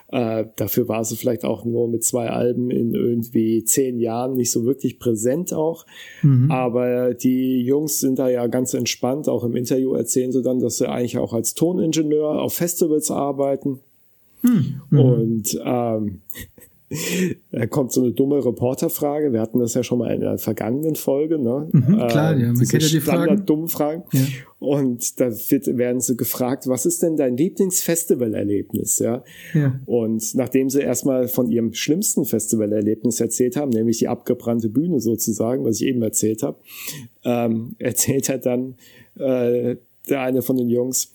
Äh, 0.08 0.46
dafür 0.56 0.88
war 0.88 1.04
sie 1.04 1.16
vielleicht 1.16 1.44
auch 1.44 1.64
nur 1.64 1.88
mit 1.88 2.04
zwei 2.04 2.28
Alben 2.28 2.70
in 2.70 2.92
irgendwie 2.94 3.64
zehn 3.64 4.00
Jahren 4.00 4.34
nicht 4.34 4.50
so 4.50 4.64
wirklich 4.64 4.98
präsent 4.98 5.52
auch. 5.52 5.86
Mhm. 6.22 6.50
Aber 6.50 7.14
die 7.14 7.62
Jungs 7.62 8.00
sind 8.00 8.18
da 8.18 8.28
ja 8.28 8.46
ganz 8.48 8.74
entspannt. 8.74 9.28
Auch 9.28 9.44
im 9.44 9.54
Interview 9.54 9.94
erzählen 9.94 10.32
sie 10.32 10.42
dann, 10.42 10.60
dass 10.60 10.78
sie 10.78 10.88
eigentlich 10.88 11.18
auch 11.18 11.32
als 11.32 11.54
Toningenieur 11.54 12.42
auf 12.42 12.54
Festivals 12.54 13.10
arbeiten. 13.10 13.80
Mhm. 14.44 14.98
Und 14.98 15.58
ähm, 15.64 16.20
da 17.50 17.66
kommt 17.66 17.92
so 17.92 18.02
eine 18.02 18.12
dumme 18.12 18.44
Reporterfrage. 18.44 19.32
Wir 19.32 19.40
hatten 19.40 19.58
das 19.58 19.74
ja 19.74 19.82
schon 19.82 19.98
mal 19.98 20.12
in 20.12 20.20
der 20.20 20.38
vergangenen 20.38 20.96
Folge, 20.96 21.38
ne? 21.38 21.68
Mhm, 21.72 21.96
klar, 22.08 22.36
ja, 22.36 22.52
man 22.52 22.56
kennt 22.56 22.82
ja 22.82 22.88
die 22.88 23.00
Fragen. 23.00 23.46
dummen 23.46 23.68
Fragen. 23.68 24.04
Ja. 24.12 24.20
Und 24.58 25.20
da 25.20 25.30
wird, 25.30 25.78
werden 25.78 26.00
sie 26.00 26.16
gefragt, 26.16 26.66
was 26.68 26.86
ist 26.86 27.02
denn 27.02 27.16
dein 27.16 27.36
Lieblingsfestivalerlebnis, 27.36 28.98
ja? 28.98 29.24
ja? 29.54 29.80
Und 29.86 30.34
nachdem 30.34 30.70
sie 30.70 30.80
erstmal 30.80 31.28
von 31.28 31.50
ihrem 31.50 31.74
schlimmsten 31.74 32.24
Festivalerlebnis 32.24 33.20
erzählt 33.20 33.56
haben, 33.56 33.70
nämlich 33.70 33.98
die 33.98 34.08
abgebrannte 34.08 34.68
Bühne 34.68 35.00
sozusagen, 35.00 35.64
was 35.64 35.80
ich 35.80 35.88
eben 35.88 36.02
erzählt 36.02 36.42
habe, 36.42 36.58
ähm, 37.24 37.76
erzählt 37.78 38.28
er 38.28 38.38
dann 38.38 38.74
äh, 39.16 39.76
der 40.08 40.20
eine 40.20 40.42
von 40.42 40.56
den 40.56 40.68
Jungs, 40.68 41.14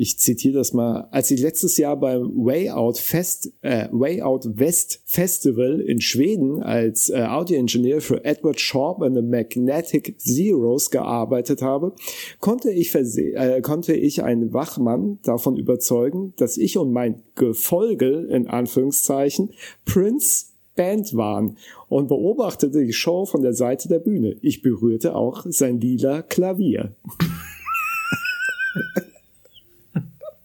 ich 0.00 0.18
zitiere 0.18 0.54
das 0.54 0.72
mal, 0.72 1.08
als 1.10 1.30
ich 1.30 1.42
letztes 1.42 1.76
Jahr 1.76 1.94
beim 1.94 2.32
Way 2.34 2.70
Out 2.70 2.96
Fest, 2.96 3.52
äh, 3.60 3.86
Way 3.92 4.22
Out 4.22 4.58
West 4.58 5.02
Festival 5.04 5.78
in 5.80 6.00
Schweden 6.00 6.62
als 6.62 7.10
äh, 7.10 7.22
Audioingenieur 7.22 8.00
für 8.00 8.24
Edward 8.24 8.58
Sharp 8.58 9.02
and 9.02 9.14
the 9.14 9.22
Magnetic 9.22 10.18
Zeros 10.18 10.90
gearbeitet 10.90 11.60
habe, 11.60 11.94
konnte 12.40 12.70
ich, 12.70 12.94
äh, 12.94 13.60
konnte 13.60 13.92
ich 13.92 14.22
einen 14.24 14.54
Wachmann 14.54 15.18
davon 15.22 15.58
überzeugen, 15.58 16.32
dass 16.38 16.56
ich 16.56 16.78
und 16.78 16.92
mein 16.92 17.22
Gefolge, 17.34 18.26
in 18.30 18.48
Anführungszeichen, 18.48 19.50
Prince 19.84 20.46
Band 20.76 21.14
waren 21.14 21.58
und 21.90 22.08
beobachtete 22.08 22.86
die 22.86 22.94
Show 22.94 23.26
von 23.26 23.42
der 23.42 23.52
Seite 23.52 23.88
der 23.88 23.98
Bühne. 23.98 24.36
Ich 24.40 24.62
berührte 24.62 25.14
auch 25.14 25.44
sein 25.50 25.78
lila 25.78 26.22
Klavier. 26.22 26.96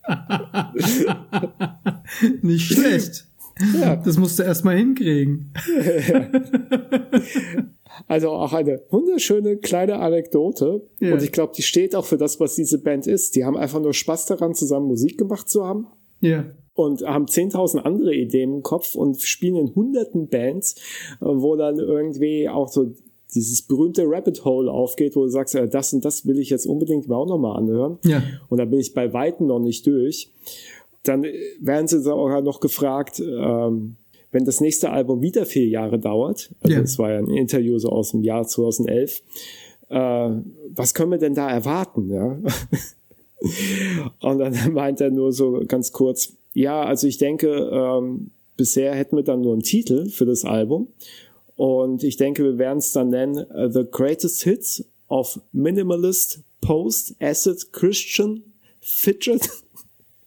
Nicht 2.42 2.74
schlecht. 2.74 3.28
Ja. 3.80 3.96
Das 3.96 4.18
musst 4.18 4.40
du 4.40 4.44
erstmal 4.44 4.78
hinkriegen. 4.78 5.54
Also 8.08 8.30
auch 8.30 8.54
eine 8.54 8.82
wunderschöne 8.90 9.58
kleine 9.58 10.00
Anekdote. 10.00 10.88
Ja. 11.00 11.14
Und 11.14 11.24
ich 11.24 11.32
glaube, 11.32 11.54
die 11.56 11.62
steht 11.62 11.96
auch 11.96 12.06
für 12.06 12.18
das, 12.18 12.40
was 12.40 12.56
diese 12.56 12.82
Band 12.82 13.08
ist. 13.08 13.36
Die 13.36 13.46
haben 13.46 13.56
einfach 13.56 13.80
nur 13.80 13.94
Spaß 13.94 14.26
daran, 14.26 14.54
zusammen 14.54 14.88
Musik 14.88 15.18
gemacht 15.18 15.50
zu 15.50 15.66
haben. 15.66 15.88
Ja. 16.20 16.46
Und 16.74 17.04
haben 17.04 17.26
10.000 17.26 17.80
andere 17.80 18.14
Ideen 18.14 18.56
im 18.56 18.64
Kopf 18.64 18.96
und 18.96 19.22
spielen 19.22 19.56
in 19.56 19.76
hunderten 19.76 20.28
Bands, 20.28 20.76
wo 21.22 21.56
dann 21.56 21.80
irgendwie 21.80 22.50
auch 22.50 22.68
so 22.68 22.94
dieses 23.36 23.62
berühmte 23.62 24.04
Rabbit 24.06 24.46
Hole 24.46 24.72
aufgeht, 24.72 25.16
wo 25.16 25.24
du 25.24 25.30
sagst, 25.30 25.54
ja, 25.54 25.66
das 25.68 25.94
und 25.94 26.06
das 26.06 26.26
will 26.26 26.40
ich 26.40 26.50
jetzt 26.50 26.66
unbedingt 26.66 27.08
mir 27.08 27.16
auch 27.16 27.28
nochmal 27.28 27.58
anhören. 27.58 28.00
Ja. 28.04 28.24
Und 28.50 28.58
da 28.58 28.66
bin 28.66 28.80
ich 28.80 28.94
bei 28.94 29.14
Weitem 29.14 29.48
noch 29.48 29.60
nicht 29.60 29.86
durch. 29.86 30.32
Dann 31.04 31.26
werden 31.60 31.88
sie 31.88 32.12
auch 32.12 32.42
noch 32.42 32.60
gefragt, 32.60 33.20
ähm, 33.20 33.98
wenn 34.32 34.46
das 34.46 34.60
nächste 34.60 34.90
Album 34.90 35.22
wieder 35.22 35.46
vier 35.46 35.68
Jahre 35.68 36.00
dauert, 36.00 36.52
also 36.62 36.82
es 36.82 36.98
ja. 36.98 37.04
war 37.04 37.12
ja 37.12 37.20
ein 37.20 37.30
Interview 37.30 37.78
so 37.78 37.90
aus 37.90 38.12
dem 38.12 38.24
Jahr 38.24 38.46
2011, 38.46 39.22
äh, 39.90 40.30
was 40.74 40.94
können 40.94 41.12
wir 41.12 41.18
denn 41.18 41.36
da 41.36 41.50
erwarten? 41.50 42.10
Ja? 42.12 42.38
und 44.30 44.40
dann 44.40 44.74
meint 44.74 45.00
er 45.00 45.12
nur 45.12 45.32
so 45.32 45.62
ganz 45.68 45.92
kurz, 45.92 46.34
ja, 46.54 46.84
also 46.84 47.08
ich 47.08 47.18
denke, 47.18 47.48
ähm, 47.50 48.32
bisher 48.58 48.94
hätten 48.94 49.16
wir 49.16 49.24
dann 49.24 49.42
nur 49.42 49.54
einen 49.54 49.64
Titel 49.64 50.10
für 50.10 50.26
das 50.26 50.44
Album 50.44 50.88
und 51.56 52.04
ich 52.04 52.18
denke, 52.18 52.44
wir 52.44 52.58
werden 52.58 52.80
es 52.80 52.92
dann 52.92 53.10
nennen 53.10 53.46
uh, 53.54 53.70
The 53.70 53.86
Greatest 53.90 54.44
Hits 54.44 54.84
of 55.08 55.40
Minimalist 55.52 56.42
Post 56.62 57.16
Acid 57.22 57.72
Christian 57.72 58.44
Fidget 58.82 59.50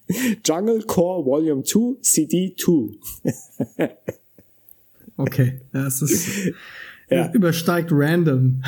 Jungle 0.45 0.83
Core 0.83 1.24
Volume 1.24 1.62
2 1.62 2.01
CD 2.03 2.55
2. 2.57 2.99
okay, 5.16 5.61
das 5.72 6.03
ist 6.03 6.55
ja. 7.11 7.31
übersteigt 7.33 7.91
random. 7.91 8.62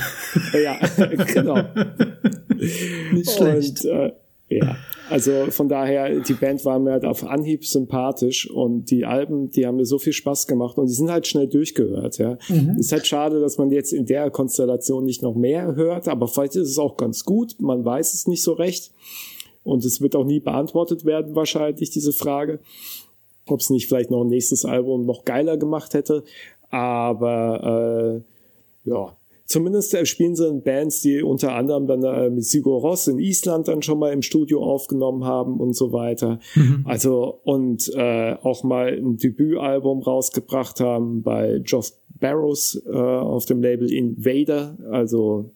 Ja, 0.53 0.79
genau. 1.33 1.63
Nicht 3.13 3.31
schlecht. 3.31 3.85
Und, 3.85 3.91
äh, 3.91 4.13
also 5.11 5.51
von 5.51 5.69
daher, 5.69 6.21
die 6.21 6.35
Band 6.35 6.65
war 6.65 6.79
mir 6.79 6.93
halt 6.93 7.05
auf 7.05 7.25
Anhieb 7.25 7.67
sympathisch 7.67 8.49
und 8.49 8.91
die 8.91 9.05
Alben, 9.05 9.51
die 9.51 9.67
haben 9.67 9.77
mir 9.77 9.85
so 9.85 9.99
viel 9.99 10.13
Spaß 10.13 10.47
gemacht 10.47 10.79
und 10.79 10.87
die 10.87 10.95
sind 10.95 11.11
halt 11.11 11.27
schnell 11.27 11.49
durchgehört, 11.49 12.19
ja. 12.19 12.39
Mhm. 12.49 12.77
Ist 12.79 12.93
halt 12.93 13.07
schade, 13.07 13.41
dass 13.41 13.59
man 13.59 13.71
jetzt 13.71 13.93
in 13.93 14.07
der 14.07 14.31
Konstellation 14.31 15.05
nicht 15.05 15.23
noch 15.23 15.35
mehr 15.35 15.75
hört, 15.75 16.09
aber 16.09 16.29
vielleicht 16.29 16.57
ist 16.57 16.69
es 16.69 16.79
auch 16.79 16.97
ganz 16.97 17.25
gut, 17.25 17.57
man 17.59 17.85
weiß 17.85 18.15
es 18.15 18.27
nicht 18.27 18.43
so 18.43 18.53
recht 18.53 18.93
und 19.65 19.85
es 19.85 20.01
wird 20.01 20.17
auch 20.17 20.25
nie 20.25 20.41
beantwortet 20.41 21.05
werden 21.05 21.35
wahrscheinlich, 21.35 21.91
diese 21.91 22.13
Frage, 22.13 22.61
ob 23.47 23.61
es 23.61 23.71
nicht 23.71 23.89
vielleicht 23.89 24.11
noch 24.11 24.23
ein 24.23 24.29
nächstes 24.29 24.65
Album 24.65 25.07
noch 25.07 25.25
geiler 25.25 25.57
gemacht 25.57 25.95
hätte, 25.95 26.25
aber 26.71 28.23
äh, 28.85 28.89
ja, 28.89 29.17
Zumindest 29.51 29.93
äh, 29.95 30.07
spielen 30.07 30.37
sie 30.37 30.47
in 30.47 30.63
Bands, 30.63 31.01
die 31.01 31.25
unter 31.25 31.57
anderem 31.57 31.89
dann 31.89 32.05
äh, 32.05 32.31
mit 32.31 32.45
Sigur 32.45 32.83
Ross 32.83 33.09
in 33.09 33.19
Island 33.19 33.67
dann 33.67 33.83
schon 33.83 33.99
mal 33.99 34.13
im 34.13 34.23
Studio 34.23 34.63
aufgenommen 34.63 35.25
haben 35.25 35.59
und 35.59 35.75
so 35.75 35.93
weiter. 35.93 36.39
Mhm. 36.55 36.83
Also 36.85 37.41
und 37.43 37.91
äh, 37.97 38.37
auch 38.45 38.63
mal 38.63 38.97
ein 38.97 39.17
Debütalbum 39.17 40.03
rausgebracht 40.03 40.79
haben 40.79 41.23
bei 41.23 41.57
Josh 41.65 41.95
Barrows 42.21 42.81
äh, 42.87 42.93
auf 42.97 43.45
dem 43.45 43.61
Label 43.61 43.93
Invader. 43.93 44.79
Also 44.89 45.51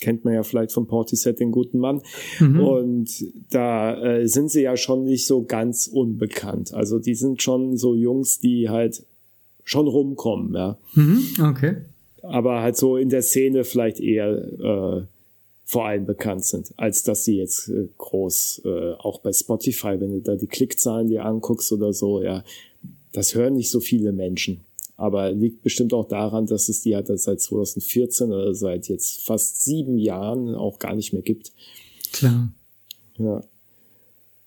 kennt 0.00 0.24
man 0.24 0.34
ja 0.34 0.44
vielleicht 0.44 0.70
von 0.70 0.86
Portishead 0.86 1.40
den 1.40 1.50
guten 1.50 1.80
Mann. 1.80 2.02
Mhm. 2.38 2.60
Und 2.60 3.24
da 3.50 4.00
äh, 4.00 4.28
sind 4.28 4.52
sie 4.52 4.62
ja 4.62 4.76
schon 4.76 5.02
nicht 5.02 5.26
so 5.26 5.42
ganz 5.42 5.88
unbekannt. 5.88 6.72
Also 6.72 7.00
die 7.00 7.16
sind 7.16 7.42
schon 7.42 7.76
so 7.76 7.96
Jungs, 7.96 8.38
die 8.38 8.68
halt 8.68 9.04
schon 9.64 9.88
rumkommen, 9.88 10.54
ja. 10.54 10.78
Mhm, 10.94 11.24
okay 11.42 11.78
aber 12.22 12.60
halt 12.60 12.76
so 12.76 12.96
in 12.96 13.08
der 13.08 13.22
Szene 13.22 13.64
vielleicht 13.64 14.00
eher 14.00 14.30
äh, 14.30 15.02
vor 15.64 15.86
allem 15.86 16.04
bekannt 16.04 16.44
sind, 16.44 16.72
als 16.76 17.02
dass 17.04 17.24
sie 17.24 17.36
jetzt 17.36 17.68
äh, 17.68 17.88
groß, 17.96 18.62
äh, 18.64 18.92
auch 18.94 19.20
bei 19.20 19.32
Spotify, 19.32 20.00
wenn 20.00 20.10
du 20.10 20.20
da 20.20 20.34
die 20.34 20.48
Klickzahlen 20.48 21.08
dir 21.08 21.24
anguckst 21.24 21.72
oder 21.72 21.92
so, 21.92 22.22
ja, 22.22 22.42
das 23.12 23.34
hören 23.34 23.54
nicht 23.54 23.70
so 23.70 23.80
viele 23.80 24.12
Menschen. 24.12 24.60
Aber 24.96 25.30
liegt 25.32 25.62
bestimmt 25.62 25.94
auch 25.94 26.06
daran, 26.08 26.46
dass 26.46 26.68
es 26.68 26.82
die 26.82 26.94
halt 26.94 27.06
seit 27.06 27.40
2014 27.40 28.32
oder 28.32 28.54
seit 28.54 28.88
jetzt 28.88 29.24
fast 29.24 29.62
sieben 29.62 29.96
Jahren 29.96 30.54
auch 30.54 30.78
gar 30.78 30.94
nicht 30.94 31.12
mehr 31.12 31.22
gibt. 31.22 31.52
Klar. 32.12 32.52
Ja. 33.18 33.40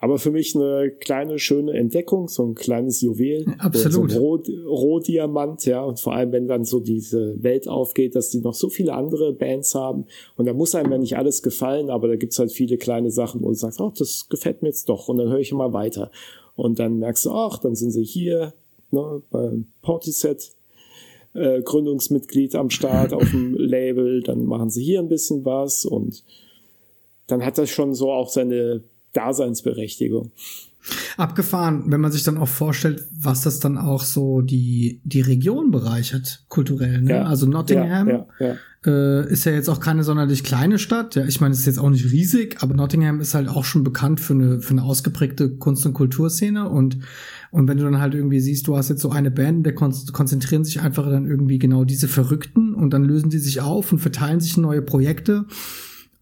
Aber 0.04 0.20
für 0.20 0.32
mich 0.32 0.54
eine 0.54 0.92
kleine, 0.92 1.40
schöne 1.40 1.72
Entdeckung, 1.72 2.28
so 2.28 2.44
ein 2.44 2.56
kleines 2.56 3.00
Juwel. 3.00 3.46
Absolut. 3.58 4.12
So 4.12 4.18
ein 4.18 4.22
Roh 4.22 4.44
Rohdiamant, 4.68 5.66
ja. 5.66 5.82
Und 5.82 5.98
vor 6.02 6.14
allem, 6.14 6.34
wenn 6.34 6.50
dann 6.50 6.66
so 6.66 6.82
diese 6.82 7.42
Welt 7.42 7.70
aufgeht, 7.70 8.14
dass 8.14 8.30
die 8.30 8.42
noch 8.42 8.54
so 8.54 8.68
viele 8.68 8.96
andere 8.96 9.32
Bands 9.32 9.76
haben. 9.76 10.08
Und 10.36 10.46
da 10.46 10.52
muss 10.52 10.76
einem 10.76 10.92
ja 10.92 10.98
nicht 10.98 11.16
alles 11.16 11.42
gefallen, 11.42 11.90
aber 11.90 12.10
da 12.10 12.18
gibt's 12.18 12.38
halt 12.38 12.52
viele 12.52 12.76
kleine 12.76 13.12
Sachen, 13.12 13.42
wo 13.42 13.48
du 13.48 13.54
sagst, 13.54 13.80
ach, 13.80 13.94
das 13.94 14.28
gefällt 14.28 14.62
mir 14.62 14.68
jetzt 14.68 14.90
doch. 14.90 15.08
Und 15.08 15.20
dann 15.20 15.30
höre 15.30 15.40
ich 15.40 15.54
immer 15.54 15.72
weiter. 15.72 16.12
Und 16.58 16.80
dann 16.80 17.00
merkst 17.00 17.24
du, 17.24 17.32
ach, 17.32 17.60
dann 17.60 17.76
sind 17.76 17.92
sie 17.92 18.04
hier, 18.04 18.54
ne, 18.92 19.22
beim 19.32 19.68
Portiset. 19.82 20.52
Äh, 21.34 21.62
Gründungsmitglied 21.62 22.56
am 22.56 22.70
Start 22.70 23.14
auf 23.14 23.30
dem 23.32 23.54
Label, 23.58 24.22
dann 24.22 24.44
machen 24.48 24.70
sie 24.70 24.84
hier 24.84 25.00
ein 25.00 25.08
bisschen 25.08 25.46
was 25.46 25.86
und 25.86 26.26
dann 27.28 27.44
hat 27.46 27.58
das 27.58 27.70
schon 27.70 27.96
so 27.96 28.12
auch 28.12 28.28
seine 28.28 28.84
Daseinsberechtigung. 29.14 30.32
Abgefahren, 31.16 31.84
wenn 31.88 32.02
man 32.02 32.12
sich 32.12 32.24
dann 32.24 32.38
auch 32.38 32.48
vorstellt, 32.48 33.06
was 33.18 33.42
das 33.42 33.62
dann 33.62 33.78
auch 33.78 34.04
so 34.04 34.42
die, 34.42 35.00
die 35.06 35.22
Region 35.22 35.72
bereichert, 35.72 36.44
kulturell. 36.50 37.02
Ne? 37.02 37.12
Ja, 37.12 37.24
also 37.24 37.46
Nottingham 37.46 38.10
ja, 38.10 38.28
ja, 38.40 38.56
äh, 38.86 39.32
ist 39.32 39.46
ja 39.46 39.54
jetzt 39.54 39.70
auch 39.70 39.80
keine 39.80 40.04
sonderlich 40.04 40.44
kleine 40.44 40.80
Stadt. 40.80 41.16
Ja, 41.16 41.24
ich 41.26 41.40
meine, 41.40 41.54
es 41.54 41.60
ist 41.62 41.68
jetzt 41.68 41.80
auch 41.80 41.90
nicht 41.90 42.12
riesig, 42.12 42.58
aber 42.62 42.74
Nottingham 42.74 43.22
ist 43.22 43.34
halt 43.34 43.48
auch 43.48 43.64
schon 43.64 43.86
bekannt 43.86 44.20
für 44.20 44.34
eine, 44.34 44.62
für 44.62 44.72
eine 44.72 44.84
ausgeprägte 44.84 45.52
Kunst- 45.52 45.86
und 45.86 45.94
Kulturszene. 45.94 46.68
Und, 46.68 46.98
und 47.52 47.70
wenn 47.70 47.78
du 47.78 47.86
dann 47.86 48.02
halt 48.02 48.14
irgendwie 48.14 48.42
siehst, 48.42 48.68
du 48.68 48.76
hast 48.76 48.90
jetzt 48.90 49.02
so 49.02 49.12
eine 49.12 49.32
Band, 49.32 49.66
der 49.66 49.76
kon 49.76 49.94
konzentrieren 50.12 50.66
sich 50.66 50.82
einfach 50.82 51.10
dann 51.10 51.26
irgendwie 51.26 51.60
genau 51.60 51.86
diese 51.86 52.10
Verrückten 52.10 52.74
und 52.74 52.90
dann 52.92 53.06
lösen 53.06 53.30
die 53.30 53.40
sich 53.40 53.62
auf 53.62 53.94
und 53.94 54.00
verteilen 54.00 54.42
sich 54.42 54.58
in 54.58 54.64
neue 54.64 54.82
Projekte. 54.82 55.46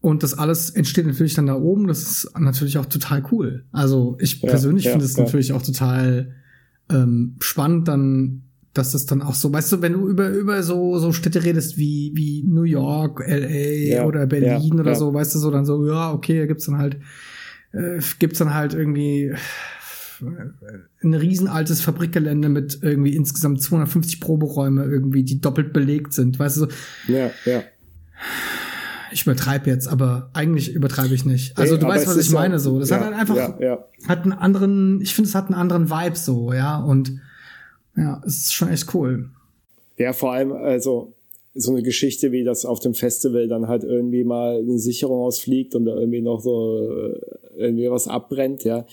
Und 0.02 0.24
das 0.24 0.36
alles 0.36 0.68
entsteht 0.68 1.06
natürlich 1.06 1.34
dann 1.34 1.46
da 1.46 1.54
oben. 1.54 1.86
Das 1.86 2.02
ist 2.02 2.32
natürlich 2.36 2.76
auch 2.76 2.86
total 2.86 3.24
cool. 3.30 3.64
Also 3.70 4.16
ich 4.20 4.42
ja, 4.42 4.48
persönlich 4.48 4.84
ja, 4.84 4.90
finde 4.90 5.06
es 5.06 5.16
ja. 5.16 5.22
natürlich 5.22 5.52
auch 5.52 5.62
total 5.62 6.34
ähm, 6.90 7.36
spannend, 7.38 7.86
dann, 7.86 8.42
dass 8.74 8.90
das 8.90 9.06
dann 9.06 9.22
auch 9.22 9.36
so, 9.36 9.52
weißt 9.52 9.70
du, 9.70 9.80
wenn 9.80 9.92
du 9.92 10.08
über 10.08 10.28
über 10.28 10.64
so 10.64 10.98
so 10.98 11.12
Städte 11.12 11.44
redest 11.44 11.78
wie 11.78 12.10
wie 12.16 12.42
New 12.42 12.64
York, 12.64 13.22
L.A. 13.24 14.04
oder 14.04 14.26
Berlin 14.26 14.80
oder 14.80 14.96
so, 14.96 15.14
weißt 15.14 15.36
du 15.36 15.38
so 15.38 15.52
dann 15.52 15.64
so, 15.64 15.86
ja 15.86 16.12
okay, 16.12 16.40
da 16.40 16.46
gibt's 16.46 16.66
dann 16.66 16.78
halt 16.78 16.98
äh, 17.72 18.00
gibt's 18.18 18.40
dann 18.40 18.54
halt 18.54 18.74
irgendwie 18.74 19.26
äh, 19.26 19.36
ein 21.04 21.14
riesenaltes 21.14 21.80
Fabrikgelände 21.80 22.48
mit 22.48 22.80
irgendwie 22.82 23.14
insgesamt 23.14 23.62
250 23.62 24.20
Proberäume 24.20 24.84
irgendwie, 24.84 25.22
die 25.22 25.40
doppelt 25.40 25.72
belegt 25.72 26.12
sind, 26.12 26.40
weißt 26.40 26.56
du 26.56 26.60
so. 26.62 26.68
Ja, 27.06 27.30
ja 27.46 27.62
ich 29.12 29.22
übertreibe 29.22 29.70
jetzt, 29.70 29.88
aber 29.88 30.30
eigentlich 30.32 30.72
übertreibe 30.72 31.14
ich 31.14 31.24
nicht. 31.24 31.58
Also 31.58 31.74
nee, 31.74 31.80
du 31.80 31.86
weißt, 31.86 32.06
was 32.06 32.16
ich 32.16 32.30
meine, 32.30 32.58
so. 32.58 32.78
Das 32.78 32.90
ja, 32.90 32.96
hat 32.96 33.04
halt 33.06 33.14
einfach, 33.14 33.36
ja, 33.36 33.58
ja. 33.60 33.84
hat 34.08 34.22
einen 34.22 34.32
anderen, 34.32 35.00
ich 35.00 35.14
finde, 35.14 35.28
es 35.28 35.34
hat 35.34 35.46
einen 35.46 35.54
anderen 35.54 35.90
Vibe 35.90 36.16
so, 36.16 36.52
ja, 36.52 36.82
und 36.82 37.20
ja, 37.96 38.22
es 38.26 38.36
ist 38.38 38.54
schon 38.54 38.68
echt 38.68 38.94
cool. 38.94 39.30
Ja, 39.98 40.12
vor 40.12 40.32
allem, 40.32 40.52
also, 40.52 41.12
so 41.54 41.72
eine 41.72 41.82
Geschichte 41.82 42.32
wie 42.32 42.44
das 42.44 42.64
auf 42.64 42.80
dem 42.80 42.94
Festival 42.94 43.46
dann 43.48 43.68
halt 43.68 43.84
irgendwie 43.84 44.24
mal 44.24 44.58
eine 44.58 44.78
Sicherung 44.78 45.20
ausfliegt 45.20 45.74
und 45.74 45.84
da 45.84 45.94
irgendwie 45.94 46.22
noch 46.22 46.40
so 46.40 46.88
äh, 46.88 47.20
irgendwie 47.56 47.90
was 47.90 48.08
abbrennt, 48.08 48.64
ja. 48.64 48.86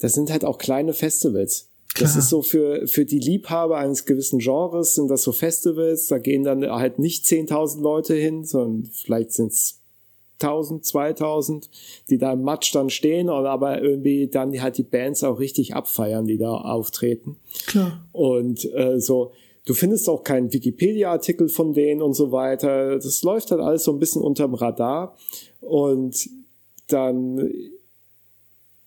Das 0.00 0.12
sind 0.12 0.30
halt 0.30 0.44
auch 0.44 0.58
kleine 0.58 0.92
Festivals. 0.92 1.68
Das 2.00 2.16
ist 2.16 2.28
so 2.28 2.42
für, 2.42 2.86
für 2.86 3.04
die 3.04 3.18
Liebhaber 3.18 3.78
eines 3.78 4.04
gewissen 4.04 4.38
Genres 4.38 4.94
sind 4.94 5.08
das 5.08 5.22
so 5.22 5.32
Festivals, 5.32 6.08
da 6.08 6.18
gehen 6.18 6.44
dann 6.44 6.64
halt 6.68 6.98
nicht 6.98 7.24
10.000 7.24 7.80
Leute 7.80 8.14
hin, 8.14 8.44
sondern 8.44 8.90
vielleicht 8.92 9.32
sind 9.32 9.52
es 9.52 9.80
1000, 10.40 10.84
2000, 10.84 11.70
die 12.08 12.18
da 12.18 12.32
im 12.32 12.42
Matsch 12.42 12.74
dann 12.74 12.90
stehen 12.90 13.28
und 13.28 13.46
aber 13.46 13.82
irgendwie 13.82 14.28
dann 14.28 14.60
halt 14.60 14.78
die 14.78 14.84
Bands 14.84 15.24
auch 15.24 15.40
richtig 15.40 15.74
abfeiern, 15.74 16.26
die 16.26 16.38
da 16.38 16.52
auftreten. 16.52 17.36
Klar. 17.66 18.04
Und 18.12 18.72
äh, 18.72 19.00
so, 19.00 19.32
du 19.66 19.74
findest 19.74 20.08
auch 20.08 20.22
keinen 20.22 20.52
Wikipedia-Artikel 20.52 21.48
von 21.48 21.72
denen 21.72 22.02
und 22.02 22.14
so 22.14 22.30
weiter. 22.30 22.96
Das 22.96 23.22
läuft 23.22 23.50
halt 23.50 23.60
alles 23.60 23.84
so 23.84 23.92
ein 23.92 23.98
bisschen 23.98 24.22
unterm 24.22 24.54
Radar 24.54 25.16
und 25.60 26.30
dann 26.86 27.50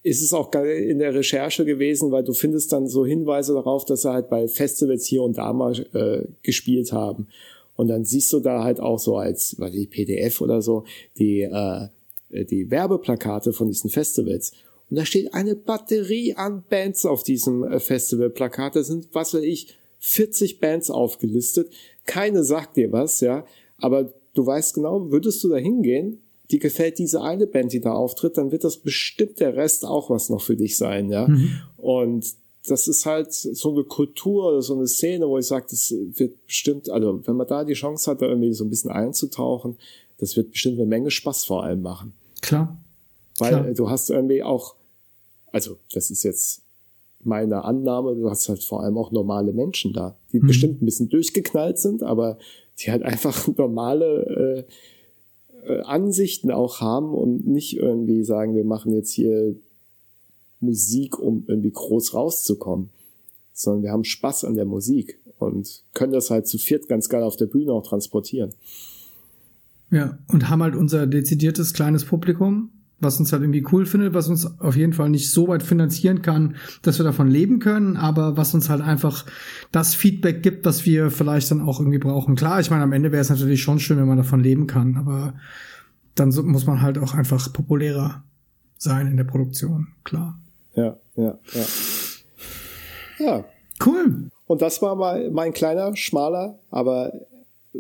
ist 0.04 0.22
es 0.22 0.34
auch 0.34 0.52
in 0.54 1.00
der 1.00 1.14
Recherche 1.14 1.64
gewesen, 1.64 2.12
weil 2.12 2.24
du 2.24 2.34
findest 2.34 2.72
dann 2.72 2.88
so 2.88 3.06
Hinweise 3.06 3.54
darauf, 3.54 3.86
dass 3.86 4.02
sie 4.02 4.12
halt 4.12 4.30
bei 4.30 4.48
Festivals 4.48 5.06
hier 5.06 5.22
und 5.22 5.38
da 5.38 5.54
mal 5.54 5.74
äh, 5.94 6.28
gespielt 6.42 6.92
haben. 6.92 7.28
Und 7.76 7.88
dann 7.88 8.04
siehst 8.04 8.34
du 8.34 8.40
da 8.40 8.64
halt 8.64 8.80
auch 8.80 9.00
so 9.00 9.18
als, 9.18 9.56
weil 9.60 9.72
die 9.72 9.86
PDF 9.86 10.42
oder 10.42 10.62
so, 10.62 10.86
die, 11.18 11.42
äh, 11.42 11.88
die 12.30 12.70
Werbeplakate 12.72 13.54
von 13.54 13.68
diesen 13.68 13.90
Festivals. 13.90 14.54
Und 14.90 14.98
da 14.98 15.06
steht 15.06 15.34
eine 15.34 15.56
Batterie 15.56 16.34
an 16.36 16.64
Bands 16.70 17.06
auf 17.06 17.24
diesem 17.24 17.64
äh, 17.64 17.80
Festivalplakat. 17.80 18.76
Da 18.76 18.84
sind, 18.84 19.08
was 19.14 19.34
weiß 19.34 19.44
ich, 19.44 19.76
40 20.00 20.60
Bands 20.60 20.90
aufgelistet. 20.90 21.72
Keine 22.06 22.44
sagt 22.44 22.76
dir 22.76 22.92
was, 22.92 23.22
ja. 23.22 23.46
Aber 23.78 24.12
du 24.34 24.46
weißt 24.46 24.74
genau, 24.74 25.12
würdest 25.12 25.44
du 25.44 25.50
da 25.50 25.58
hingehen, 25.58 26.22
die 26.52 26.60
gefällt 26.60 27.00
diese 27.00 27.22
eine 27.22 27.48
Band, 27.48 27.74
die 27.74 27.80
da 27.80 27.94
auftritt, 27.94 28.38
dann 28.38 28.52
wird 28.52 28.64
das 28.64 28.78
bestimmt 28.78 29.40
der 29.40 29.56
Rest 29.56 29.86
auch 29.86 30.10
was 30.10 30.30
noch 30.30 30.42
für 30.42 30.56
dich 30.56 30.78
sein, 30.78 31.10
ja. 31.10 31.28
Mhm. 31.28 31.62
Und 31.78 32.26
das 32.68 32.88
ist 32.88 33.06
halt 33.06 33.34
so 33.34 33.72
eine 33.72 33.84
Kultur, 33.84 34.62
so 34.62 34.76
eine 34.76 34.88
Szene, 34.88 35.28
wo 35.28 35.38
ich 35.38 35.48
sage, 35.48 35.66
das 35.70 35.92
wird 35.92 36.46
bestimmt, 36.46 36.90
also 36.90 37.26
wenn 37.26 37.36
man 37.36 37.48
da 37.48 37.64
die 37.64 37.74
Chance 37.74 38.12
hat, 38.12 38.22
da 38.22 38.28
irgendwie 38.28 38.54
so 38.54 38.64
ein 38.64 38.70
bisschen 38.70 38.92
einzutauchen, 38.92 39.78
das 40.20 40.36
wird 40.36 40.52
bestimmt 40.52 40.78
eine 40.78 40.88
Menge 40.88 41.10
Spaß 41.10 41.46
vor 41.46 41.64
allem 41.64 41.82
machen. 41.82 42.14
Klar. 42.42 42.78
Weil 43.40 43.50
Klar. 43.50 43.74
du 43.74 43.90
hast 43.90 44.10
irgendwie 44.10 44.44
auch, 44.44 44.76
also 45.52 45.78
das 45.94 46.12
ist 46.12 46.24
jetzt 46.24 46.62
meine 47.24 47.64
Annahme, 47.64 48.16
du 48.16 48.30
hast 48.30 48.50
halt 48.50 48.64
vor 48.64 48.84
allem 48.84 48.98
auch 48.98 49.12
normale 49.12 49.54
Menschen 49.54 49.94
da, 49.94 50.16
die 50.32 50.40
mhm. 50.40 50.48
bestimmt 50.48 50.82
ein 50.82 50.86
bisschen 50.86 51.10
durchgeknallt 51.10 51.80
sind, 51.80 52.04
aber 52.04 52.38
die 52.80 52.92
halt 52.92 53.04
einfach 53.04 53.48
normale 53.58 54.66
äh, 54.68 54.72
äh, 55.64 55.82
Ansichten 55.82 56.52
auch 56.52 56.82
haben 56.82 57.14
und 57.14 57.48
nicht 57.48 57.78
irgendwie 57.78 58.24
sagen, 58.24 58.56
wir 58.56 58.66
machen 58.66 58.94
jetzt 58.94 59.12
hier 59.12 59.56
Musik, 60.60 61.18
um 61.20 61.44
irgendwie 61.48 61.72
groß 61.72 62.14
rauszukommen, 62.14 62.90
sondern 63.54 63.84
wir 63.84 63.92
haben 63.92 64.04
Spaß 64.04 64.46
an 64.46 64.56
der 64.56 64.66
Musik 64.66 65.20
und 65.40 65.84
können 65.94 66.14
das 66.14 66.30
halt 66.30 66.48
zu 66.48 66.58
viert 66.58 66.88
ganz 66.88 67.10
geil 67.10 67.24
auf 67.24 67.36
der 67.36 67.48
Bühne 67.48 67.74
auch 67.74 67.86
transportieren. 67.86 68.54
Ja, 69.90 70.20
und 70.30 70.50
haben 70.50 70.64
halt 70.64 70.76
unser 70.76 71.06
dezidiertes 71.06 71.74
kleines 71.74 72.06
Publikum, 72.06 72.70
was 73.02 73.20
uns 73.20 73.32
halt 73.32 73.42
irgendwie 73.42 73.66
cool 73.72 73.86
findet, 73.86 74.14
was 74.14 74.28
uns 74.28 74.60
auf 74.60 74.76
jeden 74.76 74.94
Fall 74.94 75.10
nicht 75.10 75.32
so 75.32 75.48
weit 75.48 75.64
finanzieren 75.64 76.22
kann, 76.22 76.56
dass 76.82 77.00
wir 77.00 77.04
davon 77.04 77.30
leben 77.30 77.60
können, 77.60 77.98
aber 77.98 78.38
was 78.38 78.54
uns 78.54 78.70
halt 78.70 78.82
einfach 78.82 79.26
das 79.72 79.96
Feedback 79.96 80.44
gibt, 80.44 80.66
was 80.66 80.86
wir 80.86 81.12
vielleicht 81.12 81.52
dann 81.52 81.62
auch 81.62 81.80
irgendwie 81.80 82.00
brauchen. 82.00 82.36
Klar, 82.36 82.60
ich 82.60 82.70
meine, 82.70 82.84
am 82.84 82.94
Ende 82.94 83.12
wäre 83.12 83.22
es 83.22 83.30
natürlich 83.30 83.62
schon 83.62 83.80
schön, 83.80 83.98
wenn 83.98 84.08
man 84.08 84.18
davon 84.18 84.42
leben 84.42 84.68
kann, 84.68 84.98
aber 84.98 85.34
dann 86.16 86.30
muss 86.46 86.66
man 86.66 86.82
halt 86.82 86.98
auch 86.98 87.14
einfach 87.14 87.52
populärer 87.52 88.24
sein 88.78 89.08
in 89.08 89.18
der 89.18 89.24
Produktion, 89.24 89.88
klar. 90.04 90.40
Ja, 90.76 90.98
ja, 91.16 91.38
ja. 91.54 91.66
Ja. 93.20 93.46
Cool. 93.86 94.30
Und 94.48 94.62
das 94.62 94.82
war 94.82 94.96
mal 94.96 95.32
mein 95.32 95.54
kleiner, 95.54 95.96
schmaler, 95.96 96.60
aber 96.70 97.14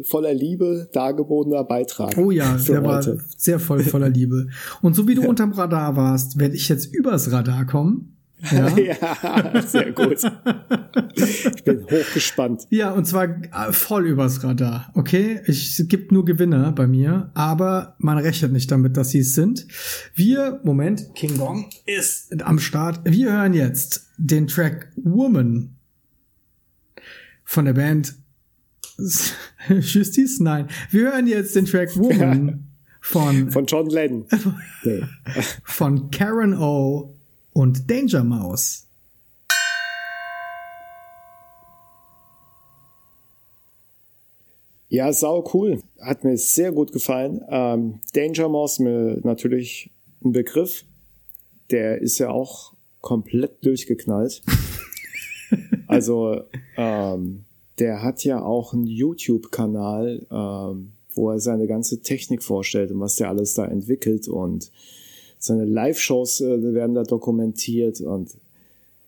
voller 0.04 0.34
Liebe 0.34 0.89
dargebotener 0.94 1.64
Beitrag. 1.64 2.18
Oh 2.18 2.32
ja, 2.32 2.58
der 2.58 2.82
heute. 2.82 2.84
war 2.84 3.24
sehr 3.38 3.60
voll 3.60 3.84
voller 3.84 4.10
Liebe. 4.10 4.48
Und 4.82 4.96
so 4.96 5.08
wie 5.08 5.16
du 5.16 5.24
unterm 5.24 5.52
Radar 5.52 5.96
warst, 5.96 6.39
werde 6.39 6.56
ich 6.56 6.70
jetzt 6.70 6.94
übers 6.94 7.32
Radar 7.32 7.66
kommen. 7.66 8.18
Ja, 8.50 8.70
ja 8.78 9.62
sehr 9.62 9.92
gut. 9.92 10.18
ich 11.16 11.64
bin 11.64 11.84
hochgespannt. 11.84 12.66
Ja, 12.70 12.92
und 12.92 13.06
zwar 13.06 13.26
äh, 13.26 13.72
voll 13.72 14.08
übers 14.08 14.44
Radar. 14.44 14.92
Okay, 14.96 15.42
ich, 15.46 15.80
es 15.80 15.88
gibt 15.88 16.12
nur 16.12 16.26
Gewinner 16.26 16.72
bei 16.72 16.88
mir, 16.88 17.30
aber 17.36 17.96
man 18.00 18.18
rechnet 18.18 18.52
nicht 18.52 18.72
damit, 18.72 18.98
dass 18.98 19.10
sie 19.10 19.20
es 19.20 19.36
sind. 19.36 19.68
Wir, 20.16 20.60
Moment, 20.64 21.14
King 21.14 21.38
Gong 21.38 21.70
ist 21.86 22.42
am 22.42 22.58
Start. 22.58 23.02
Wir 23.04 23.32
hören 23.32 23.54
jetzt 23.54 24.08
den 24.18 24.48
Track 24.48 24.92
Woman 24.96 25.76
von 27.44 27.66
der 27.66 27.74
Band 27.74 28.16
Justice? 29.70 30.41
Nein. 30.43 30.68
Wir 30.89 31.12
hören 31.12 31.28
jetzt 31.28 31.56
den 31.56 31.66
Track 31.66 31.95
Woman 31.97 32.68
von, 33.02 33.52
von 33.52 33.66
John 33.66 33.89
Lennon. 33.89 34.26
von 35.64 36.12
Karen 36.12 36.54
O 36.58 37.16
und 37.54 37.89
Danger 37.89 38.24
Mouse. 38.24 38.88
Ja, 44.89 45.14
sau 45.14 45.49
cool. 45.54 45.82
Hat 46.02 46.26
mir 46.26 46.38
sehr 46.38 46.74
gut 46.74 46.91
gefallen. 46.91 47.41
Ähm, 47.49 48.02
Danger 48.14 48.49
Mouse 48.49 48.80
mir 48.80 49.22
natürlich 49.24 49.89
ein 50.22 50.34
Begriff. 50.34 50.84
Der 51.72 52.02
ist 52.02 52.20
ja 52.20 52.30
auch 52.30 52.74
komplett 52.99 53.66
durchgeknallt. 53.66 54.41
also 55.88 56.41
ähm, 56.76 57.45
der 57.82 58.04
hat 58.04 58.24
ja 58.24 58.40
auch 58.44 58.74
einen 58.74 58.86
YouTube-Kanal, 58.86 60.28
ähm, 60.30 60.92
wo 61.16 61.32
er 61.32 61.40
seine 61.40 61.66
ganze 61.66 62.02
Technik 62.02 62.44
vorstellt 62.44 62.92
und 62.92 63.00
was 63.00 63.16
der 63.16 63.30
alles 63.30 63.56
da 63.56 63.66
entwickelt 63.66 64.28
und 64.28 64.72
seine 65.40 65.66
Live-Shows 65.66 66.42
äh, 66.42 66.74
werden 66.76 66.94
da 66.94 67.02
dokumentiert 67.04 68.00
und 68.02 68.36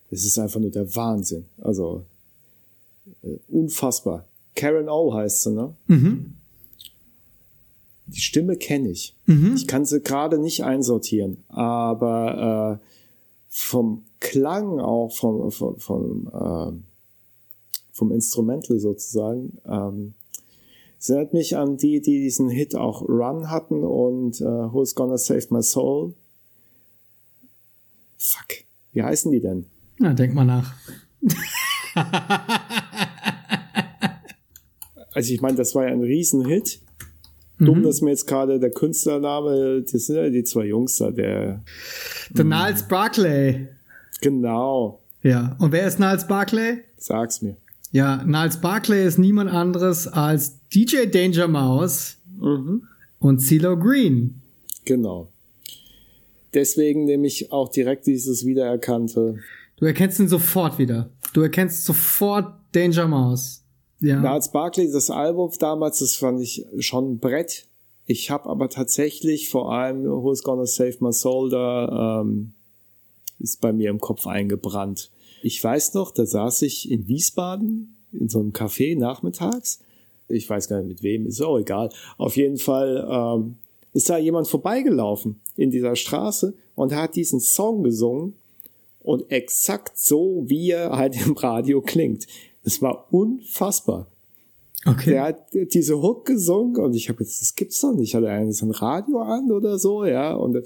es 0.10 0.26
ist 0.26 0.40
einfach 0.40 0.60
nur 0.60 0.72
der 0.72 0.96
Wahnsinn. 0.96 1.46
Also 1.62 2.04
äh, 3.22 3.38
unfassbar. 3.48 4.26
Karen 4.56 4.90
O 4.90 5.14
heißt 5.14 5.44
sie, 5.44 5.52
ne? 5.52 5.76
Mhm. 5.86 6.34
Die 8.08 8.22
Stimme 8.22 8.56
kenne 8.56 8.90
ich. 8.90 9.16
Mhm. 9.28 9.54
Ich 9.56 9.68
kann 9.68 9.86
sie 9.86 10.02
gerade 10.02 10.40
nicht 10.40 10.64
einsortieren, 10.64 11.44
aber 11.48 12.80
äh, 12.82 12.86
vom 13.50 14.04
Klang 14.20 14.80
auch 14.80 15.12
vom, 15.12 15.52
vom, 15.52 15.78
vom 15.78 16.32
äh, 16.34 16.93
vom 17.94 18.12
Instrumental 18.12 18.78
sozusagen. 18.80 19.60
Ähm, 19.66 20.16
sie 20.98 21.14
erinnert 21.14 21.34
mich 21.34 21.56
an 21.56 21.78
die, 21.78 22.02
die 22.02 22.20
diesen 22.20 22.50
Hit 22.50 22.76
auch 22.76 23.04
Run 23.08 23.50
hatten 23.50 23.84
und 23.84 24.42
äh, 24.42 24.44
Who's 24.44 24.96
Gonna 24.96 25.18
Save 25.18 25.46
My 25.52 25.64
Soul. 25.64 26.14
Fuck, 28.18 28.66
wie 28.92 29.04
heißen 29.04 29.32
die 29.32 29.40
denn? 29.40 29.68
Na, 30.00 30.14
denk 30.14 30.34
mal 30.34 30.44
nach. 30.44 30.74
also 35.14 35.34
ich 35.34 35.42
meine, 35.42 35.56
das 35.56 35.76
war 35.76 35.86
ja 35.86 35.92
ein 35.92 36.02
Riesenhit. 36.02 36.82
Mhm. 37.60 37.66
Dumm, 37.66 37.84
dass 37.84 38.02
mir 38.02 38.10
jetzt 38.10 38.26
gerade 38.26 38.60
der 38.60 38.72
Künstlername, 38.72 39.84
das 39.84 40.08
sind 40.08 40.16
ja 40.16 40.30
die 40.30 40.44
zwei 40.44 40.66
Jungs 40.66 40.98
da, 40.98 41.12
der. 41.12 41.62
Der 42.32 42.46
Niles 42.46 42.88
Barclay. 42.88 43.68
Genau. 44.22 45.00
Ja. 45.22 45.56
Und 45.60 45.72
wer 45.72 45.86
ist 45.86 46.00
Niles 46.00 46.28
Barclay? 46.28 46.80
Sag's 46.98 47.44
mir. 47.44 47.56
Ja, 47.94 48.24
Niles 48.26 48.58
Barclay 48.58 49.06
ist 49.06 49.20
niemand 49.20 49.52
anderes 49.52 50.08
als 50.08 50.60
DJ 50.70 51.06
Danger 51.06 51.48
Mouse 51.48 52.18
mhm. 52.40 52.88
und 53.20 53.40
CeeLo 53.40 53.78
Green. 53.78 54.42
Genau. 54.84 55.28
Deswegen 56.56 57.06
nehme 57.06 57.28
ich 57.28 57.52
auch 57.52 57.70
direkt 57.70 58.08
dieses 58.08 58.48
Wiedererkannte. 58.48 59.38
Du 59.78 59.86
erkennst 59.86 60.20
ihn 60.20 60.28
sofort 60.28 60.80
wieder. 60.80 61.12
Du 61.34 61.42
erkennst 61.42 61.86
sofort 61.86 62.56
Danger 62.72 63.08
Mouse. 63.08 63.64
Ja. 64.00 64.20
Niles 64.20 64.52
Barclay, 64.52 64.92
das 64.92 65.12
Album 65.12 65.52
damals, 65.60 66.00
das 66.00 66.16
fand 66.16 66.42
ich 66.42 66.66
schon 66.80 67.14
ein 67.14 67.20
Brett. 67.20 67.68
Ich 68.08 68.32
habe 68.32 68.50
aber 68.50 68.70
tatsächlich 68.70 69.50
vor 69.50 69.72
allem 69.72 70.04
Who's 70.04 70.42
Gonna 70.42 70.66
Save 70.66 70.98
My 71.00 71.14
Soul 71.14 71.52
da 71.52 72.22
ähm, 72.22 72.54
ist 73.38 73.62
bei 73.62 73.72
mir 73.72 73.92
im 73.92 74.00
Kopf 74.00 74.26
eingebrannt. 74.26 75.12
Ich 75.44 75.62
weiß 75.62 75.94
noch, 75.94 76.12
da 76.12 76.26
saß 76.26 76.62
ich 76.62 76.90
in 76.90 77.08
Wiesbaden 77.08 77.96
in 78.14 78.30
so 78.30 78.40
einem 78.40 78.52
Café 78.52 78.98
nachmittags. 78.98 79.80
Ich 80.30 80.50
weiß 80.50 80.70
gar 80.70 80.78
nicht 80.78 80.88
mit 80.88 81.04
wem, 81.04 81.28
ist 81.28 81.42
auch 81.42 81.60
egal. 81.60 81.90
Auf 82.18 82.38
jeden 82.38 82.58
Fall 82.58 83.06
ähm, 83.10 83.56
ist 83.94 84.10
da 84.10 84.18
jemand 84.18 84.48
vorbeigelaufen 84.48 85.40
in 85.58 85.70
dieser 85.70 85.96
Straße 85.96 86.54
und 86.76 86.96
hat 86.96 87.16
diesen 87.16 87.42
Song 87.42 87.84
gesungen 87.84 88.36
und 89.02 89.30
exakt 89.32 89.98
so, 89.98 90.46
wie 90.48 90.72
er 90.72 90.92
halt 90.92 91.16
im 91.26 91.34
Radio 91.34 91.82
klingt. 91.82 92.26
Das 92.64 92.82
war 92.82 93.08
unfassbar. 93.12 94.08
Okay. 94.86 95.12
Der 95.12 95.24
hat 95.24 95.48
diese 95.54 96.02
Hook 96.02 96.26
gesungen 96.26 96.78
und 96.78 96.94
ich 96.94 97.10
habe 97.10 97.24
jetzt, 97.24 97.42
das 97.42 97.56
gibt's 97.56 97.82
doch 97.82 97.94
nicht. 97.94 98.16
Hat 98.16 98.24
er 98.24 98.52
so 98.54 98.66
ein 98.66 98.72
Radio 98.72 99.22
an 99.22 99.52
oder 99.52 99.78
so, 99.78 100.06
ja? 100.06 100.34
Und 100.34 100.58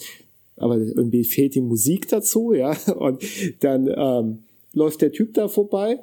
aber 0.55 0.77
irgendwie 0.77 1.23
fehlt 1.23 1.53
die 1.55 1.61
Musik 1.61 2.07
dazu, 2.07 2.53
ja? 2.53 2.75
Und 2.95 3.23
dann 3.59 3.91
ähm, 3.95 4.39
läuft 4.73 5.01
der 5.01 5.11
Typ 5.11 5.33
da 5.33 5.47
vorbei 5.47 5.99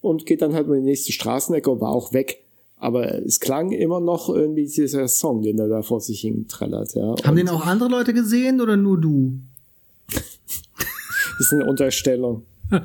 und 0.00 0.26
geht 0.26 0.42
dann 0.42 0.54
halt 0.54 0.66
in 0.68 0.74
die 0.74 0.80
nächste 0.80 1.12
Straßenecke 1.12 1.70
und 1.70 1.80
war 1.80 1.90
auch 1.90 2.12
weg. 2.12 2.44
Aber 2.76 3.14
es 3.24 3.38
klang 3.38 3.70
immer 3.70 4.00
noch 4.00 4.28
irgendwie 4.28 4.66
dieser 4.66 5.06
Song, 5.06 5.42
den 5.42 5.58
er 5.58 5.68
da 5.68 5.82
vor 5.82 6.00
sich 6.00 6.20
hin 6.20 6.48
trällert. 6.48 6.94
Ja. 6.94 7.02
Haben 7.02 7.30
und 7.30 7.36
den 7.36 7.48
auch 7.48 7.64
andere 7.64 7.88
Leute 7.88 8.12
gesehen 8.12 8.60
oder 8.60 8.76
nur 8.76 9.00
du? 9.00 9.34
das 10.08 11.40
ist 11.40 11.52
eine 11.52 11.66
Unterstellung. 11.66 12.42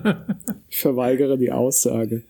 Ich 0.70 0.82
verweigere 0.82 1.38
die 1.38 1.52
Aussage. 1.52 2.22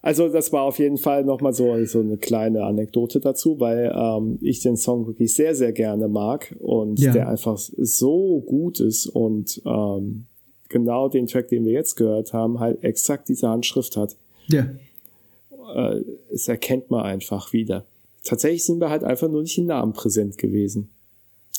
Also 0.00 0.28
das 0.28 0.52
war 0.52 0.62
auf 0.62 0.78
jeden 0.78 0.98
Fall 0.98 1.24
nochmal 1.24 1.52
so, 1.52 1.84
so 1.84 1.98
eine 1.98 2.16
kleine 2.16 2.62
Anekdote 2.62 3.18
dazu, 3.18 3.58
weil 3.58 3.92
ähm, 3.92 4.38
ich 4.40 4.60
den 4.60 4.76
Song 4.76 5.08
wirklich 5.08 5.34
sehr, 5.34 5.56
sehr 5.56 5.72
gerne 5.72 6.06
mag 6.06 6.54
und 6.60 7.00
ja. 7.00 7.12
der 7.12 7.28
einfach 7.28 7.58
so 7.58 8.40
gut 8.46 8.78
ist 8.78 9.06
und 9.06 9.60
ähm, 9.66 10.26
genau 10.68 11.08
den 11.08 11.26
Track, 11.26 11.48
den 11.48 11.64
wir 11.64 11.72
jetzt 11.72 11.96
gehört 11.96 12.32
haben, 12.32 12.60
halt 12.60 12.82
exakt 12.82 13.28
diese 13.28 13.48
Handschrift 13.48 13.96
hat. 13.96 14.16
Ja. 14.48 14.66
Äh, 15.74 16.02
es 16.32 16.48
erkennt 16.48 16.90
man 16.90 17.04
einfach 17.04 17.52
wieder. 17.52 17.84
Tatsächlich 18.24 18.64
sind 18.64 18.80
wir 18.80 18.90
halt 18.90 19.04
einfach 19.04 19.28
nur 19.28 19.42
nicht 19.42 19.56
in 19.58 19.66
Namen 19.66 19.92
präsent 19.92 20.38
gewesen. 20.38 20.88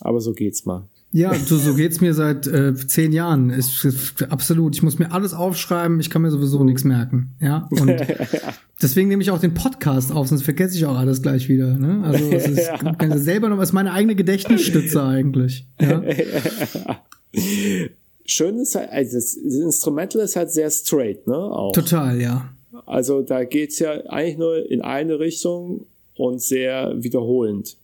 Aber 0.01 0.21
so 0.21 0.33
geht's 0.33 0.65
mal. 0.65 0.83
Ja, 1.13 1.33
so, 1.33 1.57
so 1.57 1.73
geht's 1.73 2.01
mir 2.01 2.13
seit 2.13 2.47
äh, 2.47 2.75
zehn 2.75 3.13
Jahren. 3.13 3.49
Ist, 3.49 3.85
ist, 3.85 4.29
absolut. 4.29 4.75
Ich 4.75 4.83
muss 4.83 4.99
mir 4.99 5.11
alles 5.13 5.33
aufschreiben. 5.33 5.99
Ich 6.01 6.09
kann 6.09 6.21
mir 6.21 6.31
sowieso 6.31 6.63
nichts 6.63 6.83
merken. 6.83 7.33
Ja. 7.39 7.67
Und 7.71 7.95
deswegen 8.81 9.07
nehme 9.07 9.23
ich 9.23 9.31
auch 9.31 9.39
den 9.39 9.53
Podcast 9.53 10.11
auf, 10.11 10.27
sonst 10.27 10.43
vergesse 10.43 10.75
ich 10.75 10.85
auch 10.85 10.97
alles 10.97 11.21
gleich 11.21 11.47
wieder. 11.47 11.75
Ne? 11.77 12.03
Also 12.03 12.29
es 12.31 12.47
ist, 12.47 12.69
kann 12.97 13.17
selber 13.17 13.47
noch, 13.47 13.61
ist 13.61 13.71
meine 13.71 13.93
eigene 13.93 14.15
Gedächtnisstütze 14.15 15.01
eigentlich. 15.01 15.65
Ja. 15.79 16.03
schön 18.27 18.59
ist 18.59 18.75
halt, 18.75 18.91
also 18.91 19.15
das 19.15 19.33
Instrumental 19.35 20.21
ist 20.21 20.35
halt 20.35 20.51
sehr 20.51 20.69
straight, 20.69 21.25
ne? 21.25 21.35
Auch. 21.35 21.71
Total, 21.71 22.21
ja. 22.21 22.53
Also 22.85 23.21
da 23.21 23.43
geht's 23.43 23.79
ja 23.79 24.05
eigentlich 24.07 24.37
nur 24.37 24.69
in 24.69 24.81
eine 24.81 25.19
Richtung 25.19 25.87
und 26.15 26.41
sehr 26.41 26.93
wiederholend. 27.01 27.77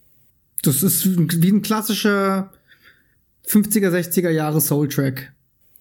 Das 0.61 0.83
ist 0.83 1.05
wie 1.05 1.49
ein 1.49 1.61
klassischer 1.61 2.51
50er, 3.47 3.89
60er 3.89 4.29
Jahre 4.29 4.61
Soul-Track. 4.61 5.33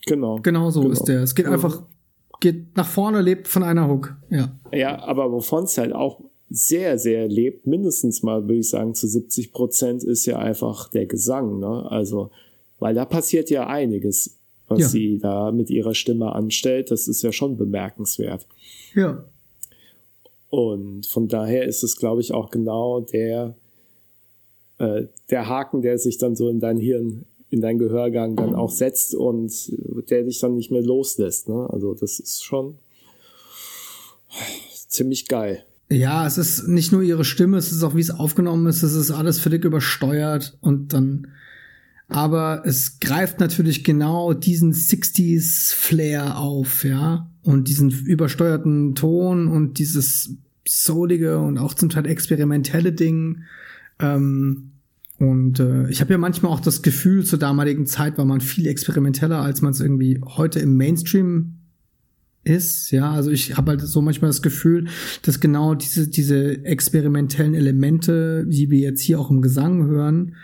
Genau. 0.06 0.40
Genau 0.42 0.70
so 0.70 0.80
genau. 0.80 0.92
ist 0.92 1.04
der. 1.04 1.22
Es 1.22 1.34
geht 1.34 1.46
ja. 1.46 1.52
einfach, 1.52 1.82
geht 2.40 2.76
nach 2.76 2.88
vorne, 2.88 3.20
lebt 3.20 3.48
von 3.48 3.62
einer 3.62 3.88
Hook. 3.88 4.16
Ja. 4.30 4.56
Ja, 4.72 5.02
aber 5.02 5.30
wovon 5.30 5.64
es 5.64 5.78
halt 5.78 5.92
auch 5.92 6.20
sehr, 6.50 6.98
sehr 6.98 7.28
lebt, 7.28 7.66
mindestens 7.66 8.22
mal, 8.22 8.42
würde 8.42 8.58
ich 8.58 8.70
sagen, 8.70 8.94
zu 8.94 9.06
70 9.06 9.52
Prozent 9.52 10.04
ist 10.04 10.26
ja 10.26 10.38
einfach 10.38 10.88
der 10.88 11.06
Gesang, 11.06 11.60
ne? 11.60 11.90
Also, 11.90 12.30
weil 12.78 12.94
da 12.94 13.04
passiert 13.04 13.48
ja 13.48 13.68
einiges 13.68 14.38
was 14.72 14.80
ja. 14.80 14.88
sie 14.88 15.18
da 15.18 15.52
mit 15.52 15.70
ihrer 15.70 15.94
Stimme 15.94 16.34
anstellt. 16.34 16.90
Das 16.90 17.08
ist 17.08 17.22
ja 17.22 17.32
schon 17.32 17.56
bemerkenswert. 17.56 18.46
Ja. 18.94 19.24
Und 20.50 21.06
von 21.06 21.28
daher 21.28 21.64
ist 21.66 21.82
es, 21.82 21.96
glaube 21.96 22.20
ich, 22.20 22.32
auch 22.32 22.50
genau 22.50 23.00
der, 23.00 23.54
äh, 24.78 25.04
der 25.30 25.48
Haken, 25.48 25.82
der 25.82 25.98
sich 25.98 26.18
dann 26.18 26.36
so 26.36 26.48
in 26.48 26.60
dein 26.60 26.76
Hirn, 26.76 27.24
in 27.50 27.60
dein 27.60 27.78
Gehörgang 27.78 28.36
dann 28.36 28.54
auch 28.54 28.70
setzt 28.70 29.14
und 29.14 29.72
der 30.10 30.24
dich 30.24 30.40
dann 30.40 30.56
nicht 30.56 30.70
mehr 30.70 30.82
loslässt. 30.82 31.48
Ne? 31.48 31.68
Also 31.70 31.94
das 31.94 32.18
ist 32.18 32.44
schon 32.44 32.78
ziemlich 34.88 35.28
geil. 35.28 35.64
Ja, 35.90 36.26
es 36.26 36.38
ist 36.38 36.68
nicht 36.68 36.92
nur 36.92 37.02
ihre 37.02 37.24
Stimme, 37.24 37.58
es 37.58 37.70
ist 37.70 37.82
auch, 37.82 37.94
wie 37.94 38.00
es 38.00 38.10
aufgenommen 38.10 38.66
ist, 38.66 38.82
es 38.82 38.94
ist 38.94 39.10
alles 39.10 39.38
völlig 39.38 39.64
übersteuert 39.64 40.56
und 40.62 40.94
dann, 40.94 41.28
aber 42.12 42.62
es 42.64 43.00
greift 43.00 43.40
natürlich 43.40 43.84
genau 43.84 44.32
diesen 44.32 44.72
60s 44.72 45.74
Flair 45.74 46.38
auf, 46.38 46.84
ja, 46.84 47.30
und 47.42 47.68
diesen 47.68 47.90
übersteuerten 47.90 48.94
Ton 48.94 49.48
und 49.48 49.78
dieses 49.78 50.36
soulige 50.66 51.38
und 51.38 51.58
auch 51.58 51.74
zum 51.74 51.88
Teil 51.88 52.06
experimentelle 52.06 52.92
Ding. 52.92 53.42
Ähm, 53.98 54.72
und 55.18 55.60
äh, 55.60 55.88
ich 55.88 56.00
habe 56.00 56.12
ja 56.12 56.18
manchmal 56.18 56.52
auch 56.52 56.60
das 56.60 56.82
Gefühl, 56.82 57.24
zur 57.24 57.38
damaligen 57.38 57.86
Zeit 57.86 58.18
war 58.18 58.24
man 58.24 58.40
viel 58.40 58.66
experimenteller, 58.66 59.40
als 59.40 59.62
man 59.62 59.72
es 59.72 59.80
irgendwie 59.80 60.20
heute 60.24 60.58
im 60.60 60.76
Mainstream 60.76 61.58
ist. 62.44 62.90
Ja, 62.90 63.12
also 63.12 63.30
ich 63.30 63.56
habe 63.56 63.70
halt 63.70 63.80
so 63.82 64.02
manchmal 64.02 64.30
das 64.30 64.42
Gefühl, 64.42 64.88
dass 65.22 65.40
genau 65.40 65.74
diese, 65.74 66.08
diese 66.08 66.64
experimentellen 66.64 67.54
Elemente, 67.54 68.44
die 68.46 68.70
wir 68.70 68.80
jetzt 68.80 69.00
hier 69.00 69.20
auch 69.20 69.30
im 69.30 69.42
Gesang 69.42 69.86
hören, 69.86 70.34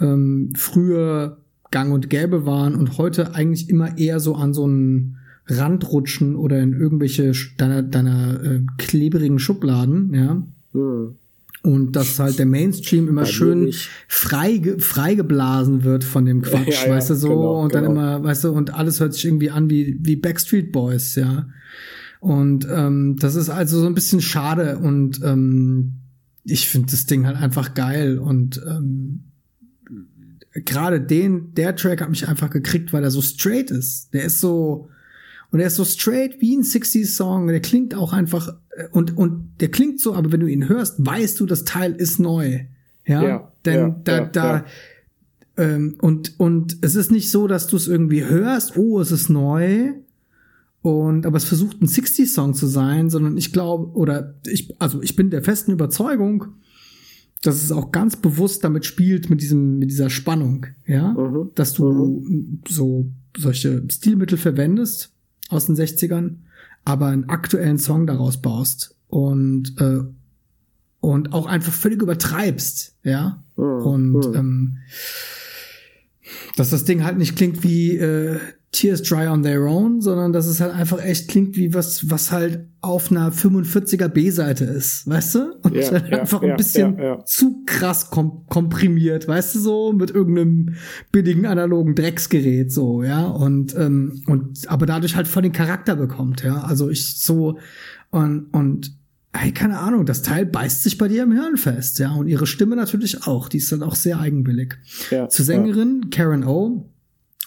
ähm, 0.00 0.52
früher 0.56 1.38
gang 1.70 1.92
und 1.92 2.08
gäbe 2.10 2.46
waren 2.46 2.74
und 2.74 2.98
heute 2.98 3.34
eigentlich 3.34 3.68
immer 3.68 3.98
eher 3.98 4.20
so 4.20 4.36
an 4.36 4.54
so 4.54 4.64
einen 4.64 5.16
Rand 5.46 5.90
rutschen 5.90 6.36
oder 6.36 6.60
in 6.60 6.72
irgendwelche 6.72 7.32
deiner, 7.58 7.82
deiner 7.82 8.42
äh, 8.42 8.60
klebrigen 8.78 9.38
Schubladen, 9.38 10.14
ja. 10.14 10.42
Mhm. 10.72 11.16
Und 11.62 11.96
dass 11.96 12.18
halt 12.18 12.38
der 12.38 12.46
Mainstream 12.46 13.08
immer 13.08 13.24
schön 13.24 13.72
frei, 14.06 14.76
freigeblasen 14.78 15.82
wird 15.82 16.04
von 16.04 16.26
dem 16.26 16.42
Quatsch, 16.42 16.84
ja, 16.86 16.92
weißt 16.92 17.10
du, 17.10 17.14
so, 17.14 17.28
genau, 17.28 17.62
und 17.62 17.74
dann 17.74 17.84
genau. 17.84 17.92
immer, 17.92 18.24
weißt 18.24 18.44
du, 18.44 18.52
und 18.52 18.74
alles 18.74 19.00
hört 19.00 19.14
sich 19.14 19.24
irgendwie 19.24 19.50
an 19.50 19.70
wie, 19.70 19.98
wie 20.00 20.16
Backstreet 20.16 20.72
Boys, 20.72 21.14
ja. 21.14 21.48
Und 22.20 22.66
ähm, 22.70 23.16
das 23.18 23.34
ist 23.34 23.50
also 23.50 23.80
so 23.80 23.86
ein 23.86 23.94
bisschen 23.94 24.20
schade 24.20 24.78
und 24.78 25.20
ähm, 25.22 25.94
ich 26.44 26.68
finde 26.68 26.90
das 26.90 27.06
Ding 27.06 27.26
halt 27.26 27.36
einfach 27.36 27.74
geil 27.74 28.18
und 28.18 28.62
ähm, 28.66 29.24
gerade 30.54 31.00
den, 31.00 31.52
der 31.54 31.74
Track 31.76 32.00
hat 32.00 32.10
mich 32.10 32.28
einfach 32.28 32.50
gekriegt, 32.50 32.92
weil 32.92 33.04
er 33.04 33.10
so 33.10 33.22
straight 33.22 33.70
ist. 33.70 34.12
Der 34.14 34.24
ist 34.24 34.40
so, 34.40 34.88
und 35.50 35.60
er 35.60 35.66
ist 35.66 35.76
so 35.76 35.84
straight 35.84 36.40
wie 36.40 36.56
ein 36.56 36.62
60s-Song. 36.62 37.48
Der 37.48 37.60
klingt 37.60 37.94
auch 37.94 38.12
einfach, 38.12 38.54
äh, 38.70 38.88
und, 38.92 39.16
und 39.16 39.52
der 39.60 39.70
klingt 39.70 40.00
so, 40.00 40.14
aber 40.14 40.32
wenn 40.32 40.40
du 40.40 40.46
ihn 40.46 40.68
hörst, 40.68 40.94
weißt 40.98 41.40
du, 41.40 41.46
das 41.46 41.64
Teil 41.64 41.92
ist 41.92 42.18
neu. 42.20 42.60
Ja. 43.06 43.22
ja 43.22 43.52
Denn 43.64 43.78
ja, 43.78 44.00
da, 44.04 44.16
ja, 44.16 44.26
da, 44.26 44.64
ähm, 45.56 45.96
und, 46.00 46.38
und 46.38 46.78
es 46.82 46.96
ist 46.96 47.10
nicht 47.10 47.30
so, 47.30 47.46
dass 47.46 47.66
du 47.66 47.76
es 47.76 47.86
irgendwie 47.86 48.24
hörst, 48.24 48.76
oh, 48.76 49.00
es 49.00 49.10
ist 49.10 49.28
neu. 49.28 49.92
Und, 50.82 51.24
aber 51.24 51.36
es 51.36 51.44
versucht 51.44 51.80
ein 51.80 51.88
60s-Song 51.88 52.54
zu 52.54 52.66
sein, 52.66 53.08
sondern 53.08 53.38
ich 53.38 53.52
glaube, 53.52 53.92
oder 53.92 54.34
ich, 54.46 54.74
also 54.80 55.02
ich 55.02 55.16
bin 55.16 55.30
der 55.30 55.42
festen 55.42 55.72
Überzeugung, 55.72 56.46
dass 57.46 57.62
es 57.62 57.72
auch 57.72 57.92
ganz 57.92 58.16
bewusst 58.16 58.64
damit 58.64 58.86
spielt, 58.86 59.28
mit 59.28 59.42
diesem, 59.42 59.78
mit 59.78 59.90
dieser 59.90 60.10
Spannung, 60.10 60.66
ja, 60.86 61.12
mhm. 61.12 61.50
dass 61.54 61.74
du 61.74 62.24
mhm. 62.26 62.60
so 62.66 63.10
solche 63.36 63.84
Stilmittel 63.90 64.38
verwendest, 64.38 65.12
aus 65.48 65.66
den 65.66 65.76
60ern, 65.76 66.36
aber 66.84 67.08
einen 67.08 67.28
aktuellen 67.28 67.78
Song 67.78 68.06
daraus 68.06 68.40
baust 68.40 68.96
und 69.08 69.74
äh, 69.78 70.00
und 71.00 71.34
auch 71.34 71.44
einfach 71.44 71.72
völlig 71.72 72.00
übertreibst, 72.00 72.96
ja. 73.02 73.44
Mhm. 73.56 73.64
Und 73.64 74.12
mhm. 74.12 74.34
ähm, 74.34 74.78
dass 76.56 76.70
das 76.70 76.84
Ding 76.84 77.04
halt 77.04 77.18
nicht 77.18 77.36
klingt 77.36 77.62
wie 77.62 77.96
äh, 77.96 78.38
Tears 78.74 79.02
Dry 79.02 79.28
on 79.28 79.44
Their 79.44 79.62
Own, 79.62 80.00
sondern 80.00 80.32
dass 80.32 80.46
es 80.46 80.60
halt 80.60 80.74
einfach 80.74 81.00
echt 81.02 81.28
klingt 81.28 81.56
wie 81.56 81.72
was, 81.74 82.10
was 82.10 82.32
halt 82.32 82.66
auf 82.80 83.10
einer 83.10 83.32
45er 83.32 84.08
B-Seite 84.08 84.64
ist, 84.64 85.08
weißt 85.08 85.34
du? 85.36 85.54
Und 85.62 85.76
ja, 85.76 85.92
halt 85.92 86.08
ja, 86.10 86.20
einfach 86.20 86.42
ein 86.42 86.56
bisschen 86.56 86.98
zu 87.24 87.62
krass 87.66 88.10
kom 88.10 88.44
komprimiert, 88.48 89.28
weißt 89.28 89.54
du 89.54 89.58
so, 89.60 89.92
mit 89.92 90.10
irgendeinem 90.10 90.74
billigen 91.12 91.46
analogen 91.46 91.94
Drecksgerät, 91.94 92.72
so, 92.72 93.04
ja, 93.04 93.24
und, 93.24 93.76
ähm, 93.76 94.24
und, 94.26 94.68
aber 94.68 94.86
dadurch 94.86 95.14
halt 95.14 95.28
voll 95.28 95.42
den 95.42 95.52
Charakter 95.52 95.94
bekommt, 95.94 96.42
ja, 96.42 96.62
also 96.62 96.90
ich 96.90 97.20
so, 97.20 97.58
und, 98.10 98.46
und, 98.52 98.98
ey, 99.32 99.52
keine 99.52 99.78
Ahnung, 99.78 100.04
das 100.04 100.22
Teil 100.22 100.46
beißt 100.46 100.82
sich 100.82 100.98
bei 100.98 101.06
dir 101.06 101.22
im 101.22 101.32
Hirn 101.32 101.56
fest, 101.56 102.00
ja, 102.00 102.12
und 102.12 102.26
ihre 102.26 102.48
Stimme 102.48 102.74
natürlich 102.74 103.24
auch, 103.28 103.48
die 103.48 103.58
ist 103.58 103.70
dann 103.70 103.84
auch 103.84 103.94
sehr 103.94 104.18
eigenwillig. 104.18 104.74
Zur 105.28 105.44
Sängerin 105.44 106.10
Karen 106.10 106.44
O, 106.44 106.90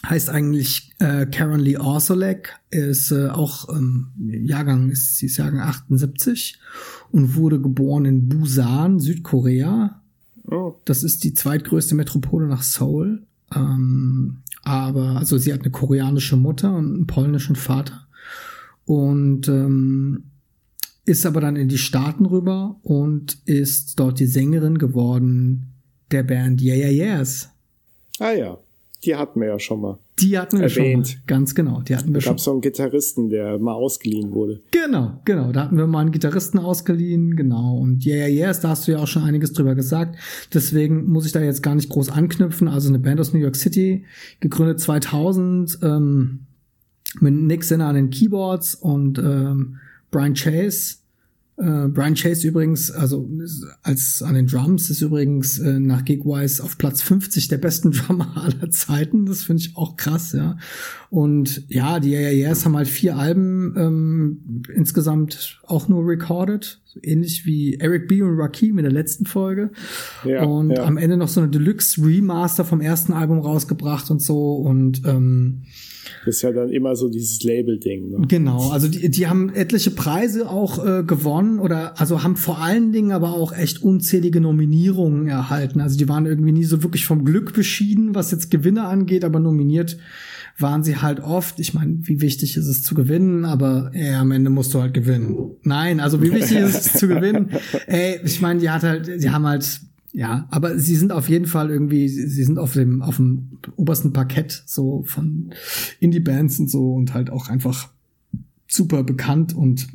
heißt 0.06 0.30
eigentlich 0.30 0.92
äh, 1.00 1.26
Karen 1.26 1.60
Lee 1.60 1.76
Orsolek, 1.76 2.58
ist 2.70 3.10
äh, 3.10 3.28
auch 3.28 3.68
ähm, 3.68 4.08
Jahrgang, 4.16 4.90
ist, 4.90 5.16
sie 5.16 5.26
ist 5.26 5.38
Jahrgang 5.38 5.60
78 5.60 6.58
und 7.10 7.34
wurde 7.34 7.60
geboren 7.60 8.04
in 8.04 8.28
Busan, 8.28 9.00
Südkorea. 9.00 10.00
Oh. 10.44 10.76
Das 10.84 11.02
ist 11.02 11.24
die 11.24 11.34
zweitgrößte 11.34 11.94
Metropole 11.94 12.46
nach 12.46 12.62
Seoul. 12.62 13.26
Ähm, 13.54 14.38
aber, 14.62 15.16
also 15.16 15.36
sie 15.36 15.52
hat 15.52 15.62
eine 15.62 15.70
koreanische 15.70 16.36
Mutter 16.36 16.74
und 16.76 16.94
einen 16.94 17.06
polnischen 17.06 17.56
Vater. 17.56 18.06
Und 18.84 19.48
ähm, 19.48 20.24
ist 21.04 21.26
aber 21.26 21.40
dann 21.40 21.56
in 21.56 21.68
die 21.68 21.78
Staaten 21.78 22.26
rüber 22.26 22.78
und 22.82 23.38
ist 23.46 23.98
dort 23.98 24.20
die 24.20 24.26
Sängerin 24.26 24.78
geworden 24.78 25.72
der 26.10 26.22
Band 26.22 26.62
Yeah 26.62 26.76
Yeah 26.76 26.90
Yeahs. 26.90 27.50
Ah 28.18 28.32
ja 28.32 28.58
die 29.04 29.14
hatten 29.14 29.40
wir 29.40 29.48
ja 29.48 29.58
schon 29.58 29.80
mal. 29.80 29.98
Die 30.18 30.36
hatten 30.38 30.58
wir 30.58 30.64
erwähnt. 30.64 31.08
schon 31.08 31.16
mal. 31.18 31.22
Ganz 31.26 31.54
genau, 31.54 31.82
die 31.82 31.94
hatten 31.94 32.08
wir 32.08 32.14
da 32.14 32.20
schon. 32.20 32.32
gab 32.32 32.40
so 32.40 32.50
einen 32.50 32.60
Gitarristen, 32.60 33.28
der 33.28 33.58
mal 33.58 33.74
ausgeliehen 33.74 34.32
wurde. 34.32 34.60
Genau, 34.72 35.20
genau. 35.24 35.52
Da 35.52 35.64
hatten 35.64 35.76
wir 35.76 35.86
mal 35.86 36.00
einen 36.00 36.10
Gitarristen 36.10 36.58
ausgeliehen, 36.58 37.36
genau. 37.36 37.76
Und 37.78 38.04
Yeah, 38.04 38.26
Yeah, 38.26 38.48
Yes, 38.48 38.60
da 38.60 38.70
hast 38.70 38.88
du 38.88 38.92
ja 38.92 38.98
auch 38.98 39.06
schon 39.06 39.22
einiges 39.22 39.52
drüber 39.52 39.74
gesagt. 39.74 40.16
Deswegen 40.52 41.06
muss 41.06 41.26
ich 41.26 41.32
da 41.32 41.40
jetzt 41.40 41.62
gar 41.62 41.74
nicht 41.76 41.88
groß 41.88 42.10
anknüpfen. 42.10 42.66
Also 42.66 42.88
eine 42.88 42.98
Band 42.98 43.20
aus 43.20 43.32
New 43.32 43.40
York 43.40 43.56
City, 43.56 44.04
gegründet 44.40 44.80
2000, 44.80 45.78
ähm, 45.82 46.40
mit 47.20 47.34
Nick 47.34 47.64
Sinner 47.64 47.86
an 47.86 47.94
den 47.94 48.10
Keyboards 48.10 48.74
und 48.74 49.18
ähm, 49.18 49.76
Brian 50.10 50.34
Chase 50.34 50.97
äh, 51.58 51.88
Brian 51.88 52.14
Chase 52.14 52.46
übrigens, 52.46 52.90
also 52.90 53.28
als 53.82 54.22
an 54.22 54.34
den 54.34 54.46
Drums 54.46 54.90
ist 54.90 55.00
übrigens 55.00 55.58
äh, 55.58 55.80
nach 55.80 56.04
Gigwise 56.04 56.62
auf 56.62 56.78
Platz 56.78 57.02
50 57.02 57.48
der 57.48 57.58
besten 57.58 57.90
Drummer 57.92 58.36
aller 58.36 58.70
Zeiten. 58.70 59.26
Das 59.26 59.42
finde 59.42 59.62
ich 59.62 59.76
auch 59.76 59.96
krass, 59.96 60.32
ja. 60.32 60.56
Und 61.10 61.64
ja, 61.68 61.98
die 61.98 62.16
AAS 62.16 62.64
haben 62.64 62.76
halt 62.76 62.86
vier 62.86 63.16
Alben 63.16 63.74
ähm, 63.76 64.64
insgesamt 64.74 65.60
auch 65.66 65.88
nur 65.88 66.06
recorded, 66.06 66.80
ähnlich 67.02 67.44
wie 67.44 67.74
Eric 67.74 68.06
B. 68.06 68.22
und 68.22 68.38
Rakim 68.38 68.78
in 68.78 68.84
der 68.84 68.92
letzten 68.92 69.26
Folge. 69.26 69.70
Ja, 70.24 70.44
und 70.44 70.70
ja. 70.70 70.84
am 70.84 70.96
Ende 70.96 71.16
noch 71.16 71.28
so 71.28 71.40
eine 71.40 71.50
Deluxe 71.50 72.00
Remaster 72.00 72.64
vom 72.64 72.80
ersten 72.80 73.12
Album 73.12 73.40
rausgebracht 73.40 74.10
und 74.10 74.22
so 74.22 74.56
und 74.56 75.02
ähm, 75.06 75.62
das 76.24 76.36
ist 76.36 76.42
ja 76.42 76.52
dann 76.52 76.70
immer 76.70 76.96
so 76.96 77.08
dieses 77.08 77.42
Label-Ding. 77.42 78.10
Ne? 78.10 78.26
Genau, 78.28 78.70
also 78.70 78.88
die, 78.88 79.10
die 79.10 79.26
haben 79.26 79.50
etliche 79.50 79.90
Preise 79.90 80.48
auch 80.48 80.84
äh, 80.84 81.02
gewonnen 81.02 81.58
oder 81.58 82.00
also 82.00 82.22
haben 82.22 82.36
vor 82.36 82.60
allen 82.60 82.92
Dingen 82.92 83.12
aber 83.12 83.34
auch 83.34 83.52
echt 83.52 83.82
unzählige 83.82 84.40
Nominierungen 84.40 85.28
erhalten. 85.28 85.80
Also 85.80 85.96
die 85.96 86.08
waren 86.08 86.26
irgendwie 86.26 86.52
nie 86.52 86.64
so 86.64 86.82
wirklich 86.82 87.06
vom 87.06 87.24
Glück 87.24 87.52
beschieden, 87.52 88.14
was 88.14 88.30
jetzt 88.30 88.50
Gewinne 88.50 88.84
angeht, 88.84 89.24
aber 89.24 89.40
nominiert 89.40 89.98
waren 90.58 90.82
sie 90.82 90.96
halt 90.96 91.20
oft. 91.20 91.60
Ich 91.60 91.72
meine, 91.72 91.98
wie 92.02 92.20
wichtig 92.20 92.56
ist 92.56 92.66
es 92.66 92.82
zu 92.82 92.94
gewinnen, 92.94 93.44
aber 93.44 93.90
ey, 93.94 94.14
am 94.14 94.32
Ende 94.32 94.50
musst 94.50 94.74
du 94.74 94.80
halt 94.80 94.92
gewinnen. 94.92 95.52
Nein, 95.62 96.00
also 96.00 96.20
wie 96.20 96.32
wichtig 96.32 96.58
ist 96.58 96.74
es 96.74 96.92
zu 96.94 97.06
gewinnen? 97.06 97.50
Ey, 97.86 98.20
ich 98.24 98.40
meine, 98.40 98.58
die 98.60 98.70
hat 98.70 98.82
halt, 98.82 99.22
die 99.22 99.30
haben 99.30 99.46
halt 99.46 99.80
ja, 100.12 100.48
aber 100.50 100.78
sie 100.78 100.96
sind 100.96 101.12
auf 101.12 101.28
jeden 101.28 101.46
Fall 101.46 101.70
irgendwie, 101.70 102.08
sie 102.08 102.44
sind 102.44 102.58
auf 102.58 102.72
dem, 102.72 103.02
auf 103.02 103.16
dem 103.16 103.58
obersten 103.76 104.12
Parkett 104.12 104.62
so 104.66 105.02
von 105.06 105.52
Indie-Bands 106.00 106.58
und 106.60 106.70
so 106.70 106.94
und 106.94 107.12
halt 107.14 107.30
auch 107.30 107.48
einfach 107.48 107.90
super 108.66 109.02
bekannt 109.04 109.54
und 109.54 109.86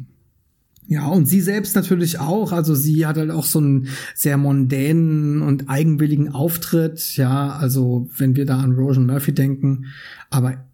ja, 0.85 1.07
und 1.07 1.27
sie 1.27 1.39
selbst 1.39 1.75
natürlich 1.75 2.19
auch. 2.19 2.51
Also 2.51 2.75
sie 2.75 3.05
hat 3.05 3.17
halt 3.17 3.31
auch 3.31 3.45
so 3.45 3.59
einen 3.59 3.87
sehr 4.15 4.37
mondänen 4.37 5.41
und 5.41 5.69
eigenwilligen 5.69 6.29
Auftritt. 6.29 7.15
Ja, 7.15 7.51
also 7.51 8.09
wenn 8.17 8.35
wir 8.35 8.45
da 8.45 8.59
an 8.59 8.73
Rosen 8.73 9.05
Murphy 9.05 9.33
denken, 9.33 9.85
aber 10.29 10.65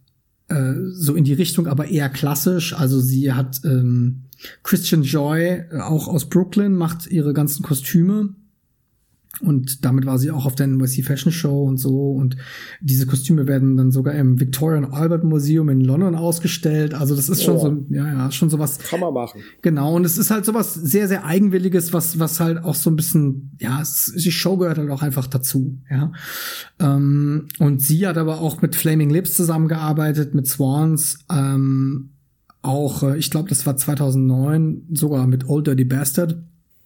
äh, 0.47 0.73
so 0.91 1.13
in 1.13 1.25
die 1.25 1.33
Richtung, 1.33 1.67
aber 1.67 1.89
eher 1.89 2.09
klassisch. 2.09 2.73
Also 2.73 2.99
sie 2.99 3.33
hat 3.33 3.61
ähm, 3.63 4.23
Christian 4.63 5.03
Joy, 5.03 5.65
äh, 5.71 5.79
auch 5.79 6.07
aus 6.07 6.27
Brooklyn, 6.27 6.73
macht 6.73 7.07
ihre 7.07 7.33
ganzen 7.33 7.61
Kostüme 7.61 8.33
Und 9.41 9.85
damit 9.85 10.05
war 10.05 10.17
sie 10.17 10.31
auch 10.31 10.45
auf 10.45 10.55
der 10.55 10.67
NYC 10.67 11.05
Fashion 11.05 11.31
Show 11.31 11.63
und 11.63 11.77
so. 11.77 12.11
Und 12.11 12.35
diese 12.81 13.05
Kostüme 13.05 13.47
werden 13.47 13.77
dann 13.77 13.91
sogar 13.91 14.15
im 14.15 14.39
Victoria 14.39 14.77
and 14.79 14.93
Albert 14.93 15.23
Museum 15.23 15.69
in 15.69 15.81
London 15.81 16.15
ausgestellt. 16.15 16.93
Also 16.93 17.15
das 17.15 17.29
ist 17.29 17.43
schon 17.43 17.55
oh. 17.55 17.59
so, 17.59 17.85
ja, 17.89 18.07
ja, 18.07 18.31
schon 18.31 18.49
sowas. 18.49 18.79
Kann 18.79 18.99
man 18.99 19.13
machen. 19.13 19.41
Genau. 19.61 19.95
Und 19.95 20.05
es 20.05 20.17
ist 20.17 20.31
halt 20.31 20.45
sowas 20.45 20.73
sehr, 20.73 21.07
sehr 21.07 21.25
eigenwilliges, 21.25 21.93
was, 21.93 22.19
was 22.19 22.39
halt 22.39 22.63
auch 22.63 22.75
so 22.75 22.89
ein 22.89 22.95
bisschen, 22.95 23.51
ja, 23.59 23.81
es, 23.81 24.13
die 24.17 24.31
Show 24.31 24.57
gehört 24.57 24.77
halt 24.77 24.89
auch 24.89 25.03
einfach 25.03 25.27
dazu, 25.27 25.77
ja. 25.89 26.11
Ähm, 26.79 27.47
und 27.59 27.81
sie 27.81 28.07
hat 28.07 28.17
aber 28.17 28.41
auch 28.41 28.61
mit 28.61 28.75
Flaming 28.75 29.09
Lips 29.09 29.35
zusammengearbeitet, 29.35 30.33
mit 30.33 30.47
Swans, 30.47 31.19
ähm, 31.31 32.09
auch, 32.61 33.03
äh, 33.03 33.17
ich 33.17 33.31
glaube, 33.31 33.49
das 33.49 33.65
war 33.65 33.77
2009, 33.77 34.87
sogar 34.93 35.27
mit 35.27 35.47
Old 35.47 35.67
Dirty 35.67 35.85
Bastard. 35.85 36.37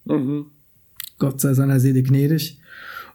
Mhm. 0.05 0.47
Gott 1.23 1.39
sei 1.39 1.53
seiner 1.53 1.79
Seele 1.79 2.03
gnädig. 2.03 2.59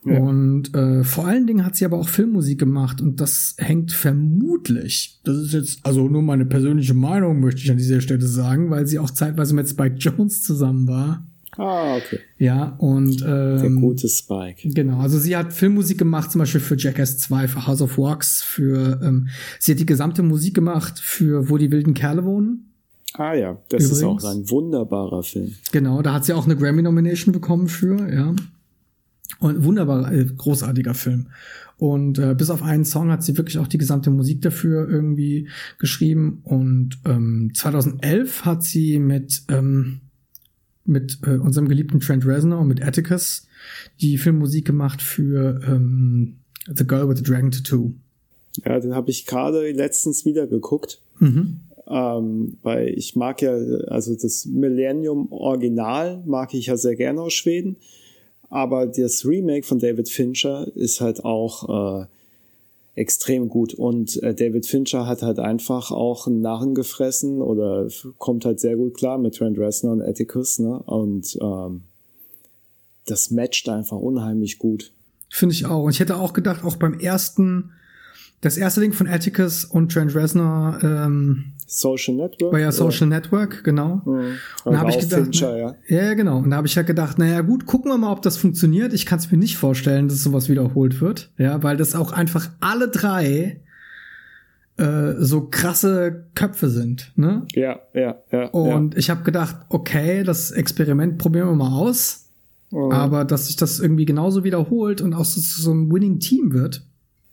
Ja. 0.03 0.19
Und 0.19 0.75
äh, 0.75 1.05
vor 1.05 1.27
allen 1.27 1.47
Dingen 1.47 1.63
hat 1.67 1.77
sie 1.77 1.85
aber 1.85 1.99
auch 1.99 2.09
Filmmusik 2.09 2.59
gemacht 2.59 3.03
und 3.03 3.21
das 3.21 3.55
hängt 3.59 3.93
vermutlich, 3.93 5.21
das 5.25 5.37
ist 5.37 5.53
jetzt 5.53 5.81
also 5.83 6.09
nur 6.09 6.23
meine 6.23 6.47
persönliche 6.47 6.95
Meinung, 6.95 7.41
möchte 7.41 7.61
ich 7.61 7.71
an 7.71 7.77
dieser 7.77 8.01
Stelle 8.01 8.27
sagen, 8.27 8.71
weil 8.71 8.87
sie 8.87 8.99
auch 8.99 9.11
zeitweise 9.11 9.55
mit 9.55 9.69
Spike 9.69 9.97
Jones 9.97 10.43
zusammen 10.43 10.89
war. 10.89 11.27
Ah, 11.59 11.97
okay. 11.97 12.21
Ja, 12.39 12.77
und 12.79 13.21
ähm, 13.27 13.61
der 13.61 13.71
gute 13.73 14.09
Spike. 14.09 14.71
Genau, 14.71 15.01
also 15.01 15.19
sie 15.19 15.37
hat 15.37 15.53
Filmmusik 15.53 15.99
gemacht, 15.99 16.33
zum 16.33 16.39
Beispiel 16.39 16.63
für 16.63 16.79
Jackass 16.79 17.19
2, 17.19 17.49
für 17.49 17.67
House 17.67 17.83
of 17.83 17.99
Wax, 17.99 18.43
für 18.43 19.01
ähm, 19.03 19.29
sie 19.59 19.73
hat 19.73 19.81
die 19.81 19.87
gesamte 19.87 20.23
Musik 20.23 20.55
gemacht 20.55 20.99
für 20.99 21.51
Wo 21.51 21.59
die 21.59 21.71
wilden 21.71 21.93
Kerle 21.93 22.25
wohnen. 22.25 22.68
Ah 23.19 23.35
ja, 23.35 23.59
das 23.69 23.85
Übrigens. 23.85 23.99
ist 23.99 24.05
auch 24.05 24.25
ein 24.25 24.49
wunderbarer 24.49 25.25
Film. 25.25 25.55
Genau, 25.73 26.03
da 26.03 26.15
hat 26.15 26.25
sie 26.25 26.33
auch 26.33 26.45
eine 26.45 26.57
Grammy-Nomination 26.57 27.33
bekommen 27.33 27.67
für, 27.67 28.09
ja. 28.13 28.33
Und 29.41 29.65
wunderbar, 29.65 30.13
äh, 30.13 30.25
großartiger 30.25 30.95
Film. 30.95 31.27
Und 31.79 32.19
äh, 32.19 32.35
bis 32.37 32.49
auf 32.49 32.63
einen 32.63 32.85
Song 32.85 33.11
hat 33.11 33.25
sie 33.25 33.37
wirklich 33.37 33.59
auch 33.59 33.67
die 33.67 33.79
gesamte 33.79 34.11
Musik 34.11 34.43
dafür 34.43 34.89
irgendwie 34.89 35.49
geschrieben. 35.79 36.41
Und 36.45 36.99
ähm, 37.05 37.51
2011 37.55 38.45
hat 38.45 38.63
sie 38.63 39.01
mit 39.01 39.43
ähm, 39.49 40.01
mit 40.85 41.19
äh, 41.27 41.37
unserem 41.37 41.69
geliebten 41.69 42.01
Trent 42.01 42.25
Reznor 42.25 42.61
und 42.61 42.69
mit 42.69 42.83
Atticus 42.83 43.47
die 44.01 44.17
Filmmusik 44.17 44.65
gemacht 44.65 45.03
für 45.03 45.61
ähm, 45.67 46.39
The 46.67 46.87
Girl 46.87 47.09
with 47.09 47.19
the 47.19 47.25
Dragon 47.25 47.51
Tattoo. 47.51 47.95
Ja, 48.65 48.81
den 48.81 48.95
habe 48.95 49.11
ich 49.11 49.27
gerade 49.27 49.71
letztens 49.73 50.25
wieder 50.25 50.47
geguckt. 50.47 51.03
Mhm. 51.19 51.61
Ähm, 51.89 52.59
weil 52.63 52.89
ich 52.89 53.17
mag 53.17 53.41
ja, 53.41 53.55
also 53.89 54.15
das 54.15 54.47
Millennium 54.47 55.33
Original 55.33 56.23
mag 56.27 56.53
ich 56.55 56.67
ja 56.67 56.77
sehr 56.77 56.97
gerne 56.97 57.23
aus 57.23 57.33
Schweden. 57.33 57.77
Aber 58.51 58.87
das 58.87 59.25
Remake 59.27 59.67
von 59.67 59.79
David 59.79 60.09
Fincher 60.09 60.67
ist 60.75 61.01
halt 61.01 61.25
auch 61.25 62.03
äh, 62.03 62.07
extrem 62.95 63.49
gut. 63.49 63.75
Und 63.75 64.23
äh, 64.23 64.35
David 64.35 64.67
Fincher 64.67 65.07
hat 65.07 65.23
halt 65.23 65.39
einfach 65.39 65.91
auch 65.91 66.27
einen 66.27 66.41
Narren 66.41 66.75
gefressen 66.75 67.41
oder 67.41 67.89
kommt 68.19 68.45
halt 68.45 68.61
sehr 68.61 68.77
gut 68.77 68.95
klar 68.95 69.19
mit 69.19 69.37
Trent 69.37 69.59
Reznor 69.59 69.93
und 69.93 70.03
Atticus. 70.03 70.59
Ne? 70.59 70.79
Und 70.81 71.39
ähm, 71.41 71.83
das 73.07 73.31
matcht 73.31 73.69
einfach 73.69 73.97
unheimlich 73.97 74.59
gut. 74.59 74.93
Finde 75.31 75.55
ich 75.55 75.67
auch. 75.67 75.85
Und 75.85 75.91
ich 75.91 76.01
hätte 76.01 76.17
auch 76.17 76.33
gedacht, 76.33 76.65
auch 76.65 76.77
beim 76.77 76.99
ersten, 76.99 77.73
das 78.41 78.57
erste 78.57 78.81
Ding 78.81 78.93
von 78.93 79.09
Atticus 79.09 79.65
und 79.65 79.93
Trent 79.93 80.15
Reznor, 80.15 80.79
ähm, 80.83 81.53
Social 81.67 82.15
Network? 82.15 82.53
War 82.53 82.61
ja 82.61 82.73
Social 82.73 83.09
ja. 83.09 83.17
Network, 83.17 83.65
genau. 83.65 84.01
Mhm. 84.05 84.39
Und 84.65 84.73
da 84.73 84.79
habe 84.79 84.91
ich 84.91 84.99
gedacht, 84.99 85.23
Fincher, 85.23 85.57
ja. 85.57 85.75
ja, 85.89 86.15
genau. 86.15 86.39
Und 86.39 86.51
da 86.51 86.57
habe 86.57 86.67
ich 86.67 86.75
ja 86.75 86.83
gedacht, 86.83 87.19
naja 87.19 87.41
gut, 87.41 87.67
gucken 87.67 87.91
wir 87.91 87.99
mal, 87.99 88.13
ob 88.13 88.23
das 88.23 88.37
funktioniert. 88.37 88.93
Ich 88.93 89.07
kann 89.07 89.19
es 89.19 89.31
mir 89.31 89.39
nicht 89.39 89.57
vorstellen, 89.57 90.09
dass 90.09 90.23
sowas 90.23 90.49
wiederholt 90.49 91.01
wird, 91.01 91.31
ja, 91.37 91.63
weil 91.63 91.77
das 91.77 91.95
auch 91.95 92.13
einfach 92.13 92.49
alle 92.61 92.89
drei 92.89 93.61
äh, 94.79 95.15
so 95.19 95.49
krasse 95.51 96.27
Köpfe 96.35 96.71
sind, 96.71 97.13
ne? 97.17 97.45
Ja, 97.53 97.81
ja, 97.93 98.23
ja. 98.31 98.47
Und 98.51 98.95
ja. 98.95 98.99
ich 98.99 99.11
habe 99.11 99.25
gedacht, 99.25 99.57
okay, 99.69 100.23
das 100.23 100.53
Experiment 100.53 101.19
probieren 101.19 101.49
wir 101.49 101.57
mal 101.57 101.77
aus. 101.77 102.29
Mhm. 102.71 102.93
Aber 102.93 103.25
dass 103.25 103.47
sich 103.47 103.57
das 103.57 103.81
irgendwie 103.81 104.05
genauso 104.05 104.45
wiederholt 104.45 105.01
und 105.01 105.15
auch 105.15 105.25
so, 105.25 105.41
so 105.41 105.73
ein 105.73 105.93
Winning 105.93 106.21
Team 106.21 106.53
wird. 106.53 106.85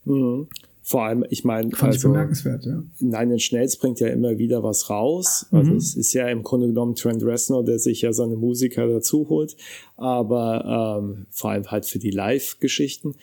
Mhm. 0.06 0.48
Vor 0.88 1.04
allem, 1.04 1.26
ich 1.32 1.44
meine, 1.44 1.72
Fand 1.72 1.94
also, 1.94 1.98
ich 1.98 2.04
bemerkenswert, 2.04 2.64
ja. 2.64 2.84
Nein, 3.00 3.30
den 3.30 3.40
Schnells 3.40 3.76
bringt 3.76 4.00
ja 4.00 4.08
immer 4.10 4.38
wieder 4.38 4.62
was 4.62 4.92
raus. 4.92 5.48
Also 5.50 5.72
mhm. 5.72 5.78
es 5.78 5.96
ist 5.96 6.14
ja 6.14 6.28
im 6.28 6.44
Grunde 6.44 6.68
genommen 6.68 6.94
Trent 6.94 7.24
Reznor, 7.24 7.66
der 7.66 7.80
sich 7.80 8.04
ja 8.04 8.14
seine 8.14 8.36
Musiker 8.36 8.88
dazu 8.88 9.28
holt, 9.28 9.58
aber 9.98 11.02
ähm, 11.02 11.26
vor 11.32 11.50
allem 11.50 11.72
halt 11.72 11.88
für 11.88 11.98
die 11.98 12.12
Live-Geschichten. 12.12 13.16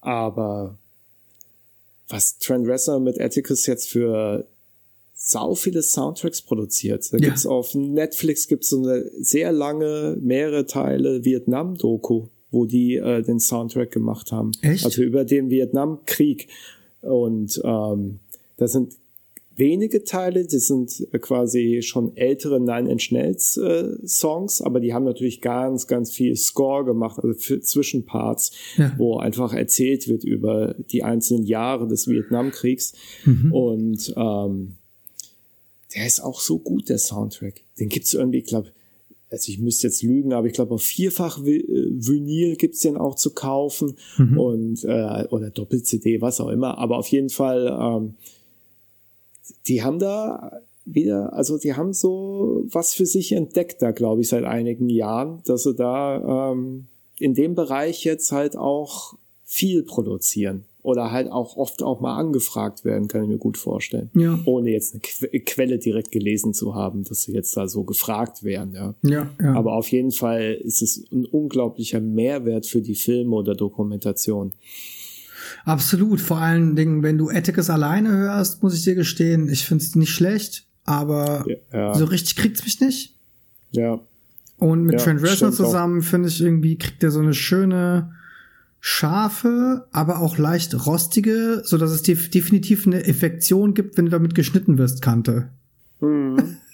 Aber 0.00 0.78
was 2.08 2.38
Trent 2.38 2.68
Reznor 2.68 3.00
mit 3.00 3.20
Atticus 3.20 3.66
jetzt 3.66 3.88
für 3.88 4.46
sau 5.12 5.56
viele 5.56 5.82
Soundtracks 5.82 6.40
produziert. 6.42 7.12
Da 7.12 7.18
ja. 7.18 7.24
gibt's 7.24 7.46
auf 7.46 7.74
Netflix 7.74 8.46
gibt's 8.46 8.68
so 8.68 8.78
eine 8.78 9.10
sehr 9.18 9.50
lange, 9.50 10.16
mehrere 10.20 10.66
Teile 10.66 11.24
Vietnam-Doku, 11.24 12.28
wo 12.52 12.64
die 12.64 12.94
äh, 12.94 13.22
den 13.22 13.40
Soundtrack 13.40 13.90
gemacht 13.90 14.30
haben. 14.30 14.52
Echt? 14.62 14.84
Also 14.84 15.02
über 15.02 15.24
den 15.24 15.50
Vietnamkrieg. 15.50 16.46
Und 17.02 17.60
ähm, 17.64 18.18
das 18.56 18.72
sind 18.72 18.96
wenige 19.58 20.04
Teile, 20.04 20.46
die 20.46 20.58
sind 20.58 21.06
quasi 21.20 21.80
schon 21.82 22.16
ältere 22.16 22.60
Nine 22.60 22.90
Inch 22.90 23.10
Nails 23.10 23.56
äh, 23.56 23.96
Songs, 24.06 24.62
aber 24.62 24.80
die 24.80 24.94
haben 24.94 25.04
natürlich 25.04 25.40
ganz, 25.40 25.86
ganz 25.86 26.12
viel 26.12 26.36
Score 26.36 26.84
gemacht, 26.84 27.18
also 27.18 27.34
für 27.34 27.60
Zwischenparts, 27.60 28.52
ja. 28.76 28.94
wo 28.96 29.18
einfach 29.18 29.52
erzählt 29.52 30.08
wird 30.08 30.24
über 30.24 30.74
die 30.90 31.02
einzelnen 31.02 31.44
Jahre 31.44 31.88
des 31.88 32.06
Vietnamkriegs. 32.06 32.92
Mhm. 33.24 33.52
Und 33.52 34.14
ähm, 34.16 34.76
der 35.94 36.06
ist 36.06 36.20
auch 36.20 36.40
so 36.40 36.58
gut, 36.58 36.88
der 36.88 36.98
Soundtrack. 36.98 37.62
Den 37.80 37.88
gibt's 37.88 38.14
irgendwie, 38.14 38.42
glaube 38.42 38.68
also 39.30 39.52
ich 39.52 39.58
müsste 39.58 39.88
jetzt 39.88 40.02
lügen, 40.02 40.32
aber 40.32 40.46
ich 40.46 40.54
glaube 40.54 40.74
auf 40.74 40.82
vierfach 40.82 41.44
äh, 41.44 41.62
Vinyl 41.64 42.56
gibt's 42.56 42.80
den 42.80 42.96
auch 42.96 43.14
zu 43.14 43.34
kaufen 43.34 43.96
mhm. 44.16 44.38
und 44.38 44.84
äh, 44.84 45.26
oder 45.30 45.50
Doppel-CD, 45.50 46.20
was 46.20 46.40
auch 46.40 46.48
immer. 46.48 46.78
Aber 46.78 46.98
auf 46.98 47.08
jeden 47.08 47.28
Fall, 47.28 47.66
ähm, 47.80 48.14
die 49.66 49.82
haben 49.82 49.98
da 49.98 50.60
wieder, 50.84 51.32
also 51.34 51.58
die 51.58 51.74
haben 51.74 51.92
so 51.92 52.64
was 52.70 52.94
für 52.94 53.06
sich 53.06 53.32
entdeckt 53.32 53.82
da, 53.82 53.90
glaube 53.90 54.22
ich, 54.22 54.28
seit 54.28 54.44
einigen 54.44 54.88
Jahren, 54.88 55.42
dass 55.44 55.64
sie 55.64 55.74
da 55.74 56.52
ähm, 56.52 56.86
in 57.18 57.34
dem 57.34 57.54
Bereich 57.54 58.04
jetzt 58.04 58.32
halt 58.32 58.56
auch 58.56 59.14
viel 59.44 59.82
produzieren 59.82 60.64
oder 60.82 61.10
halt 61.10 61.30
auch 61.30 61.56
oft 61.56 61.82
auch 61.82 62.00
mal 62.00 62.16
angefragt 62.16 62.84
werden, 62.84 63.08
kann 63.08 63.22
ich 63.22 63.28
mir 63.28 63.38
gut 63.38 63.58
vorstellen. 63.58 64.10
Ja. 64.14 64.38
Ohne 64.44 64.70
jetzt 64.70 64.94
eine 64.94 65.00
que 65.00 65.40
Quelle 65.40 65.78
direkt 65.78 66.12
gelesen 66.12 66.54
zu 66.54 66.74
haben, 66.74 67.04
dass 67.04 67.22
sie 67.22 67.32
jetzt 67.32 67.56
da 67.56 67.68
so 67.68 67.84
gefragt 67.84 68.44
werden, 68.44 68.74
ja. 68.74 68.94
Ja, 69.02 69.28
ja. 69.40 69.54
Aber 69.54 69.74
auf 69.74 69.88
jeden 69.88 70.12
Fall 70.12 70.54
ist 70.62 70.82
es 70.82 71.04
ein 71.12 71.26
unglaublicher 71.26 72.00
Mehrwert 72.00 72.66
für 72.66 72.80
die 72.80 72.94
Filme 72.94 73.34
oder 73.36 73.54
Dokumentation. 73.54 74.52
Absolut. 75.64 76.20
Vor 76.20 76.38
allen 76.38 76.76
Dingen, 76.76 77.02
wenn 77.02 77.18
du 77.18 77.28
Atticus 77.28 77.70
alleine 77.70 78.10
hörst, 78.10 78.62
muss 78.62 78.74
ich 78.74 78.84
dir 78.84 78.94
gestehen, 78.94 79.48
ich 79.48 79.64
finde 79.64 79.84
es 79.84 79.96
nicht 79.96 80.10
schlecht, 80.10 80.64
aber 80.84 81.44
ja, 81.72 81.94
so 81.94 82.04
richtig 82.04 82.36
kriegt's 82.36 82.64
mich 82.64 82.80
nicht. 82.80 83.14
Ja. 83.72 84.00
Und 84.58 84.84
mit 84.84 84.94
ja, 84.94 84.98
Trent 85.00 85.22
Reznor 85.22 85.52
zusammen 85.52 86.02
finde 86.02 86.28
ich 86.28 86.40
irgendwie 86.40 86.76
kriegt 86.76 87.02
er 87.02 87.10
so 87.10 87.20
eine 87.20 87.34
schöne 87.34 88.12
scharfe, 88.80 89.86
aber 89.92 90.20
auch 90.20 90.38
leicht 90.38 90.86
rostige, 90.86 91.62
so 91.64 91.78
dass 91.78 91.90
es 91.90 92.02
def 92.02 92.30
definitiv 92.30 92.86
eine 92.86 93.04
Effektion 93.04 93.74
gibt, 93.74 93.96
wenn 93.96 94.06
du 94.06 94.10
damit 94.10 94.34
geschnitten 94.34 94.78
wirst, 94.78 95.02
Kante. 95.02 95.50
Mhm. 96.00 96.56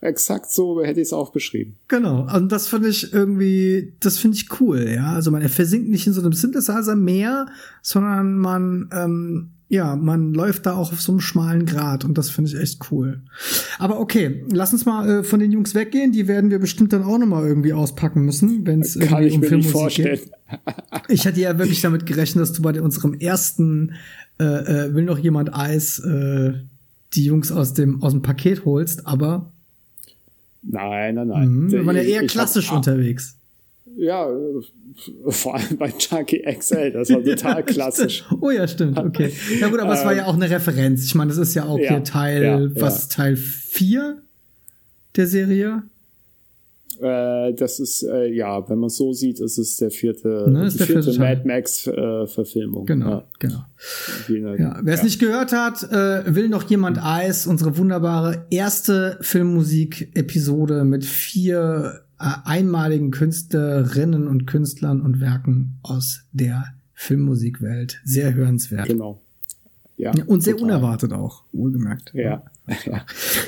Exakt 0.00 0.52
so 0.52 0.80
hätte 0.82 1.00
ich 1.00 1.08
es 1.08 1.12
auch 1.12 1.32
beschrieben. 1.32 1.76
Genau, 1.88 2.28
und 2.32 2.52
das 2.52 2.68
finde 2.68 2.88
ich 2.88 3.12
irgendwie, 3.12 3.94
das 3.98 4.18
finde 4.18 4.36
ich 4.36 4.60
cool, 4.60 4.88
ja. 4.88 5.12
Also 5.12 5.32
man 5.32 5.46
versinkt 5.48 5.88
nicht 5.88 6.06
in 6.06 6.12
so 6.12 6.20
einem 6.20 6.32
Synthesizer 6.32 6.94
mehr, 6.94 7.46
sondern 7.82 8.38
man 8.38 8.88
ähm, 8.92 9.50
ja, 9.70 9.96
man 9.96 10.32
läuft 10.32 10.64
da 10.64 10.74
auch 10.74 10.92
auf 10.92 11.00
so 11.00 11.12
einem 11.12 11.20
schmalen 11.20 11.66
Grat 11.66 12.04
und 12.04 12.16
das 12.16 12.30
finde 12.30 12.50
ich 12.50 12.58
echt 12.58 12.90
cool. 12.90 13.20
Aber 13.78 14.00
okay, 14.00 14.44
lass 14.50 14.72
uns 14.72 14.86
mal 14.86 15.08
äh, 15.08 15.22
von 15.22 15.40
den 15.40 15.52
Jungs 15.52 15.74
weggehen. 15.74 16.10
Die 16.10 16.26
werden 16.26 16.50
wir 16.50 16.58
bestimmt 16.58 16.92
dann 16.94 17.02
auch 17.02 17.18
noch 17.18 17.26
mal 17.26 17.46
irgendwie 17.46 17.74
auspacken 17.74 18.24
müssen, 18.24 18.66
wenn 18.66 18.80
es 18.80 18.96
irgendwie 18.96 19.30
um 19.30 19.42
Filmmusik 19.42 20.04
geht. 20.04 20.30
Ich 21.08 21.26
hatte 21.26 21.40
ja 21.40 21.58
wirklich 21.58 21.82
damit 21.82 22.06
gerechnet, 22.06 22.40
dass 22.42 22.52
du 22.54 22.62
bei 22.62 22.80
unserem 22.80 23.12
ersten 23.12 23.92
äh, 24.40 24.44
äh, 24.44 24.94
will 24.94 25.04
noch 25.04 25.18
jemand 25.18 25.54
Eis 25.54 25.98
äh, 25.98 26.54
die 27.12 27.24
Jungs 27.24 27.52
aus 27.52 27.74
dem 27.74 28.02
aus 28.02 28.12
dem 28.12 28.22
Paket 28.22 28.64
holst, 28.64 29.06
aber 29.06 29.52
Nein, 30.62 31.14
nein, 31.14 31.28
nein. 31.28 31.48
Mh, 31.48 31.72
wir 31.72 31.86
waren 31.86 31.96
ja 31.96 32.02
eher 32.02 32.26
klassisch 32.26 32.70
hab, 32.70 32.78
unterwegs 32.78 33.37
ja, 33.98 34.28
vor 35.28 35.56
allem 35.56 35.76
bei 35.78 35.92
Junkie 35.98 36.42
XL, 36.42 36.92
das 36.92 37.10
war 37.10 37.22
total 37.22 37.62
klassisch. 37.66 38.24
oh 38.40 38.50
ja, 38.50 38.66
stimmt, 38.66 38.98
okay. 38.98 39.32
Ja 39.60 39.68
gut, 39.68 39.80
aber 39.80 39.92
es 39.94 40.04
war 40.04 40.14
ja 40.14 40.26
auch 40.26 40.34
eine 40.34 40.48
Referenz. 40.48 41.04
Ich 41.04 41.14
meine, 41.14 41.28
das 41.28 41.38
ist 41.38 41.54
ja 41.54 41.64
auch 41.64 41.78
ja, 41.78 41.90
hier 41.90 42.04
Teil, 42.04 42.42
ja, 42.42 42.60
was, 42.80 43.02
ja. 43.10 43.16
Teil 43.16 43.36
4 43.36 44.22
der 45.16 45.26
Serie? 45.26 45.82
Äh, 47.00 47.52
das 47.54 47.78
ist, 47.78 48.02
äh, 48.02 48.26
ja, 48.32 48.68
wenn 48.68 48.78
man 48.78 48.90
so 48.90 49.12
sieht, 49.12 49.38
ist 49.38 49.56
es 49.56 49.76
der 49.76 49.92
vierte, 49.92 50.46
Ne, 50.50 50.66
ist 50.66 50.74
die 50.74 50.78
der 50.78 50.86
vierte 50.88 51.02
vierte. 51.12 51.20
Mad 51.20 51.42
Max-Verfilmung. 51.46 52.86
Genau, 52.86 53.10
Ja, 53.10 53.24
genau. 53.38 53.64
Jener- 54.26 54.58
Ja, 54.58 54.80
wer 54.82 54.94
es 54.94 55.04
nicht 55.04 55.20
gehört 55.20 55.52
hat, 55.52 55.84
äh, 55.92 56.34
will 56.34 56.48
noch 56.48 56.68
jemand 56.68 56.98
Eis, 57.00 57.46
unsere 57.46 57.76
wunderbare 57.78 58.46
erste 58.50 59.16
Filmmusik-Episode 59.20 60.84
mit 60.84 61.04
vier 61.04 62.00
äh, 62.20 62.32
einmaligen 62.44 63.10
Künstlerinnen 63.10 64.26
und 64.26 64.46
Künstlern 64.46 65.00
und 65.00 65.20
Werken 65.20 65.78
aus 65.82 66.22
der 66.32 66.64
Filmmusikwelt. 66.94 68.00
Sehr 68.04 68.34
hörenswert. 68.34 68.88
Genau. 68.88 69.20
Ja, 69.96 70.12
und 70.26 70.42
sehr 70.42 70.56
total. 70.56 70.70
unerwartet 70.70 71.12
auch, 71.12 71.42
wohlgemerkt. 71.52 72.12
Ja. 72.14 72.44
ja, 72.86 73.04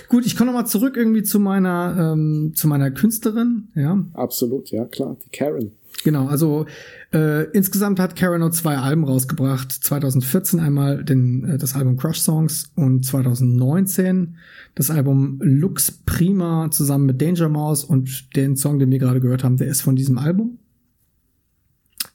Gut, 0.09 0.27
ich 0.27 0.37
komme 0.37 0.51
noch 0.51 0.59
mal 0.59 0.67
zurück 0.67 0.97
irgendwie 0.97 1.23
zu 1.23 1.39
meiner 1.39 2.13
ähm, 2.13 2.53
zu 2.57 2.67
meiner 2.67 2.91
Künstlerin, 2.91 3.69
ja. 3.77 4.05
absolut, 4.15 4.71
ja, 4.71 4.85
klar. 4.85 5.17
Die 5.25 5.31
Karen. 5.31 5.73
Genau, 6.03 6.27
also 6.27 6.67
äh, 7.13 7.45
insgesamt 7.51 7.99
hat 7.99 8.15
Karen 8.15 8.53
zwei 8.53 8.77
Alben 8.79 9.05
rausgebracht. 9.05 9.73
2014 9.73 10.61
einmal 10.61 11.05
den, 11.05 11.45
äh, 11.45 11.59
das 11.59 11.75
Album 11.75 11.97
Crush 11.97 12.21
Songs 12.21 12.71
und 12.77 13.05
2019 13.05 14.37
das 14.77 14.91
Album 14.91 15.41
Lux 15.43 15.91
Prima 15.91 16.71
zusammen 16.71 17.07
mit 17.07 17.21
Danger 17.21 17.49
Mouse 17.49 17.83
und 17.83 18.37
den 18.37 18.57
Song, 18.57 18.79
den 18.79 18.91
wir 18.91 18.99
gerade 18.99 19.21
gehört 19.21 19.43
haben, 19.43 19.57
der 19.57 19.67
ist 19.67 19.83
von 19.83 19.97
diesem 19.97 20.19
Album. 20.19 20.59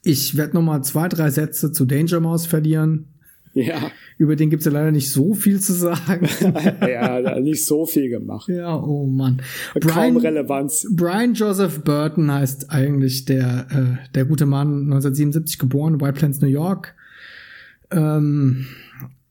Ich 0.02 0.36
werde 0.36 0.54
noch 0.54 0.62
mal 0.62 0.82
zwei, 0.82 1.08
drei 1.08 1.30
Sätze 1.30 1.72
zu 1.72 1.84
Danger 1.84 2.20
Mouse 2.20 2.46
verlieren. 2.46 3.08
Ja, 3.56 3.90
Über 4.18 4.36
den 4.36 4.50
gibt's 4.50 4.66
ja 4.66 4.72
leider 4.72 4.90
nicht 4.92 5.10
so 5.10 5.32
viel 5.32 5.60
zu 5.60 5.72
sagen. 5.72 6.28
ja, 6.82 7.22
da 7.22 7.40
nicht 7.40 7.64
so 7.64 7.86
viel 7.86 8.10
gemacht. 8.10 8.48
ja, 8.48 8.76
oh 8.76 9.06
Mann. 9.06 9.40
Kaum 9.80 10.18
Relevanz. 10.18 10.86
Brian 10.90 11.32
Joseph 11.32 11.82
Burton 11.82 12.30
heißt 12.30 12.70
eigentlich 12.70 13.24
der, 13.24 13.66
äh, 13.70 14.12
der 14.14 14.26
gute 14.26 14.44
Mann, 14.44 14.84
1977 14.84 15.58
geboren, 15.58 16.02
White 16.02 16.12
Plains, 16.12 16.42
New 16.42 16.48
York. 16.48 16.94
Ähm, 17.90 18.66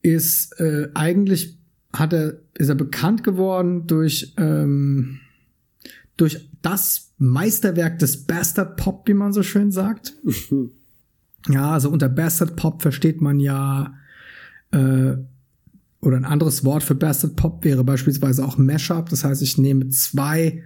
ist 0.02 0.60
äh, 0.60 0.88
eigentlich 0.96 1.60
hat 1.94 2.12
er, 2.12 2.40
ist 2.56 2.70
er 2.70 2.76
bekannt 2.76 3.24
geworden 3.24 3.86
durch, 3.86 4.34
ähm, 4.38 5.20
durch 6.18 6.50
das 6.64 7.14
Meisterwerk 7.20 8.00
des 8.00 8.26
Bastard 8.26 8.76
Pop, 8.78 9.08
wie 9.08 9.14
man 9.14 9.34
so 9.34 9.44
schön 9.44 9.72
sagt. 9.72 10.14
ja, 11.48 11.72
also 11.74 11.92
unter 11.92 12.10
Bastard 12.10 12.56
Pop 12.56 12.82
versteht 12.82 13.22
man 13.22 13.40
ja 13.40 13.94
äh, 14.76 15.18
oder 16.02 16.18
ein 16.18 16.26
anderes 16.26 16.64
Wort 16.64 16.84
für 16.84 16.94
Bastard 16.94 17.36
Pop 17.36 17.64
wäre 17.64 17.84
beispielsweise 17.84 18.46
auch 18.46 18.58
Mashup. 18.58 19.10
Das 19.10 19.24
heißt, 19.24 19.42
ich 19.42 19.58
nehme 19.58 19.90
zwei 19.90 20.64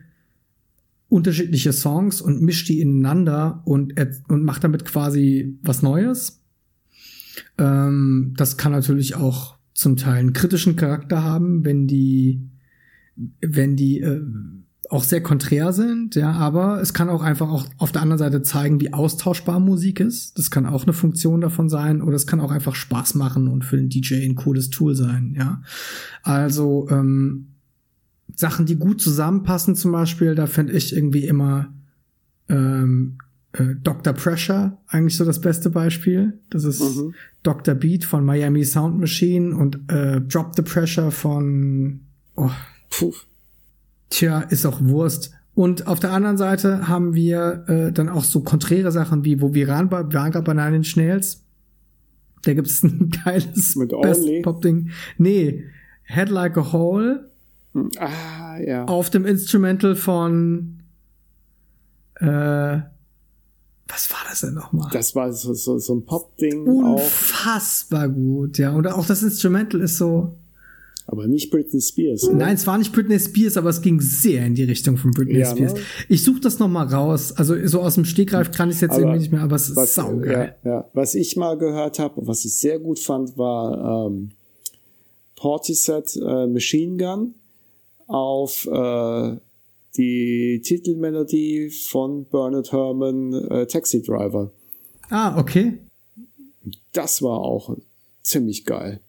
unterschiedliche 1.08 1.72
Songs 1.72 2.22
und 2.22 2.42
mische 2.42 2.66
die 2.66 2.82
ineinander 2.82 3.62
und, 3.66 3.94
und 4.28 4.44
mache 4.44 4.60
damit 4.60 4.86
quasi 4.86 5.58
was 5.64 5.82
Neues. 5.82 6.42
Ähm, 7.58 8.34
das 8.36 8.58
kann 8.58 8.74
natürlich 8.74 9.16
auch 9.16 9.58
zum 9.74 9.96
Teil 9.96 10.20
einen 10.20 10.34
kritischen 10.34 10.76
Charakter 10.76 11.24
haben, 11.24 11.64
wenn 11.64 11.88
die, 11.88 12.50
wenn 13.40 13.78
die 13.78 14.02
äh, 14.02 14.22
auch 14.90 15.04
sehr 15.04 15.22
konträr 15.22 15.72
sind, 15.72 16.16
ja, 16.16 16.32
aber 16.32 16.82
es 16.82 16.94
kann 16.94 17.10
auch 17.10 17.22
einfach 17.22 17.50
auch 17.50 17.68
auf 17.78 17.92
der 17.92 18.02
anderen 18.02 18.18
Seite 18.18 18.42
zeigen, 18.42 18.82
wie 18.82 18.92
austauschbar 18.92 19.60
Musik 19.60 20.00
ist. 20.00 20.38
Das 20.38 20.50
kann 20.50 20.66
auch 20.66 20.84
eine 20.84 20.94
Funktion 20.94 21.42
davon 21.42 21.70
sein, 21.70 22.02
oder 22.02 22.16
es 22.16 22.26
kann 22.26 22.42
auch 22.42 22.52
einfach 22.52 22.76
Spaß 22.76 23.16
machen 23.16 23.48
und 23.48 23.64
für 23.64 23.78
den 23.78 23.90
DJ 23.90 24.26
ein 24.26 24.36
cooles 24.36 24.72
Tool 24.72 24.96
sein, 24.96 25.36
ja. 25.38 25.62
Also 26.24 26.88
ähm, 26.90 27.50
Sachen, 28.36 28.66
die 28.66 28.78
gut 28.78 29.02
zusammenpassen, 29.02 29.76
zum 29.76 29.92
Beispiel, 29.92 30.34
da 30.34 30.48
finde 30.48 30.74
ich 30.74 30.96
irgendwie 30.96 31.26
immer 31.26 31.72
ähm, 32.48 33.18
äh, 33.54 33.76
Dr. 33.84 34.14
Pressure 34.14 34.78
eigentlich 34.88 35.18
so 35.18 35.26
das 35.26 35.42
beste 35.42 35.70
Beispiel. 35.70 36.40
Das 36.50 36.64
ist 36.64 36.80
Mhm. 36.82 37.14
Dr. 37.44 37.76
Beat 37.76 38.06
von 38.06 38.26
Miami 38.26 38.64
Sound 38.64 39.00
Machine 39.00 39.56
und 39.56 39.92
äh, 39.92 40.22
Drop 40.22 40.56
the 40.56 40.62
Pressure 40.62 41.12
von 41.12 42.02
oh, 42.36 42.52
Puh. 42.90 43.14
Tja, 44.10 44.42
ist 44.42 44.66
auch 44.66 44.82
Wurst. 44.82 45.32
Und 45.54 45.88
auf 45.88 46.00
der 46.00 46.12
anderen 46.14 46.38
Seite 46.38 46.88
haben 46.88 47.14
wir 47.16 47.66
äh, 47.68 47.92
dann 47.92 48.10
auch 48.10 48.24
so 48.24 48.42
konträre 48.42 48.92
Sachen 48.92 49.26
wie, 49.26 49.42
wo 49.42 49.54
wir 49.54 49.68
ran 49.70 49.90
bei 49.90 50.02
Nine 50.02 50.78
Inch 50.78 50.96
Nails. 50.96 51.44
Da 52.44 52.54
gibt 52.54 52.68
es 52.68 52.84
ein 52.84 53.12
geiles 53.26 53.76
Mit 53.76 53.90
Best 54.02 54.22
Only? 54.22 54.42
Pop 54.42 54.62
Ding. 54.62 54.92
Nee, 55.18 55.66
Head 56.04 56.30
Like 56.30 56.58
a 56.58 56.72
Hole 56.72 57.30
Ah, 57.98 58.58
ja. 58.60 58.86
auf 58.86 59.10
dem 59.10 59.26
Instrumental 59.26 59.96
von 59.96 60.80
äh, 62.16 62.80
was 63.92 64.12
war 64.12 64.20
das 64.30 64.42
denn 64.42 64.54
nochmal? 64.54 64.90
Das 64.94 65.16
war 65.16 65.34
so, 65.34 65.54
so, 65.54 65.80
so 65.80 65.96
ein 65.96 66.06
Pop-Ding 66.06 66.68
auch. 66.84 66.94
Unfassbar 66.94 68.08
gut, 68.08 68.60
ja. 68.60 68.72
Und 68.72 68.86
auch 68.88 69.06
das 69.06 69.24
Instrumental 69.24 69.82
ist 69.82 69.98
so. 69.98 70.38
Aber 71.12 71.28
nicht 71.28 71.50
Britney 71.50 71.82
Spears. 71.82 72.24
oder? 72.26 72.36
Nein, 72.38 72.54
es 72.54 72.68
war 72.68 72.78
nicht 72.78 72.94
Britney 72.94 73.20
Spears, 73.20 73.58
aber 73.58 73.70
es 73.72 73.82
ging 73.82 74.00
sehr 74.00 74.46
in 74.46 74.54
die 74.54 74.64
Richtung 74.64 74.96
von 74.96 75.10
Britney 75.10 75.40
Ja, 75.40 75.50
Spears. 75.50 75.74
ne? 75.74 75.80
Ich 76.08 76.24
suche 76.24 76.40
das 76.40 76.60
noch 76.60 76.68
mal 76.68 76.86
raus. 76.86 77.32
Also 77.32 77.56
so 77.66 77.82
aus 77.82 77.96
dem 77.96 78.06
Stegreif 78.06 78.52
kann 78.52 78.70
ich 78.70 78.76
es 78.76 78.82
jetzt 78.82 78.92
Aber 78.92 79.02
irgendwie 79.02 79.18
nicht 79.20 79.32
mehr, 79.32 79.42
aber 79.42 79.56
es 79.56 79.70
ist 79.70 79.76
Was, 79.76 79.96
saugeil. 79.96 80.56
ja, 80.64 80.70
ja. 80.72 80.90
was 80.94 81.16
ich 81.16 81.36
mal 81.36 81.58
gehört 81.58 81.98
habe, 81.98 82.28
was 82.28 82.46
ich 82.46 82.54
sehr 82.56 82.78
gut 82.78 83.00
fand, 83.00 83.38
war 83.40 84.08
ähm, 84.08 84.30
Portishead 85.36 86.16
äh, 86.18 86.46
Machine 86.46 86.98
Gun 86.98 87.34
auf 88.08 88.68
äh, 88.72 89.38
die 89.98 90.62
Titelmelodie 90.64 91.72
von 91.72 92.26
Bernard 92.26 92.72
Herrmann 92.72 93.34
äh, 93.34 93.66
Taxi 93.66 94.04
Driver. 94.04 94.52
Ah, 95.10 95.40
okay. 95.40 95.80
Das 96.94 97.24
war 97.24 97.40
auch 97.40 97.76
ziemlich 98.22 98.66
geil. 98.66 99.00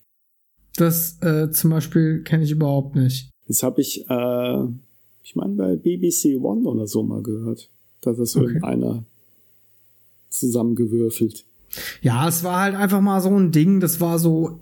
Das 0.77 1.19
äh, 1.23 1.51
zum 1.51 1.71
Beispiel 1.71 2.23
kenne 2.23 2.45
ich 2.45 2.51
überhaupt 2.51 2.95
nicht. 2.97 3.31
Das 3.49 3.63
habe 3.63 3.81
ich, 3.81 4.05
äh, 4.09 4.65
ich 5.23 5.37
meine, 5.37 5.55
bei 5.55 5.77
BBC 5.77 6.37
One 6.41 6.69
oder 6.69 6.87
so 6.87 7.03
mal 7.03 7.23
gehört. 7.23 7.69
Da 8.01 8.13
hat 8.13 8.19
das 8.19 8.37
Okay. 8.37 8.47
irgendeiner 8.47 9.05
zusammengewürfelt. 10.31 11.45
Ja, 12.03 12.29
es 12.29 12.45
war 12.45 12.61
halt 12.61 12.75
einfach 12.75 13.01
mal 13.01 13.21
so 13.21 13.31
ein 13.31 13.53
Ding, 13.53 13.81
das 13.81 14.01
war 14.01 14.19
so 14.19 14.61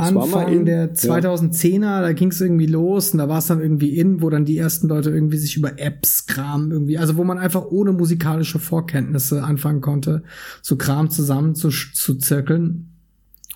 Anfang 0.00 0.48
in, 0.52 0.64
der 0.64 0.86
ja. 0.86 0.92
2010er, 0.92 2.00
da 2.00 2.12
ging 2.12 2.30
es 2.30 2.40
irgendwie 2.40 2.66
los 2.66 3.10
und 3.10 3.18
da 3.18 3.28
war 3.28 3.38
es 3.38 3.48
dann 3.48 3.60
irgendwie 3.60 3.98
in, 3.98 4.22
wo 4.22 4.30
dann 4.30 4.46
die 4.46 4.56
ersten 4.56 4.88
Leute 4.88 5.10
irgendwie 5.10 5.36
sich 5.36 5.56
über 5.56 5.78
Apps 5.78 6.26
Kram 6.26 6.72
irgendwie, 6.72 6.96
also 6.96 7.16
wo 7.16 7.24
man 7.24 7.38
einfach 7.38 7.66
ohne 7.70 7.92
musikalische 7.92 8.58
Vorkenntnisse 8.58 9.44
anfangen 9.44 9.82
konnte, 9.82 10.22
so 10.62 10.76
Kram 10.76 11.10
zusammen 11.10 11.54
zu, 11.54 11.68
zu 11.68 12.14
zirkeln. 12.14 12.86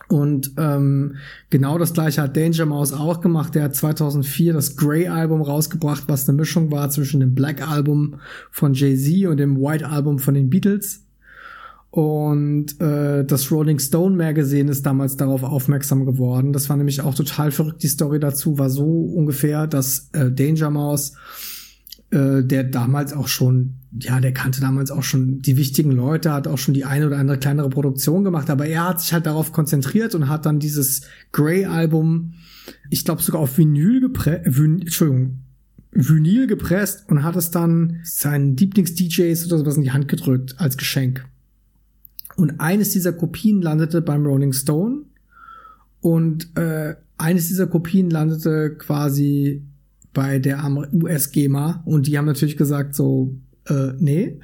Und 0.08 0.52
ähm, 0.58 1.16
genau 1.50 1.78
das 1.78 1.92
gleiche 1.92 2.22
hat 2.22 2.36
Danger 2.36 2.66
Mouse 2.66 2.92
auch 2.92 3.20
gemacht. 3.20 3.54
Der 3.54 3.64
hat 3.64 3.74
2004 3.74 4.52
das 4.52 4.76
Grey 4.76 5.08
Album 5.08 5.40
rausgebracht, 5.40 6.04
was 6.08 6.28
eine 6.28 6.36
Mischung 6.36 6.70
war 6.70 6.90
zwischen 6.90 7.20
dem 7.20 7.34
Black 7.34 7.66
Album 7.66 8.16
von 8.50 8.74
Jay-Z 8.74 9.26
und 9.26 9.38
dem 9.38 9.60
White 9.60 9.88
Album 9.88 10.18
von 10.18 10.34
den 10.34 10.50
Beatles. 10.50 11.04
Und 11.94 12.80
äh, 12.80 13.24
das 13.24 13.52
Rolling 13.52 13.78
Stone 13.78 14.16
Magazine 14.16 14.68
ist 14.68 14.84
damals 14.84 15.16
darauf 15.16 15.44
aufmerksam 15.44 16.04
geworden. 16.04 16.52
Das 16.52 16.68
war 16.68 16.76
nämlich 16.76 17.00
auch 17.02 17.14
total 17.14 17.52
verrückt. 17.52 17.84
Die 17.84 17.88
Story 17.88 18.18
dazu 18.18 18.58
war 18.58 18.68
so 18.68 18.84
ungefähr, 18.84 19.68
dass 19.68 20.08
äh, 20.12 20.32
Danger 20.32 20.70
Mouse, 20.70 21.12
äh, 22.10 22.42
der 22.42 22.64
damals 22.64 23.12
auch 23.12 23.28
schon, 23.28 23.74
ja, 23.98 24.20
der 24.20 24.32
kannte 24.32 24.60
damals 24.60 24.90
auch 24.90 25.02
schon 25.02 25.40
die 25.40 25.56
wichtigen 25.56 25.90
Leute, 25.92 26.32
hat 26.32 26.46
auch 26.46 26.58
schon 26.58 26.74
die 26.74 26.84
eine 26.84 27.06
oder 27.06 27.18
andere 27.18 27.38
kleinere 27.38 27.70
Produktion 27.70 28.24
gemacht, 28.24 28.50
aber 28.50 28.66
er 28.66 28.88
hat 28.88 29.00
sich 29.00 29.12
halt 29.12 29.26
darauf 29.26 29.52
konzentriert 29.52 30.14
und 30.14 30.28
hat 30.28 30.46
dann 30.46 30.60
dieses 30.60 31.02
Grey 31.32 31.64
Album, 31.64 32.34
ich 32.90 33.04
glaube 33.04 33.22
sogar 33.22 33.40
auf 33.40 33.58
Vinyl 33.58 34.00
gepresst, 34.00 34.42
Vin 34.46 34.80
Entschuldigung, 34.80 35.40
Vinyl 35.92 36.46
gepresst 36.46 37.08
und 37.08 37.22
hat 37.22 37.36
es 37.36 37.50
dann 37.50 38.00
seinen 38.02 38.56
Lieblings-DJs 38.56 39.46
oder 39.46 39.58
sowas 39.58 39.76
in 39.76 39.82
die 39.82 39.92
Hand 39.92 40.08
gedrückt 40.08 40.56
als 40.58 40.76
Geschenk. 40.76 41.24
Und 42.36 42.60
eines 42.60 42.90
dieser 42.90 43.12
Kopien 43.12 43.62
landete 43.62 44.02
beim 44.02 44.26
Rolling 44.26 44.52
Stone 44.52 45.02
und 46.00 46.56
äh, 46.56 46.96
eines 47.16 47.48
dieser 47.48 47.68
Kopien 47.68 48.10
landete 48.10 48.74
quasi 48.76 49.62
bei 50.14 50.38
der 50.38 50.64
US-GEMA 50.92 51.82
und 51.84 52.06
die 52.06 52.16
haben 52.16 52.24
natürlich 52.26 52.56
gesagt 52.56 52.94
so, 52.94 53.36
äh, 53.66 53.92
nee, 53.98 54.38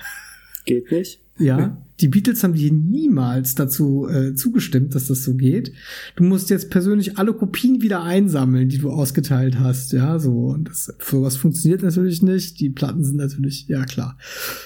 Geht 0.67 0.91
nicht? 0.93 1.21
ja, 1.39 1.81
die 2.01 2.09
Beatles 2.09 2.43
haben 2.43 2.55
dir 2.55 2.73
niemals 2.73 3.55
dazu 3.55 4.09
äh, 4.09 4.35
zugestimmt, 4.35 4.95
dass 4.95 5.07
das 5.09 5.23
so 5.25 5.35
geht. 5.35 5.73
Du 6.17 6.25
musst 6.25 6.49
jetzt 6.51 6.71
persönlich 6.71 7.19
alle 7.19 7.33
Kopien 7.35 7.83
wieder 7.83 8.03
einsammeln, 8.03 8.69
die 8.71 8.79
du 8.79 8.91
ausgeteilt 8.91 9.59
hast, 9.59 9.93
ja, 9.93 10.19
so. 10.19 10.47
Und 10.49 10.69
das, 10.69 10.93
sowas 11.03 11.37
funktioniert 11.37 11.83
natürlich 11.83 12.23
nicht. 12.23 12.59
Die 12.61 12.71
Platten 12.71 13.05
sind 13.05 13.17
natürlich, 13.17 13.67
ja 13.69 13.85
klar. 13.85 14.17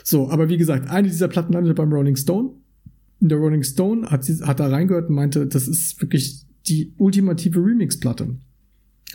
So, 0.05 0.31
aber 0.31 0.49
wie 0.49 0.57
gesagt, 0.57 0.91
eine 0.91 1.09
dieser 1.09 1.27
Platten 1.29 1.53
landete 1.53 1.75
beim 1.75 1.93
Rolling 1.93 2.17
Stone. 2.17 2.51
Und 3.21 3.29
der 3.31 3.39
Rolling 3.39 3.63
Stone 3.65 4.11
hat, 4.11 4.25
sie- 4.25 4.43
hat 4.45 4.61
da 4.61 4.69
reingehört 4.69 5.09
und 5.09 5.15
meinte, 5.17 5.47
das 5.47 5.67
ist 5.69 6.01
wirklich 6.01 6.45
die 6.69 6.93
ultimative 6.99 7.59
Remix-Platte. 7.61 8.29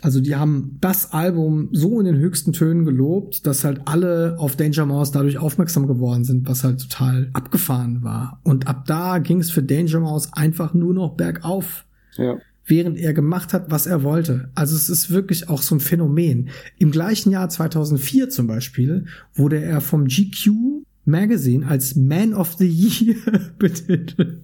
Also 0.02 0.20
die 0.20 0.36
haben 0.36 0.78
das 0.80 1.12
Album 1.12 1.68
so 1.72 2.00
in 2.00 2.06
den 2.06 2.16
höchsten 2.16 2.52
Tönen 2.52 2.84
gelobt, 2.84 3.46
dass 3.46 3.64
halt 3.64 3.82
alle 3.84 4.36
auf 4.38 4.56
Danger 4.56 4.86
Mouse 4.86 5.10
dadurch 5.10 5.38
aufmerksam 5.38 5.86
geworden 5.86 6.24
sind, 6.24 6.48
was 6.48 6.64
halt 6.64 6.80
total 6.80 7.30
abgefahren 7.32 8.02
war. 8.02 8.40
Und 8.44 8.66
ab 8.66 8.84
da 8.86 9.18
ging 9.18 9.40
es 9.40 9.50
für 9.50 9.62
Danger 9.62 10.00
Mouse 10.00 10.32
einfach 10.32 10.74
nur 10.74 10.94
noch 10.94 11.16
bergauf. 11.16 11.84
Ja. 12.16 12.38
Während 12.64 12.98
er 12.98 13.12
gemacht 13.12 13.52
hat, 13.52 13.70
was 13.70 13.86
er 13.86 14.02
wollte. 14.02 14.50
Also 14.54 14.76
es 14.76 14.88
ist 14.88 15.10
wirklich 15.10 15.48
auch 15.48 15.62
so 15.62 15.74
ein 15.74 15.80
Phänomen. 15.80 16.50
Im 16.78 16.92
gleichen 16.92 17.32
Jahr 17.32 17.48
2004 17.48 18.30
zum 18.30 18.46
Beispiel 18.46 19.06
wurde 19.34 19.60
er 19.60 19.80
vom 19.80 20.04
GQ 20.04 20.84
Magazine 21.04 21.66
als 21.66 21.96
Man 21.96 22.34
of 22.34 22.54
the 22.58 22.68
Year 22.68 23.16
betitelt. 23.58 24.38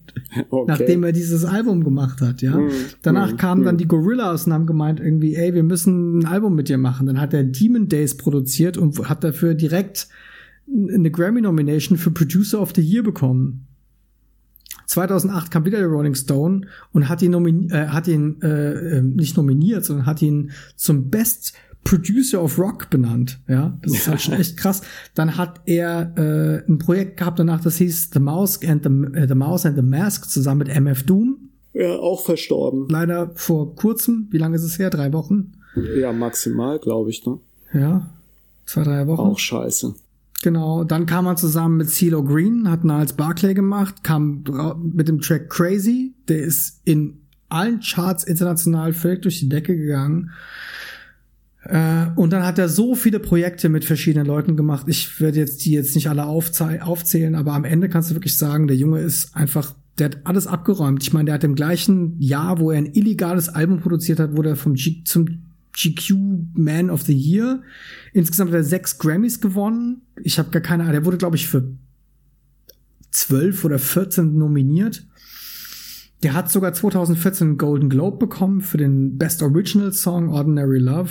Okay. 0.51 0.65
Nachdem 0.67 1.05
er 1.05 1.13
dieses 1.13 1.45
Album 1.45 1.85
gemacht 1.85 2.21
hat, 2.21 2.43
ja. 2.43 2.57
Mm, 2.57 2.71
Danach 3.03 3.33
mm, 3.33 3.37
kamen 3.37 3.63
mm. 3.63 3.65
dann 3.65 3.77
die 3.77 3.87
Gorillas 3.87 4.47
und 4.47 4.53
haben 4.53 4.67
gemeint 4.67 5.01
irgendwie, 5.01 5.35
ey, 5.37 5.55
wir 5.55 5.63
müssen 5.63 6.19
ein 6.21 6.27
Album 6.27 6.55
mit 6.55 6.69
dir 6.69 6.79
machen. 6.79 7.07
Dann 7.07 7.21
hat 7.21 7.35
er 7.35 7.45
Demon 7.45 7.89
Days 7.89 8.17
produziert 8.17 8.79
und 8.79 9.09
hat 9.09 9.23
dafür 9.23 9.55
direkt 9.55 10.09
eine 10.69 11.11
Grammy-Nomination 11.11 11.99
für 11.99 12.11
Producer 12.11 12.61
of 12.61 12.73
the 12.75 12.83
Year 12.83 13.03
bekommen. 13.03 13.67
2008 14.87 15.51
kam 15.51 15.65
wieder 15.65 15.79
der 15.79 15.89
Rolling 15.89 16.15
Stone 16.15 16.67
und 16.93 17.09
hat 17.09 17.23
ihn, 17.23 17.71
äh, 17.71 17.89
hat 17.89 18.09
ihn 18.09 18.41
äh, 18.41 18.99
ähm, 18.99 19.15
nicht 19.15 19.37
nominiert, 19.37 19.85
sondern 19.85 20.07
hat 20.07 20.23
ihn 20.23 20.53
zum 20.77 21.11
Best 21.11 21.55
Producer 21.87 22.43
of 22.43 22.59
Rock 22.59 22.91
benannt. 22.91 23.39
Ja, 23.49 23.79
das 23.83 23.93
ist 23.93 24.09
halt 24.09 24.21
schon 24.21 24.35
echt 24.35 24.57
krass. 24.57 24.83
Dann 25.15 25.37
hat 25.37 25.61
er 25.67 26.13
äh, 26.17 26.69
ein 26.69 26.79
Projekt 26.79 27.19
gehabt 27.19 27.39
danach, 27.39 27.61
das 27.61 27.77
hieß 27.77 28.11
The 28.13 28.19
Mouse 28.19 28.61
and 28.67 28.83
the, 28.83 29.19
äh, 29.19 29.29
the 29.29 29.35
Mouse 29.35 29.65
and 29.65 29.77
the 29.77 29.83
Mask 29.83 30.29
zusammen 30.29 30.59
mit 30.59 30.69
MF 30.69 31.05
Doom. 31.05 31.51
Ja, 31.73 31.97
auch 31.97 32.25
verstorben. 32.25 32.89
Leider 32.89 33.31
vor 33.35 33.77
kurzem. 33.77 34.27
Wie 34.31 34.39
lange 34.39 34.57
ist 34.57 34.65
es 34.65 34.79
her? 34.79 34.91
Drei 34.91 35.13
Wochen? 35.13 35.53
Ja, 36.01 36.13
maximal, 36.13 36.79
glaube 36.79 37.11
ich, 37.11 37.25
ne? 37.25 37.39
Ja, 37.73 38.11
zwei, 38.65 38.83
drei 38.83 39.07
Wochen. 39.07 39.21
Auch 39.21 39.39
scheiße. 39.39 39.95
Genau, 40.43 40.85
dann 40.85 41.07
kam 41.07 41.27
er 41.27 41.37
zusammen 41.37 41.77
mit 41.77 41.91
CeeLo 41.91 42.25
Green, 42.25 42.69
hat 42.69 42.85
Niles 42.85 43.13
Barclay 43.13 43.55
gemacht, 43.55 44.03
kam 44.03 44.43
mit 44.93 45.09
dem 45.09 45.21
Track 45.21 45.51
Crazy, 45.51 46.15
der 46.29 46.39
ist 46.39 46.81
in 46.85 47.21
allen 47.49 47.81
Charts 47.81 48.25
international 48.25 48.93
völlig 48.93 49.23
durch 49.23 49.41
die 49.41 49.49
Decke 49.49 49.77
gegangen. 49.77 50.31
Äh, 51.69 52.07
und 52.15 52.33
dann 52.33 52.45
hat 52.45 52.59
er 52.59 52.69
so 52.69 52.95
viele 52.95 53.19
Projekte 53.19 53.69
mit 53.69 53.85
verschiedenen 53.85 54.27
Leuten 54.27 54.57
gemacht. 54.57 54.87
Ich 54.89 55.21
werde 55.21 55.41
jetzt 55.41 55.65
die 55.65 55.73
jetzt 55.73 55.95
nicht 55.95 56.09
alle 56.09 56.27
aufzählen, 56.27 57.35
aber 57.35 57.53
am 57.55 57.65
Ende 57.65 57.89
kannst 57.89 58.11
du 58.11 58.15
wirklich 58.15 58.39
sagen, 58.39 58.69
der 58.69 58.77
Junge 58.77 59.01
ist 59.01 59.35
einfach, 59.35 59.75
der 59.99 60.07
hat 60.07 60.21
alles 60.25 60.47
abgeräumt. 60.47 61.03
Ich 61.03 61.13
meine, 61.13 61.27
der 61.27 61.35
hat 61.35 61.45
im 61.45 61.57
gleichen 61.57 62.21
Jahr, 62.21 62.61
wo 62.61 62.71
er 62.71 62.79
ein 62.79 62.95
illegales 62.95 63.49
Album 63.49 63.81
produziert 63.81 64.21
hat, 64.21 64.37
wurde 64.37 64.51
er 64.51 64.57
vom 64.57 64.75
G 64.75 65.03
zum 65.05 65.43
GQ 65.73 66.15
Man 66.55 66.89
of 66.89 67.03
the 67.03 67.15
Year. 67.15 67.63
Insgesamt 68.13 68.51
hat 68.51 68.57
er 68.57 68.65
sechs 68.65 68.99
Grammys 68.99 69.41
gewonnen. 69.41 70.03
Ich 70.23 70.39
habe 70.39 70.51
gar 70.51 70.63
keine 70.63 70.85
Ahnung. 70.85 70.93
Der 70.93 71.05
wurde, 71.05 71.19
glaube 71.19 71.37
ich, 71.37 71.49
für 71.49 71.77
zwölf 73.11 73.65
oder 73.65 73.79
14 73.79 74.39
nominiert. 74.39 75.07
Der 76.23 76.33
hat 76.33 76.51
sogar 76.51 76.73
2014 76.73 77.47
einen 77.47 77.59
Golden 77.59 77.91
Globe 77.91 78.19
bekommen 78.19 78.61
für 78.61 78.79
den 78.79 79.19
Best 79.19 79.43
Original 79.43 79.93
Song 79.93 80.31
Ordinary 80.31 80.79
Love 80.79 81.11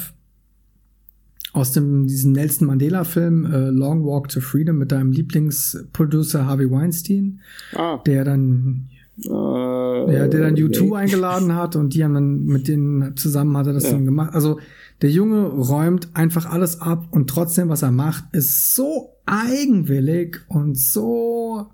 aus 1.55 1.71
dem 1.71 2.05
diesem 2.05 2.33
Nelson 2.33 2.67
Mandela 2.67 3.05
Film 3.05 3.45
äh, 3.45 3.69
Long 3.69 4.05
Walk 4.05 4.27
to 4.27 4.41
Freedom 4.41 4.77
mit 4.77 4.91
deinem 4.91 5.11
Lieblingsproducer 5.11 6.45
Harvey 6.45 6.69
Weinstein, 6.69 7.39
ah. 7.75 8.01
der 8.05 8.25
dann 8.25 8.89
äh, 9.23 9.29
ja, 9.29 10.27
der 10.27 10.41
dann 10.41 10.55
U2 10.55 10.81
nee. 10.81 10.95
eingeladen 10.95 11.55
hat 11.55 11.77
und 11.77 11.93
die 11.93 12.03
haben 12.03 12.13
dann 12.13 12.43
mit 12.43 12.67
denen 12.67 13.15
zusammen 13.15 13.55
hat 13.55 13.67
er 13.67 13.73
das 13.73 13.85
ja. 13.85 13.91
dann 13.91 14.03
gemacht. 14.03 14.33
Also 14.33 14.59
der 15.01 15.11
Junge 15.11 15.45
räumt 15.45 16.09
einfach 16.13 16.45
alles 16.45 16.81
ab 16.81 17.07
und 17.11 17.29
trotzdem, 17.29 17.69
was 17.69 17.81
er 17.81 17.91
macht, 17.91 18.25
ist 18.33 18.75
so 18.75 19.15
eigenwillig 19.25 20.39
und 20.49 20.77
so 20.77 21.67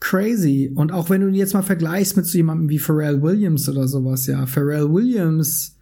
crazy. 0.00 0.72
Und 0.74 0.90
auch 0.90 1.08
wenn 1.08 1.20
du 1.20 1.28
ihn 1.28 1.34
jetzt 1.34 1.54
mal 1.54 1.62
vergleichst 1.62 2.16
mit 2.16 2.26
so 2.26 2.36
jemandem 2.36 2.68
wie 2.68 2.80
Pharrell 2.80 3.22
Williams 3.22 3.68
oder 3.68 3.86
sowas, 3.86 4.26
ja, 4.26 4.46
Pharrell 4.46 4.92
Williams 4.92 5.76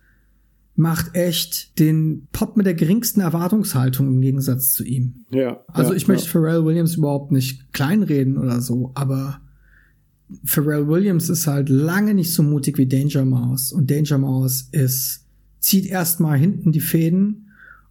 macht 0.78 1.16
echt 1.16 1.76
den 1.80 2.28
Pop 2.30 2.56
mit 2.56 2.64
der 2.64 2.74
geringsten 2.74 3.20
Erwartungshaltung 3.20 4.06
im 4.06 4.20
Gegensatz 4.20 4.72
zu 4.72 4.84
ihm. 4.84 5.24
Ja. 5.32 5.58
Also 5.66 5.90
ja, 5.90 5.96
ich 5.96 6.06
möchte 6.06 6.26
ja. 6.26 6.30
Pharrell 6.30 6.64
Williams 6.64 6.94
überhaupt 6.94 7.32
nicht 7.32 7.72
kleinreden 7.72 8.38
oder 8.38 8.60
so, 8.60 8.92
aber 8.94 9.40
Pharrell 10.44 10.86
Williams 10.86 11.30
ist 11.30 11.48
halt 11.48 11.68
lange 11.68 12.14
nicht 12.14 12.32
so 12.32 12.44
mutig 12.44 12.78
wie 12.78 12.86
Danger 12.86 13.24
Mouse 13.24 13.72
und 13.72 13.90
Danger 13.90 14.18
Mouse 14.18 14.68
ist 14.70 15.26
zieht 15.58 15.86
erstmal 15.86 16.38
hinten 16.38 16.70
die 16.70 16.80
Fäden 16.80 17.50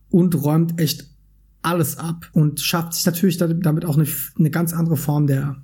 und 0.09 0.41
räumt 0.41 0.79
echt 0.79 1.09
alles 1.61 1.97
ab 1.97 2.29
und 2.31 2.61
schafft 2.61 2.93
sich 2.93 3.05
natürlich 3.05 3.37
damit 3.37 3.83
auch 3.83 3.97
eine, 3.97 4.07
eine 4.39 4.49
ganz 4.49 4.71
andere 4.71 4.95
Form 4.95 5.27
der 5.27 5.61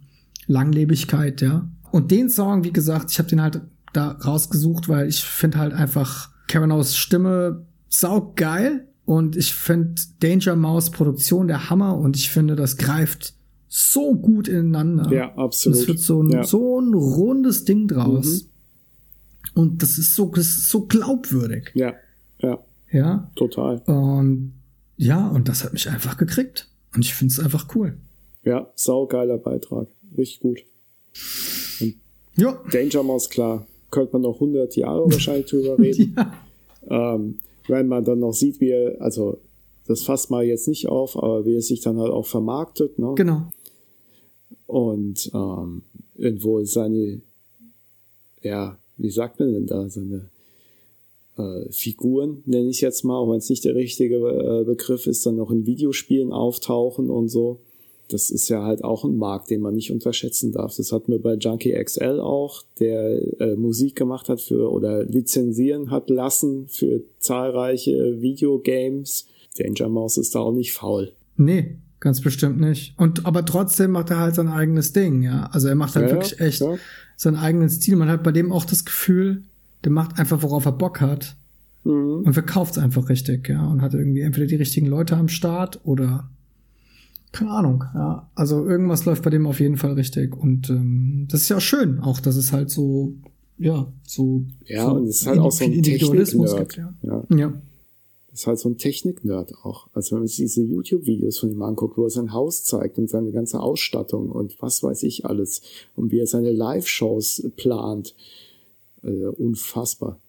Langlebigkeit, 0.47 1.41
ja. 1.41 1.69
Und 1.89 2.11
den 2.11 2.29
Song, 2.29 2.65
wie 2.65 2.73
gesagt, 2.73 3.11
ich 3.11 3.19
habe 3.19 3.29
den 3.29 3.41
halt 3.41 3.61
da 3.93 4.11
rausgesucht, 4.11 4.89
weil 4.89 5.07
ich 5.07 5.23
finde 5.23 5.59
halt 5.59 5.71
einfach 5.71 6.32
Caranows 6.47 6.95
Stimme 6.95 7.65
saugt 7.89 8.37
geil 8.37 8.87
und 9.05 9.35
ich 9.35 9.53
finde 9.53 10.01
Danger 10.19 10.55
Mouse 10.55 10.91
Produktion 10.91 11.47
der 11.47 11.69
Hammer 11.69 11.97
und 11.97 12.15
ich 12.15 12.29
finde, 12.29 12.55
das 12.55 12.77
greift 12.77 13.33
so 13.67 14.15
gut 14.15 14.47
ineinander. 14.47 15.11
Ja, 15.11 15.35
absolut. 15.35 15.79
Es 15.79 15.87
wird 15.87 15.99
so 15.99 16.21
ein, 16.21 16.29
ja. 16.29 16.43
so 16.43 16.79
ein 16.79 16.93
rundes 16.93 17.65
Ding 17.65 17.87
draus. 17.87 18.43
Mhm. 18.43 18.49
Und 19.55 19.83
das 19.83 19.97
ist 19.97 20.15
so, 20.15 20.27
das 20.29 20.45
ist 20.45 20.69
so 20.69 20.85
glaubwürdig. 20.85 21.71
Ja, 21.73 21.93
ja. 22.39 22.59
Ja. 22.91 23.31
Total. 23.35 23.79
Und 23.85 24.53
ja, 24.95 25.27
und 25.27 25.49
das 25.49 25.63
hat 25.63 25.73
mich 25.73 25.89
einfach 25.89 26.17
gekriegt. 26.17 26.69
Und 26.93 27.03
ich 27.03 27.13
finde 27.13 27.31
es 27.31 27.39
einfach 27.39 27.75
cool. 27.75 27.97
Ja, 28.43 28.71
saugeiler 28.75 29.37
Beitrag. 29.37 29.87
Richtig 30.15 30.39
gut. 30.41 30.59
Und 31.81 31.95
ja. 32.35 32.59
Danger 32.71 33.03
Mouse, 33.03 33.29
klar 33.29 33.65
könnte 33.93 34.13
man 34.13 34.23
noch 34.23 34.35
100 34.35 34.75
Jahre 34.75 35.09
wahrscheinlich 35.09 35.45
drüber 35.45 35.77
reden. 35.79 36.15
ja. 36.17 37.15
ähm, 37.15 37.39
wenn 37.67 37.87
man 37.87 38.03
dann 38.03 38.19
noch 38.19 38.33
sieht, 38.33 38.59
wie 38.59 38.71
er, 38.71 38.99
also 38.99 39.37
das 39.87 40.03
fasst 40.03 40.31
mal 40.31 40.43
jetzt 40.43 40.67
nicht 40.67 40.87
auf, 40.87 41.15
aber 41.15 41.45
wie 41.45 41.55
er 41.55 41.61
sich 41.61 41.81
dann 41.81 41.97
halt 41.97 42.11
auch 42.11 42.25
vermarktet. 42.25 42.99
Ne? 42.99 43.13
Genau. 43.15 43.43
Und 44.65 45.31
ähm, 45.33 45.83
irgendwo 46.15 46.63
seine, 46.63 47.21
ja, 48.41 48.77
wie 48.97 49.11
sagt 49.11 49.39
man 49.39 49.53
denn 49.53 49.67
da, 49.67 49.87
seine 49.89 50.29
äh, 51.37 51.71
Figuren, 51.71 52.43
nenne 52.45 52.69
ich 52.69 52.81
jetzt 52.81 53.03
mal, 53.03 53.17
auch 53.17 53.29
wenn 53.29 53.37
es 53.37 53.49
nicht 53.49 53.65
der 53.65 53.75
richtige 53.75 54.15
äh, 54.15 54.63
Begriff 54.65 55.07
ist, 55.07 55.25
dann 55.25 55.35
noch 55.35 55.51
in 55.51 55.65
Videospielen 55.65 56.31
auftauchen 56.31 57.09
und 57.09 57.29
so 57.29 57.59
das 58.09 58.29
ist 58.29 58.49
ja 58.49 58.63
halt 58.63 58.83
auch 58.83 59.03
ein 59.03 59.17
Markt, 59.17 59.49
den 59.49 59.61
man 59.61 59.75
nicht 59.75 59.91
unterschätzen 59.91 60.51
darf. 60.51 60.75
Das 60.75 60.91
hatten 60.91 61.11
wir 61.11 61.21
bei 61.21 61.35
Junkie 61.35 61.73
XL 61.73 62.19
auch, 62.19 62.63
der 62.79 63.41
äh, 63.41 63.55
Musik 63.55 63.95
gemacht 63.95 64.29
hat 64.29 64.41
für 64.41 64.71
oder 64.71 65.03
lizenzieren 65.03 65.89
hat 65.89 66.09
lassen 66.09 66.67
für 66.67 67.01
zahlreiche 67.19 68.21
Videogames. 68.21 69.27
Danger 69.57 69.89
Mouse 69.89 70.17
ist 70.17 70.35
da 70.35 70.39
auch 70.39 70.51
nicht 70.53 70.73
faul. 70.73 71.11
Nee, 71.37 71.75
ganz 71.99 72.21
bestimmt 72.21 72.59
nicht. 72.59 72.93
Und 72.97 73.25
aber 73.25 73.45
trotzdem 73.45 73.91
macht 73.91 74.09
er 74.09 74.19
halt 74.19 74.35
sein 74.35 74.47
eigenes 74.47 74.93
Ding, 74.93 75.23
ja. 75.23 75.49
Also 75.51 75.67
er 75.67 75.75
macht 75.75 75.95
halt 75.95 76.09
ja, 76.09 76.15
wirklich 76.15 76.39
echt 76.39 76.61
ja. 76.61 76.75
seinen 77.15 77.37
eigenen 77.37 77.69
Stil. 77.69 77.95
Man 77.95 78.09
hat 78.09 78.23
bei 78.23 78.31
dem 78.31 78.51
auch 78.51 78.65
das 78.65 78.85
Gefühl, 78.85 79.43
der 79.83 79.91
macht 79.91 80.19
einfach, 80.19 80.43
worauf 80.43 80.65
er 80.65 80.71
Bock 80.71 81.01
hat. 81.01 81.35
Mhm. 81.83 82.23
Und 82.25 82.33
verkauft 82.33 82.73
es 82.73 82.83
einfach 82.83 83.09
richtig, 83.09 83.49
ja. 83.49 83.65
Und 83.65 83.81
hat 83.81 83.93
irgendwie 83.93 84.21
entweder 84.21 84.47
die 84.47 84.55
richtigen 84.55 84.87
Leute 84.87 85.15
am 85.15 85.29
Start 85.29 85.79
oder 85.83 86.29
keine 87.33 87.49
Ahnung, 87.49 87.83
ja. 87.95 88.29
Also 88.35 88.63
irgendwas 88.65 89.05
läuft 89.05 89.23
bei 89.23 89.31
dem 89.31 89.47
auf 89.47 89.59
jeden 89.59 89.75
Fall 89.75 89.93
richtig. 89.93 90.37
Und 90.37 90.69
ähm, 90.69 91.27
das 91.29 91.41
ist 91.41 91.49
ja 91.49 91.59
schön, 91.59 91.99
auch 91.99 92.19
dass 92.19 92.35
es 92.35 92.53
halt 92.53 92.69
so, 92.69 93.13
ja, 93.57 93.91
so. 94.05 94.45
Ja, 94.65 94.85
so 94.85 94.95
und 94.95 95.07
es 95.07 95.21
ist 95.21 95.27
halt 95.27 95.39
auch 95.39 95.51
so 95.51 95.65
ein 95.65 95.81
Technik-Nerd. 95.81 96.57
Gibt, 96.59 96.77
ja. 96.77 96.93
ja. 97.01 97.25
ja. 97.35 97.53
Das 98.29 98.41
ist 98.41 98.47
halt 98.47 98.59
so 98.59 98.69
ein 98.69 98.77
Technik-Nerd 98.77 99.55
auch. 99.63 99.87
Also 99.93 100.11
wenn 100.11 100.19
man 100.19 100.27
sich 100.27 100.37
diese 100.37 100.61
YouTube-Videos 100.61 101.39
von 101.39 101.51
ihm 101.51 101.61
anguckt, 101.63 101.97
wo 101.97 102.03
er 102.03 102.11
sein 102.11 102.33
Haus 102.33 102.65
zeigt 102.65 102.99
und 102.99 103.09
seine 103.09 103.31
ganze 103.31 103.59
Ausstattung 103.59 104.29
und 104.29 104.61
was 104.61 104.83
weiß 104.83 105.01
ich 105.01 105.25
alles 105.25 105.63
und 105.95 106.11
wie 106.11 106.19
er 106.19 106.27
seine 106.27 106.51
Live-Shows 106.51 107.49
plant. 107.57 108.15
Äh, 109.01 109.25
unfassbar. 109.25 110.19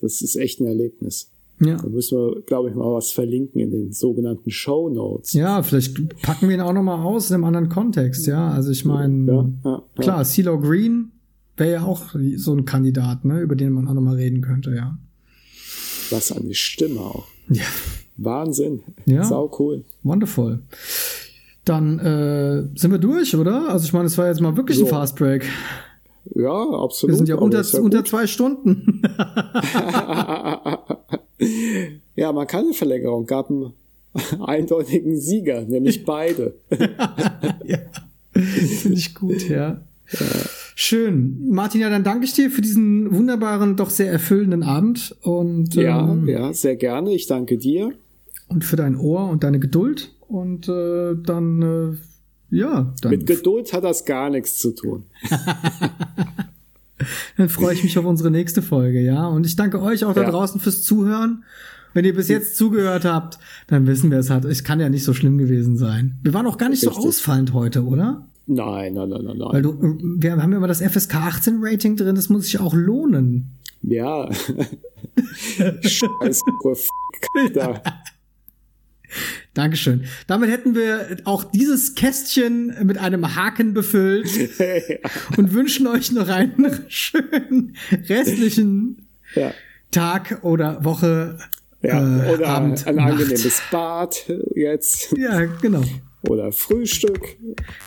Das 0.00 0.20
ist 0.20 0.36
echt 0.36 0.60
ein 0.60 0.66
Erlebnis. 0.66 1.31
Ja. 1.64 1.76
Da 1.76 1.88
müssen 1.88 2.18
wir, 2.18 2.42
glaube 2.42 2.70
ich, 2.70 2.74
mal 2.74 2.92
was 2.92 3.12
verlinken 3.12 3.60
in 3.60 3.70
den 3.70 3.92
sogenannten 3.92 4.50
Show 4.50 4.88
Notes. 4.88 5.32
Ja, 5.32 5.62
vielleicht 5.62 6.20
packen 6.22 6.48
wir 6.48 6.56
ihn 6.56 6.60
auch 6.60 6.72
noch 6.72 6.82
mal 6.82 7.02
aus 7.02 7.30
in 7.30 7.34
einem 7.34 7.44
anderen 7.44 7.68
Kontext, 7.68 8.26
ja. 8.26 8.50
Also 8.50 8.70
ich 8.70 8.84
meine, 8.84 9.54
ja, 9.64 9.70
ja, 9.70 9.82
klar, 9.96 10.24
CeeLo 10.24 10.58
Green 10.58 11.12
wäre 11.56 11.72
ja 11.72 11.82
auch 11.84 12.14
so 12.36 12.52
ein 12.52 12.64
Kandidat, 12.64 13.24
ne, 13.24 13.40
über 13.40 13.54
den 13.54 13.72
man 13.72 13.86
auch 13.86 13.94
noch 13.94 14.02
mal 14.02 14.16
reden 14.16 14.40
könnte, 14.40 14.74
ja. 14.74 14.98
Was 16.10 16.32
eine 16.32 16.54
Stimme 16.54 17.00
auch. 17.00 17.26
Ja. 17.48 17.64
Wahnsinn. 18.16 18.82
Ja. 19.06 19.24
Sau 19.24 19.50
cool. 19.58 19.84
Wonderful. 20.02 20.60
Dann 21.64 21.98
äh, 22.00 22.78
sind 22.78 22.90
wir 22.90 22.98
durch, 22.98 23.36
oder? 23.36 23.68
Also 23.68 23.84
ich 23.84 23.92
meine, 23.92 24.06
es 24.06 24.18
war 24.18 24.26
jetzt 24.26 24.40
mal 24.40 24.56
wirklich 24.56 24.78
so. 24.78 24.84
ein 24.84 24.90
Fast 24.90 25.16
Break. 25.16 25.46
Ja, 26.34 26.52
absolut. 26.52 27.12
Wir 27.12 27.16
sind 27.16 27.28
ja 27.28 27.36
unter, 27.36 27.62
unter 27.80 28.04
zwei 28.04 28.26
Stunden. 28.26 29.02
Ja, 32.22 32.30
man 32.30 32.46
kann 32.46 32.66
eine 32.66 32.72
Verlängerung. 32.72 33.26
Gab 33.26 33.50
einen 33.50 33.72
eindeutigen 34.40 35.18
Sieger, 35.18 35.62
nämlich 35.62 36.04
beide. 36.04 36.54
ja, 37.64 37.78
finde 38.32 38.96
ich 38.96 39.12
gut, 39.12 39.48
ja. 39.48 39.82
ja. 40.08 40.26
Schön. 40.76 41.48
Martin, 41.50 41.80
ja, 41.80 41.90
dann 41.90 42.04
danke 42.04 42.24
ich 42.24 42.32
dir 42.32 42.48
für 42.48 42.62
diesen 42.62 43.12
wunderbaren, 43.12 43.74
doch 43.74 43.90
sehr 43.90 44.12
erfüllenden 44.12 44.62
Abend. 44.62 45.16
Und, 45.22 45.74
ja, 45.74 46.12
ähm, 46.12 46.28
ja, 46.28 46.52
sehr 46.52 46.76
gerne. 46.76 47.12
Ich 47.12 47.26
danke 47.26 47.58
dir. 47.58 47.92
Und 48.46 48.64
für 48.64 48.76
dein 48.76 48.94
Ohr 48.94 49.28
und 49.28 49.42
deine 49.42 49.58
Geduld. 49.58 50.14
Und 50.28 50.68
äh, 50.68 51.16
dann, 51.16 51.98
äh, 52.52 52.56
ja. 52.56 52.94
Dann 53.00 53.10
Mit 53.10 53.26
Geduld 53.26 53.72
hat 53.72 53.82
das 53.82 54.04
gar 54.04 54.30
nichts 54.30 54.58
zu 54.58 54.70
tun. 54.70 55.06
dann 57.36 57.48
freue 57.48 57.74
ich 57.74 57.82
mich 57.82 57.98
auf 57.98 58.04
unsere 58.04 58.30
nächste 58.30 58.62
Folge, 58.62 59.00
ja. 59.00 59.26
Und 59.26 59.44
ich 59.44 59.56
danke 59.56 59.82
euch 59.82 60.04
auch 60.04 60.14
da 60.14 60.22
ja. 60.22 60.30
draußen 60.30 60.60
fürs 60.60 60.84
Zuhören. 60.84 61.42
Wenn 61.94 62.04
ihr 62.04 62.14
bis 62.14 62.28
jetzt 62.28 62.56
zugehört 62.56 63.04
habt, 63.04 63.38
dann 63.66 63.86
wissen 63.86 64.10
wir 64.10 64.18
es 64.18 64.30
hat. 64.30 64.44
Es 64.44 64.64
kann 64.64 64.80
ja 64.80 64.88
nicht 64.88 65.04
so 65.04 65.14
schlimm 65.14 65.38
gewesen 65.38 65.76
sein. 65.76 66.18
Wir 66.22 66.34
waren 66.34 66.46
auch 66.46 66.58
gar 66.58 66.68
nicht 66.68 66.82
Richtig. 66.82 67.00
so 67.00 67.08
ausfallend 67.08 67.52
heute, 67.52 67.84
oder? 67.84 68.26
Nein, 68.46 68.94
nein, 68.94 69.08
nein, 69.08 69.24
nein, 69.24 69.38
nein. 69.38 69.48
Weil 69.52 69.62
du, 69.62 69.98
wir 70.18 70.32
haben 70.32 70.52
ja 70.52 70.58
immer 70.58 70.68
das 70.68 70.80
FSK 70.80 71.14
18 71.14 71.58
Rating 71.60 71.96
drin, 71.96 72.14
das 72.14 72.28
muss 72.28 72.46
sich 72.46 72.58
auch 72.60 72.74
lohnen. 72.74 73.52
Ja. 73.82 74.28
Scheiß 75.82 76.40
ja. 77.54 77.82
Dankeschön. 79.54 80.04
Damit 80.26 80.50
hätten 80.50 80.74
wir 80.74 81.18
auch 81.24 81.44
dieses 81.44 81.94
Kästchen 81.94 82.74
mit 82.84 82.98
einem 82.98 83.36
Haken 83.36 83.74
befüllt 83.74 84.28
ja. 84.58 84.96
und 85.36 85.52
wünschen 85.52 85.86
euch 85.86 86.12
noch 86.12 86.28
einen 86.28 86.84
schönen 86.88 87.76
restlichen 88.08 89.08
ja. 89.34 89.52
Tag 89.90 90.40
oder 90.42 90.84
Woche. 90.84 91.38
Ja, 91.82 91.98
äh, 92.00 92.34
oder 92.34 92.48
Abend, 92.48 92.86
ein 92.86 92.98
angenehmes 92.98 93.62
Bad 93.70 94.24
jetzt. 94.54 95.14
Ja, 95.16 95.44
genau. 95.60 95.82
Oder 96.28 96.52
Frühstück. 96.52 97.36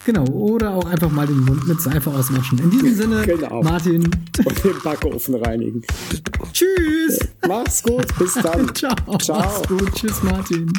Genau, 0.05 0.25
oder 0.25 0.73
auch 0.73 0.85
einfach 0.85 1.09
mal 1.09 1.25
den 1.25 1.39
Mund 1.39 1.65
mit 1.67 1.79
Seife 1.79 2.09
auswaschen. 2.09 2.59
In 2.59 2.69
diesem 2.69 2.93
Sinne, 2.93 3.25
genau. 3.25 3.63
Martin. 3.63 4.03
Und 4.43 4.63
den 4.63 4.75
Backofen 4.83 5.35
reinigen. 5.35 5.81
Tschüss. 6.51 7.19
Mach's 7.47 7.81
gut, 7.81 8.07
bis 8.19 8.33
dann. 8.33 8.69
Ciao. 8.75 9.17
Ciao. 9.19 9.39
Mach's 9.39 9.67
gut, 9.69 9.95
tschüss, 9.95 10.21
Martin. 10.23 10.71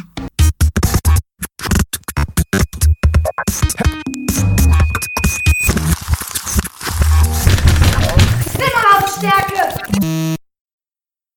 Stärke! 9.18 10.35